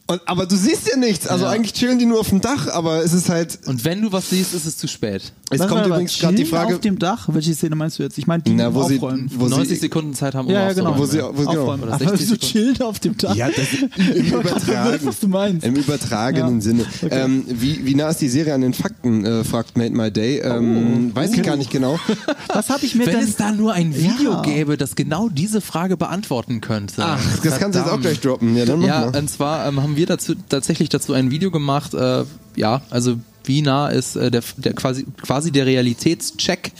[0.08, 1.26] Und, aber du siehst ja nichts.
[1.26, 1.50] Also Ja.
[1.50, 3.58] eigentlich chillen die nur auf dem Dach, aber es ist halt.
[3.66, 5.32] Und wenn du was siehst, ist es zu spät.
[5.50, 6.74] Es Warte kommt mal, übrigens gerade die Frage.
[6.74, 7.28] auf dem Dach.
[7.32, 8.16] Welche Szene meinst du jetzt?
[8.18, 9.28] Ich meine, die Na, wo sie- aufräumen.
[9.34, 10.96] wo sie- 90 Sekunden Zeit haben, um ja, ja, genau.
[10.96, 11.50] Wo sie- wo genau.
[11.62, 11.82] aufräumen.
[11.84, 12.52] Oder Aber 60 so Sekunden.
[12.52, 13.34] chillen auf dem Dach.
[13.34, 13.66] Ja, das
[14.14, 15.66] im verwirrt, was du meinst.
[15.66, 16.60] Im übertragenen Ja.
[16.60, 16.84] Sinne.
[17.02, 17.08] Okay.
[17.24, 20.38] Ähm, wie, wie nah ist die Serie an den Fakten, äh, fragt Made My Day.
[20.40, 21.98] Ähm, weiß ich gar nicht genau.
[22.48, 23.24] Was habe ich mir Wenn denn...
[23.24, 24.42] es da nur ein Video Ja.
[24.42, 27.02] gäbe, das genau diese Frage beantworten könnte.
[27.04, 28.56] Ach, das kannst du jetzt auch gleich droppen.
[28.56, 29.16] Ja, dann mach Ja, mal.
[29.18, 31.94] und zwar ähm, haben wir dazu tatsächlich dazu ein Video gemacht.
[31.94, 32.24] Äh,
[32.56, 36.72] ja, also wie nah ist äh, der, der quasi quasi der Realitätscheck.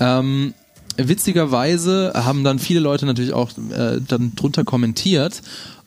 [0.00, 0.54] Ähm,
[0.96, 5.42] witzigerweise haben dann viele Leute natürlich auch äh, dann drunter kommentiert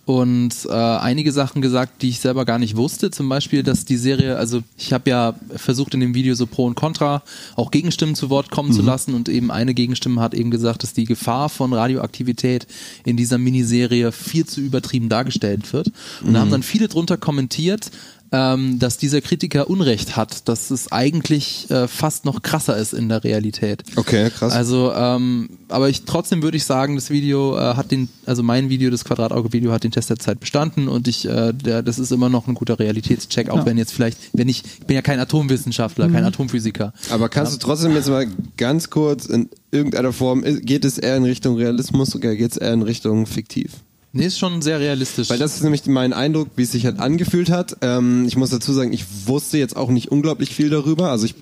[0.05, 3.09] und äh, einige Sachen gesagt, die ich selber gar nicht wusste.
[3.09, 6.65] Zum Beispiel, dass die Serie, also ich habe ja versucht in dem Video so Pro
[6.65, 7.23] und Contra
[7.55, 10.93] auch Gegenstimmen zu Wort kommen zu lassen und eben eine Gegenstimme hat eben gesagt, dass
[10.93, 12.67] die Gefahr von Radioaktivität
[13.03, 15.91] in dieser Miniserie viel zu übertrieben dargestellt wird.
[16.23, 17.89] Und da haben dann viele drunter kommentiert,
[18.31, 23.07] ähm, dass dieser Kritiker Unrecht hat, dass es eigentlich äh, fast noch krasser ist in
[23.09, 23.83] der Realität.
[23.95, 24.51] Okay, krass.
[24.53, 28.69] Also, ähm, aber ich trotzdem würde ich sagen, das Video äh, hat den, also mein
[28.69, 32.11] Video, das Quadratauge-Video hat den Test der Zeit bestanden und ich, äh, der, das ist
[32.11, 33.65] immer noch ein guter Realitätscheck, auch Ja.
[33.65, 36.93] wenn jetzt vielleicht, wenn ich, ich bin ja kein Atomwissenschaftler, kein Atomphysiker.
[37.09, 41.23] Aber kannst du trotzdem jetzt mal ganz kurz in irgendeiner Form, geht es eher in
[41.23, 43.71] Richtung Realismus oder geht es eher in Richtung fiktiv?
[44.17, 45.29] Nee, ist schon sehr realistisch.
[45.29, 47.75] Weil das ist nämlich mein Eindruck, wie es sich halt angefühlt hat.
[47.81, 51.11] Ähm, ich muss dazu sagen, ich wusste jetzt auch nicht unglaublich viel darüber.
[51.11, 51.35] Also ich,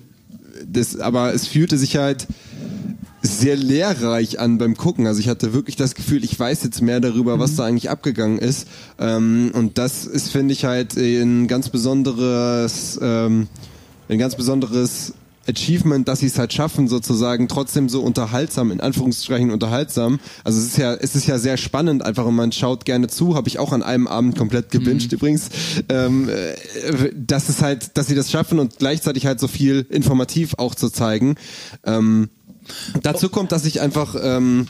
[0.66, 2.26] das, aber es fühlte sich halt
[3.22, 5.06] sehr lehrreich an beim Gucken.
[5.06, 8.40] Also ich hatte wirklich das Gefühl, ich weiß jetzt mehr darüber, was da eigentlich abgegangen
[8.40, 8.66] ist.
[8.98, 13.46] Ähm, und das ist, finde ich, halt ein ganz besonderes, ähm,
[14.08, 15.14] ein ganz besonderes
[15.48, 20.20] Achievement, dass sie es halt schaffen, sozusagen trotzdem so unterhaltsam, in Anführungsstrichen unterhaltsam.
[20.42, 23.34] Also es ist ja, es ist ja sehr spannend einfach und man schaut gerne zu,
[23.34, 25.50] habe ich auch an einem Abend komplett gebinged übrigens,
[25.88, 30.54] ähm, äh, dass es halt, dass sie das schaffen und gleichzeitig halt so viel informativ
[30.58, 31.36] auch zu zeigen.
[31.84, 32.28] Ähm,
[33.02, 34.68] dazu kommt, dass ich einfach ähm,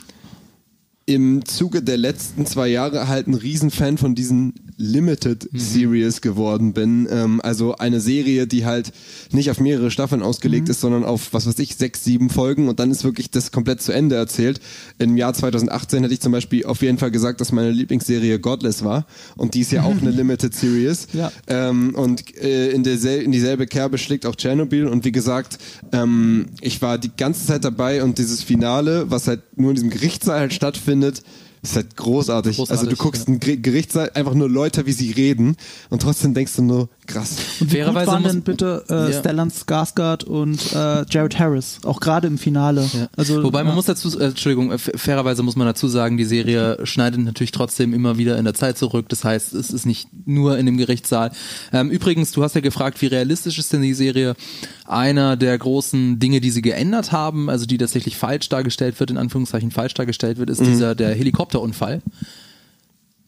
[1.07, 7.07] im Zuge der letzten zwei Jahre halt ein Riesenfan von diesen Limited Series geworden bin.
[7.11, 8.91] Ähm, also eine Serie, die halt
[9.31, 12.79] nicht auf mehrere Staffeln ausgelegt ist, sondern auf, was weiß ich, sechs, sieben Folgen und
[12.79, 14.59] dann ist wirklich das komplett zu Ende erzählt.
[14.97, 18.83] Im Jahr 2018 hätte ich zum Beispiel auf jeden Fall gesagt, dass meine Lieblingsserie Godless
[18.83, 19.05] war
[19.37, 21.07] und die ist ja auch eine Limited Series.
[21.13, 21.31] Ja.
[21.47, 25.59] Ähm, und äh, in, dersel in dieselbe Kerbe schlägt auch Tschernobyl und wie gesagt,
[25.91, 29.91] ähm, ich war die ganze Zeit dabei und dieses Finale, was halt nur in diesem
[29.91, 31.21] Gerichtssaal halt stattfindet, findet,
[31.69, 32.57] ist halt großartig.
[32.57, 35.55] Großartig, also du guckst ein Ger- Gerichtssaal, einfach nur Leute, wie sie reden
[35.89, 37.35] und trotzdem denkst du nur, krass.
[37.59, 39.19] Und wie gut Fairerweise waren denn bitte äh, Ja.
[39.19, 42.87] Stellan Skarsgård und äh, Jared Harris, auch gerade im Finale.
[42.93, 43.07] Ja.
[43.15, 43.75] Also, Wobei man ja.
[43.75, 47.93] muss dazu, äh, Entschuldigung, äh, fairerweise muss man dazu sagen, die Serie schneidet natürlich trotzdem
[47.93, 49.07] immer wieder in der Zeit zurück.
[49.09, 51.31] Das heißt, es ist nicht nur in dem Gerichtssaal.
[51.71, 54.35] Ähm, übrigens, du hast ja gefragt, wie realistisch ist denn die Serie?
[54.87, 59.17] Einer der großen Dinge, die sie geändert haben, also die tatsächlich falsch dargestellt wird, in
[59.17, 61.15] Anführungszeichen falsch dargestellt wird, ist dieser der
[61.55, 62.01] Helikopterunfall.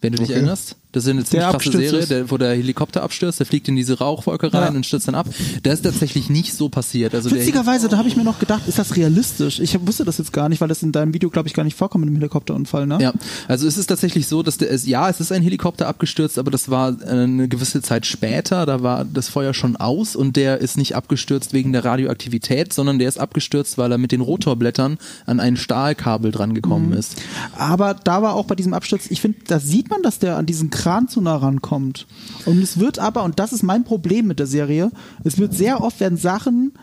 [0.02, 0.34] Wenn du dich Okay.
[0.40, 2.12] erinnerst, das ist eine ziemlich krasse abgestürzt Serie, ist.
[2.12, 4.78] der, wo der Helikopter abstürzt, der fliegt in diese Rauchwolke rein Ja.
[4.78, 5.28] und stürzt dann ab.
[5.64, 7.14] Das ist tatsächlich nicht so passiert.
[7.14, 9.60] Also der, Witzigerweise, da habe ich mir noch gedacht, ist das realistisch?
[9.60, 11.76] Ich wusste das jetzt gar nicht, weil das in deinem Video, glaube ich, gar nicht
[11.78, 12.98] vorkommt mit dem Helikopterunfall, ne?
[13.02, 13.14] Ja,
[13.48, 16.52] also es ist tatsächlich so, dass der, es, ja, es ist ein Helikopter abgestürzt, aber
[16.52, 20.60] das war äh, eine gewisse Zeit später, da war das Feuer schon aus und der
[20.60, 24.98] ist nicht abgestürzt wegen der Radioaktivität, sondern der ist abgestürzt, weil er mit den Rotorblättern
[25.26, 27.16] an ein Stahlkabel dran gekommen ist.
[27.58, 30.46] Aber da war auch bei diesem Absturz, ich finde, da sieht man, dass der an
[30.46, 32.06] diesen Kran zu nah rankommt.
[32.46, 34.92] Und es wird aber, und das ist mein Problem mit der Serie,
[35.24, 36.74] es wird sehr oft werden Sachen,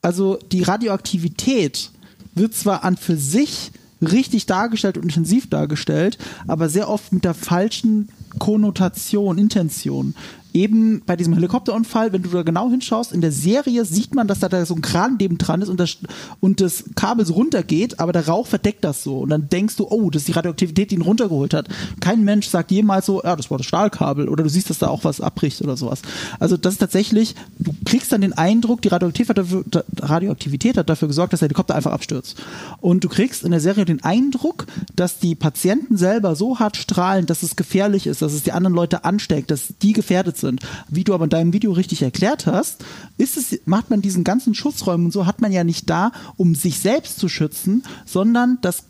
[0.00, 1.90] also die Radioaktivität
[2.34, 7.34] wird zwar an für sich richtig dargestellt und intensiv dargestellt, aber sehr oft mit der
[7.34, 10.14] falschen Konnotation, Intention.
[10.56, 14.38] Eben bei diesem Helikopterunfall, wenn du da genau hinschaust, in der Serie sieht man, dass
[14.38, 15.98] da, da so ein Kran neben dran ist und das,
[16.40, 19.18] und das Kabel so runtergeht, aber der Rauch verdeckt das so.
[19.18, 21.68] Und dann denkst du, oh, das ist die Radioaktivität, die ihn runtergeholt hat.
[22.00, 24.88] Kein Mensch sagt jemals so, ja, das war das Stahlkabel oder du siehst, dass da
[24.88, 26.00] auch was abbricht oder sowas.
[26.40, 31.40] Also das ist tatsächlich, du kriegst dann den Eindruck, die Radioaktivität hat dafür, gesorgt, dass
[31.40, 32.42] der Helikopter einfach abstürzt.
[32.80, 34.64] Und du kriegst in der Serie den Eindruck,
[34.94, 38.74] dass die Patienten selber so hart strahlen, dass es gefährlich ist, dass es die anderen
[38.74, 40.45] Leute ansteckt, dass die gefährdet sind.
[40.88, 42.84] Wie du aber in deinem Video richtig erklärt hast,
[43.18, 46.54] ist es, macht man diesen ganzen Schutzräumen und so, hat man ja nicht da, um
[46.54, 48.84] sich selbst zu schützen, sondern das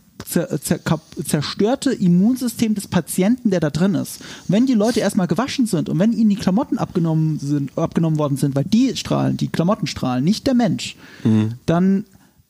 [1.24, 4.20] zerstörte Immunsystem des Patienten, der da drin ist.
[4.48, 8.36] Wenn die Leute erstmal gewaschen sind und wenn ihnen die Klamotten abgenommen, sind, abgenommen worden
[8.36, 10.96] sind, weil die strahlen, die Klamotten strahlen, nicht der Mensch,
[11.66, 12.04] dann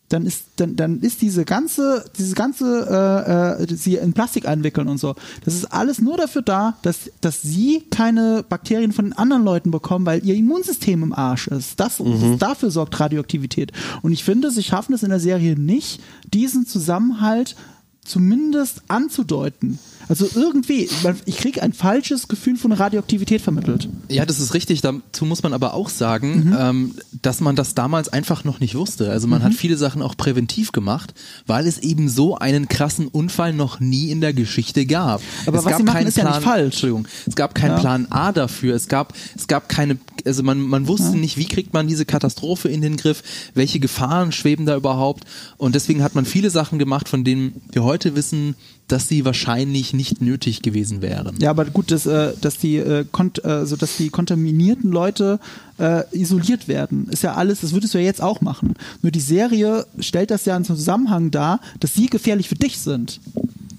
[0.09, 4.89] dann ist dann, dann ist diese ganze diese ganze äh, äh, sie in Plastik einwickeln
[4.89, 5.15] und so
[5.45, 9.71] das ist alles nur dafür da dass dass sie keine Bakterien von den anderen Leuten
[9.71, 11.79] bekommen weil ihr Immunsystem im Arsch ist.
[11.81, 13.73] Das, das dafür sorgt Radioaktivität.
[14.03, 16.01] Und ich finde sie schaffen es in der Serie nicht
[16.33, 17.57] diesen Zusammenhalt
[18.05, 19.79] zumindest anzudeuten
[20.09, 20.89] also irgendwie
[21.25, 24.81] ich kriege ein falsches Gefühl von Radioaktivität vermittelt Ja, das ist richtig.
[24.81, 26.57] Dazu muss man aber auch sagen, Mhm.
[26.59, 29.11] ähm, dass man das damals einfach noch nicht wusste.
[29.11, 29.57] Also man hat Mhm.
[29.57, 31.15] viele Sachen auch präventiv gemacht,
[31.47, 35.21] weil es eben so einen krassen Unfall noch nie in der Geschichte gab.
[35.47, 36.65] Aber es was gab sie machen, keinen ist ja Plan, nicht falsch.
[36.75, 37.81] Entschuldigung, es gab keinen Ja.
[37.81, 38.75] Plan A dafür.
[38.75, 42.69] Es gab, es gab keine, also man, man wusste nicht, wie kriegt man diese Katastrophe
[42.69, 43.23] in den Griff,
[43.55, 45.25] welche Gefahren schweben da überhaupt.
[45.57, 48.55] Und deswegen hat man viele Sachen gemacht, von denen wir heute wissen,
[48.89, 51.35] dass sie wahrscheinlich nicht nötig gewesen wären.
[51.41, 55.41] Ja, aber gut, dass, äh, dass die äh, kont äh, so dass die kontaminierten Leute
[55.79, 58.75] äh, isoliert werden, ist ja alles, das würdest du ja jetzt auch machen.
[59.03, 63.21] Nur die Serie stellt das ja in Zusammenhang dar, dass sie gefährlich für dich sind.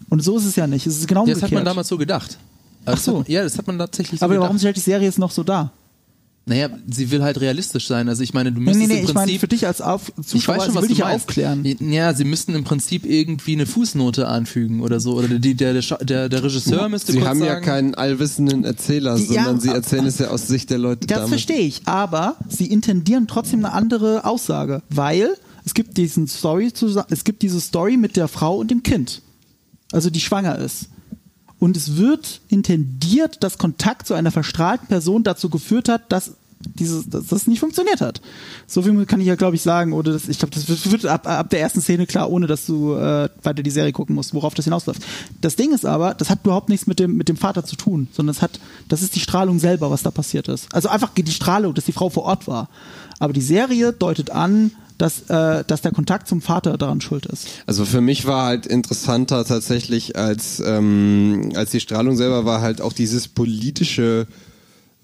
[0.10, 0.86] Und so ist es ja nicht.
[0.88, 1.52] Es ist genau Ja, das umgekehrt.
[1.52, 2.38] hat man damals so gedacht.
[2.86, 3.12] Ach so.
[3.12, 4.46] Das hat, ja, das hat man tatsächlich so aber gedacht.
[4.46, 5.72] warum stellt die Serie jetzt noch so dar?
[6.48, 8.08] Naja, sie will halt realistisch sein.
[8.08, 9.42] Also ich meine, du Nee, müsstest nee, nee, im ich meine Prinzip...
[9.42, 11.76] für dich als Auf ich Zuschauer, weiß schon, sie was will du dich ja aufklären.
[11.92, 15.16] Ja, sie müssten im Prinzip irgendwie eine Fußnote anfügen oder so.
[15.18, 19.18] Oder die, der, der, der, Regisseur müsste Sie kurz haben ja sagen, keinen allwissenden Erzähler,
[19.18, 21.30] Ja, sondern sie aber- erzählen es ja aus Sicht der Leute Das damals.
[21.30, 25.30] verstehe ich, aber sie intendieren trotzdem eine andere Aussage, weil
[25.66, 26.72] es gibt diesen Story,
[27.10, 29.22] es gibt diese Story mit der Frau und dem Kind,
[29.92, 30.86] also die schwanger ist.
[31.60, 37.10] Und es wird intendiert, dass Kontakt zu einer verstrahlten Person dazu geführt hat, dass dieses,
[37.10, 38.22] dass das nicht funktioniert hat.
[38.66, 39.94] So viel kann ich ja, glaube ich, sagen.
[39.94, 42.94] Oder das, ich glaube, das wird, ab, ab der ersten Szene klar, ohne dass du
[42.94, 45.02] äh, weiter die Serie gucken musst, worauf das hinausläuft.
[45.42, 48.08] Das Ding ist aber, das hat überhaupt nichts mit dem, mit dem Vater zu tun,
[48.12, 50.74] sondern es hat, das ist die Strahlung selber, was da passiert ist.
[50.74, 52.70] Also einfach die Strahlung, dass die Frau vor Ort war.
[53.20, 57.48] Aber die Serie deutet an, dass, äh, dass der Kontakt zum Vater daran schuld ist.
[57.66, 62.82] Also für mich war halt interessanter tatsächlich als, ähm, als die Strahlung selber war halt
[62.82, 64.28] auch dieses politische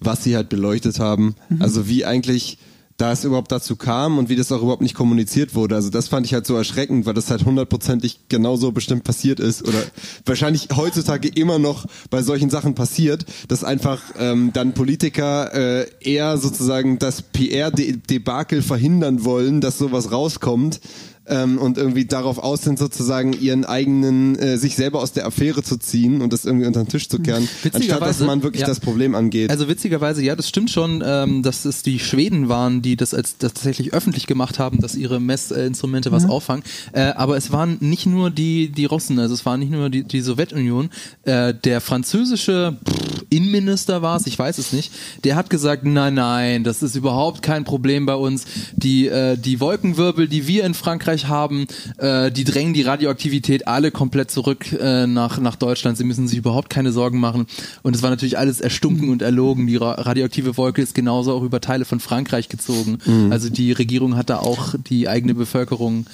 [0.00, 1.34] was sie halt beleuchtet haben.
[1.48, 1.62] Mhm.
[1.62, 2.58] Also wie eigentlich
[2.96, 5.74] da es überhaupt dazu kam und wie das auch überhaupt nicht kommuniziert wurde.
[5.74, 9.66] Also das fand ich halt so erschreckend, weil das halt hundertprozentig genauso bestimmt passiert ist
[9.66, 9.82] oder
[10.24, 16.38] wahrscheinlich heutzutage immer noch bei solchen Sachen passiert, dass einfach ähm, dann Politiker äh, eher
[16.38, 20.80] sozusagen das PR-Debakel verhindern wollen, dass sowas rauskommt,
[21.26, 25.62] ähm, und irgendwie darauf aus sind, sozusagen ihren eigenen, äh, sich selber aus der Affäre
[25.62, 28.66] zu ziehen und das irgendwie unter den Tisch zu kehren, anstatt dass man wirklich ja.
[28.66, 29.50] das Problem angeht.
[29.50, 33.38] Also witzigerweise, ja, das stimmt schon, ähm, dass es die Schweden waren, die das als
[33.38, 36.30] das tatsächlich öffentlich gemacht haben, dass ihre Messinstrumente was mhm.
[36.30, 36.64] auffangen.
[36.92, 40.04] Äh, aber es waren nicht nur die, die Russen, also es war nicht nur die,
[40.04, 40.90] die Sowjetunion.
[41.24, 44.92] Äh, der französische pff, Innenminister war es, ich weiß es nicht,
[45.24, 48.44] der hat gesagt, nein, nein, das ist überhaupt kein Problem bei uns.
[48.76, 51.66] Die, äh, die Wolkenwirbel, die wir in Frankreich Frankreich haben,
[51.98, 55.96] äh, die drängen die Radioaktivität alle komplett zurück äh, nach, nach Deutschland.
[55.96, 57.46] Sie müssen sich überhaupt keine Sorgen machen.
[57.82, 59.66] Und es war natürlich alles erstunken und erlogen.
[59.66, 62.98] Die radioaktive Wolke ist genauso auch über Teile von Frankreich gezogen.
[63.04, 63.32] Mhm.
[63.32, 66.06] Also die Regierung hat da auch die eigene Bevölkerung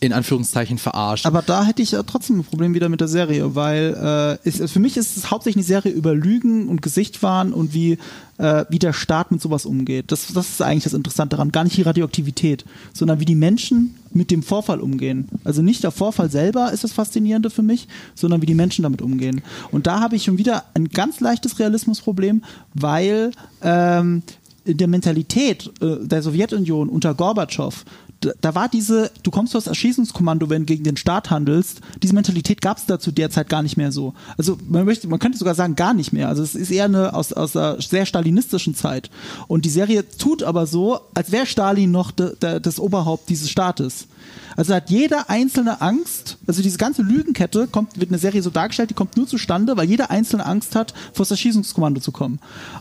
[0.00, 1.26] in Anführungszeichen verarscht.
[1.26, 4.80] Aber da hätte ich trotzdem ein Problem wieder mit der Serie, weil äh, ist, für
[4.80, 7.98] mich ist es hauptsächlich eine Serie über Lügen und Gesichtwahn und wie,
[8.38, 10.10] äh, wie der Staat mit sowas umgeht.
[10.10, 11.52] Das, das ist eigentlich das Interessante daran.
[11.52, 12.64] Gar nicht die Radioaktivität,
[12.94, 15.28] sondern wie die Menschen mit dem Vorfall umgehen.
[15.44, 19.02] Also nicht der Vorfall selber ist das Faszinierende für mich, sondern wie die Menschen damit
[19.02, 19.42] umgehen.
[19.70, 23.32] Und da habe ich schon wieder ein ganz leichtes Realismusproblem, weil
[23.62, 24.22] ähm,
[24.64, 27.84] in der Mentalität äh, der Sowjetunion unter Gorbatschow
[28.20, 32.60] da war diese, du kommst aus Erschießungskommando, wenn du gegen den Staat handelst, diese Mentalität
[32.60, 34.14] gab es da zu der Zeit gar nicht mehr so.
[34.36, 36.28] Also man möchte, man könnte sogar sagen, gar nicht mehr.
[36.28, 39.10] Also es ist eher eine aus, aus einer sehr stalinistischen Zeit.
[39.48, 43.50] Und die Serie tut aber so, als wäre Stalin noch de, de, das Oberhaupt dieses
[43.50, 44.06] Staates.
[44.60, 48.90] Also hat jeder einzelne Angst, also diese ganze Lügenkette kommt, wird eine Serie so dargestellt,
[48.90, 52.40] die kommt nur zustande, weil jeder einzelne Angst hat, vor das Erschießungskommando zu kommen.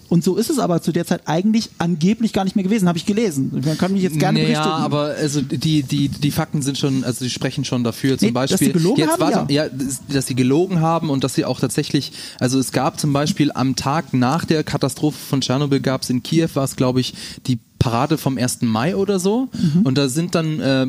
[0.10, 2.98] Und so ist es aber zu der Zeit eigentlich angeblich gar nicht mehr gewesen, habe
[2.98, 3.64] ich gelesen.
[3.66, 4.78] Man kann mich jetzt gerne naja, berichtigen.
[4.78, 8.18] Ja, aber also die, die, die Fakten sind schon, also die sprechen schon dafür.
[8.18, 9.68] Zum nee, Beispiel, dass sie gelogen jetzt haben, warte, ja.
[9.68, 9.72] ja,
[10.10, 12.12] dass sie gelogen haben und dass sie auch tatsächlich,
[12.42, 16.24] also es gab zum Beispiel am Tag nach der Katastrophe von Tschernobyl gab es in
[16.24, 17.14] Kiew, war es glaube ich
[17.48, 18.64] die Parade vom 1.
[18.64, 19.48] Mai oder so.
[19.54, 19.84] Mhm.
[19.84, 20.88] Und da sind dann äh,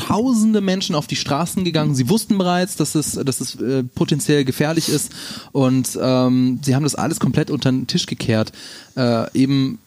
[0.00, 1.94] tausende Menschen auf die Straßen gegangen.
[1.94, 5.12] Sie wussten bereits, dass es, dass es äh, potenziell gefährlich ist
[5.52, 8.52] und ähm, sie haben das alles komplett unter den Tisch gekehrt.
[8.96, 9.78] Äh, eben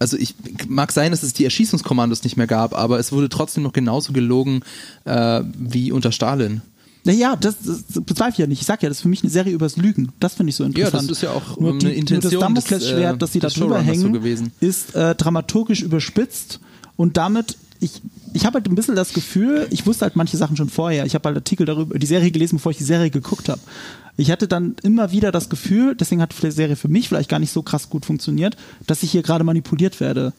[0.00, 0.36] also ich
[0.68, 4.12] mag sein, dass es die Erschießungskommandos nicht mehr gab, aber es wurde trotzdem noch genauso
[4.12, 4.60] gelogen
[5.04, 6.62] äh, wie unter Stalin.
[7.04, 8.60] Naja, das, das bezweifle ich ja nicht.
[8.60, 10.12] Ich sag ja, das ist für mich eine Serie übers Lügen.
[10.20, 11.02] Das finde ich so interessant.
[11.02, 13.40] Ja, das ist ja auch nur, die, eine Intention nur das Damoklesschwert, äh, das sie
[13.40, 16.60] da drüber hängen, so ist äh, dramaturgisch überspitzt
[16.96, 20.56] und damit ich, ich habe halt ein bisschen das Gefühl, ich wusste halt manche Sachen
[20.56, 21.06] schon vorher.
[21.06, 23.60] Ich habe halt Artikel darüber, die Serie gelesen, bevor ich die Serie geguckt habe.
[24.16, 27.38] Ich hatte dann immer wieder das Gefühl, deswegen hat die Serie für mich vielleicht gar
[27.38, 28.56] nicht so krass gut funktioniert,
[28.86, 30.32] dass ich hier gerade manipuliert werde.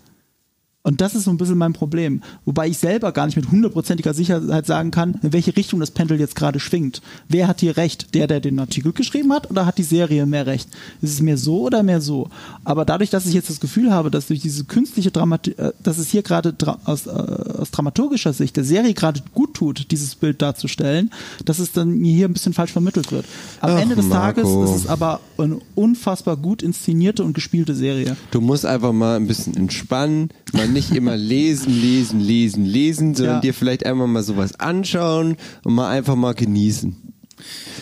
[0.90, 2.24] Und das ist so ein bisschen mein Problem.
[2.45, 6.20] Wobei ich selber gar nicht mit hundertprozentiger Sicherheit sagen kann, in welche Richtung das Pendel
[6.20, 7.03] jetzt gerade schwingt.
[7.28, 8.16] Wer hat hier recht?
[8.16, 10.68] Der, der den Artikel geschrieben hat oder hat die Serie mehr recht?
[11.03, 12.32] Ist es mehr so oder mehr so?
[12.64, 15.99] Aber dadurch, dass ich jetzt das Gefühl habe, dass durch diese künstliche Dramatik, äh, dass
[15.99, 16.56] es hier gerade
[16.86, 21.11] aus, äh, aus dramaturgischer Sicht der Serie gerade gut tut, dieses Bild darzustellen,
[21.45, 23.26] dass es dann mir hier ein bisschen falsch vermittelt wird.
[23.61, 24.41] Am Ach, Ende des Marco.
[24.41, 28.18] Tages ist es aber eine unfassbar gut inszenierte und gespielte Serie.
[28.32, 33.16] Du musst einfach mal ein bisschen entspannen, mal nicht nicht immer lesen, lesen, lesen, lesen,
[33.16, 33.42] sondern ja.
[33.42, 36.96] dir vielleicht einmal mal sowas anschauen und mal einfach mal genießen.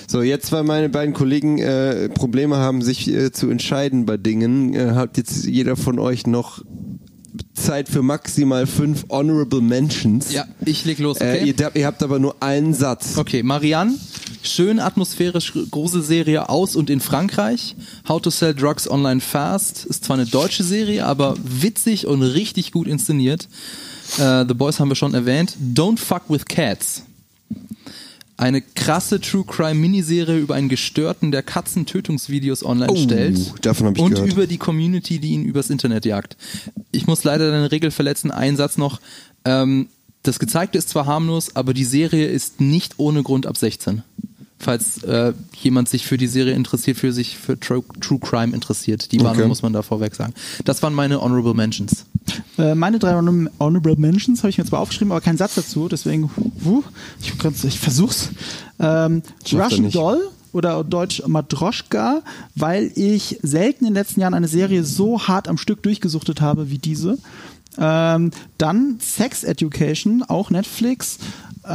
[0.07, 4.73] So, jetzt, weil meine beiden Kollegen äh, Probleme haben, sich äh, zu entscheiden bei Dingen,
[4.73, 6.63] äh, hat jetzt jeder von euch noch
[7.53, 10.31] Zeit für maximal fünf Honorable Mentions.
[10.31, 11.53] Ja, ich leg los, äh, okay?
[11.55, 13.17] Ihr, ihr, habt aber nur einen Satz.
[13.17, 13.93] Okay, Marianne,
[14.47, 17.75] schön atmosphärisch Gruselserie aus und in Frankreich.
[18.07, 22.71] How to Sell Drugs Online Fast ist zwar eine deutsche Serie, aber witzig und richtig
[22.71, 23.47] gut inszeniert.
[24.19, 25.57] Uh, The Boys haben wir schon erwähnt.
[25.73, 27.03] Don't Fuck with Cats
[28.37, 33.65] eine krasse True Crime Miniserie über einen Gestörten, der Katzentötungsvideos online oh, stellt.
[33.65, 34.31] Davon ich und gehört.
[34.31, 36.37] über die Community, die ihn übers Internet jagt.
[36.91, 38.29] Ich muss leider deine Regel verletzen.
[38.29, 39.01] Ein Satz noch.
[39.43, 39.89] Ähm,
[40.21, 44.03] das Gezeigte ist zwar harmlos, aber die Serie ist nicht ohne Grund ab 16.
[44.59, 49.11] falls äh, jemand sich für die Serie interessiert, für sich für True, True Crime interessiert.
[49.11, 49.47] Die Warnung Okay.
[49.47, 50.33] muss man da vorweg sagen.
[50.65, 52.05] Das waren meine Honorable Mentions.
[52.57, 55.87] Äh, meine drei Honor- Honorable Mentions habe ich mir zwar aufgeschrieben, aber keinen Satz dazu,
[55.87, 56.29] deswegen,
[56.65, 56.83] huh,
[57.21, 58.29] ich, ich versuch's.
[58.79, 59.21] Ähm,
[59.53, 59.91] Russian.
[59.91, 62.21] Doll oder Deutsch Matroschka,
[62.55, 66.69] weil ich selten in den letzten Jahren eine Serie so hart am Stück durchgesuchtet habe
[66.71, 67.17] wie diese.
[67.79, 71.19] Ähm, dann Sex Education, auch Netflix,
[71.67, 71.71] äh,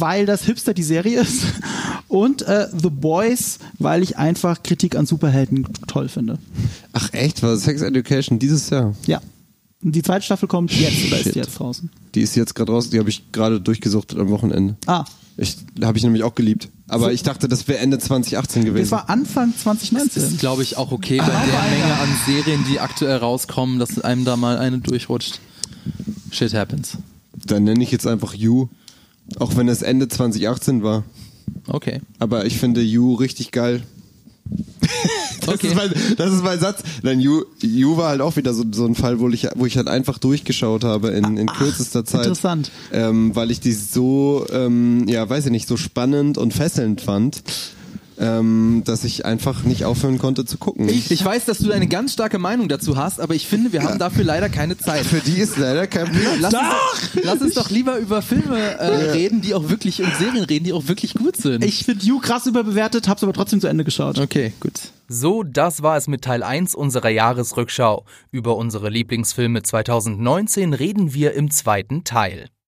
[0.00, 1.44] weil das Hipster die Serie ist.
[2.08, 6.38] Und äh, The Boys, weil ich einfach Kritik an Superhelden toll finde.
[6.92, 8.94] Ach echt, war Sex Education dieses Jahr?
[9.06, 9.20] Ja.
[9.82, 11.90] Und die zweite Staffel kommt jetzt oder ist die jetzt draußen?
[12.14, 14.76] Die ist jetzt gerade raus, die habe ich gerade durchgesuchtet am Wochenende.
[14.86, 15.04] Ah,
[15.38, 16.68] Ich habe ich nämlich auch geliebt.
[16.86, 18.82] Aber ich dachte, das wäre Ende 2018 gewesen.
[18.82, 20.22] das war Anfang Das 2019.
[20.22, 21.34] ist, glaube ich, auch okay bei der
[21.70, 25.40] Menge an Serien, die aktuell rauskommen, dass einem da mal eine durchrutscht.
[26.30, 26.98] Shit happens.
[27.46, 28.68] Dann nenne ich jetzt einfach You.
[29.38, 31.04] Auch wenn es Ende 2018 war.
[31.66, 32.00] Okay.
[32.18, 33.82] Aber ich finde You richtig geil.
[35.44, 35.68] Das, Okay.
[35.68, 36.82] ist mein, das ist mein Satz.
[37.02, 39.76] Nein, You, you war halt auch wieder so, so ein Fall, wo ich, wo ich
[39.76, 42.20] halt einfach durchgeschaut habe in, in kürzester Zeit.
[42.20, 42.70] interessant.
[42.92, 47.42] Ähm, weil ich die so, ähm, ja, weiß ich nicht, so spannend und fesselnd fand,
[48.22, 50.88] ähm, dass ich einfach nicht aufhören konnte zu gucken.
[50.88, 53.98] Ich weiß, dass du eine ganz starke Meinung dazu hast, aber ich finde, wir haben
[53.98, 55.04] dafür leider keine Zeit.
[55.04, 56.38] Für die ist leider kein Platz.
[56.40, 60.44] Lass, uns, lass uns doch lieber über Filme äh, reden, die auch wirklich und Serien
[60.44, 61.64] reden, die auch wirklich gut sind.
[61.64, 64.18] Ich finde You krass überbewertet, hab's aber trotzdem zu Ende geschaut.
[64.20, 64.72] okay, gut.
[65.08, 68.04] So, das war es mit Teil 1 unserer Jahresrückschau.
[68.30, 72.48] Über unsere Lieblingsfilme 2019 reden wir im zweiten Teil.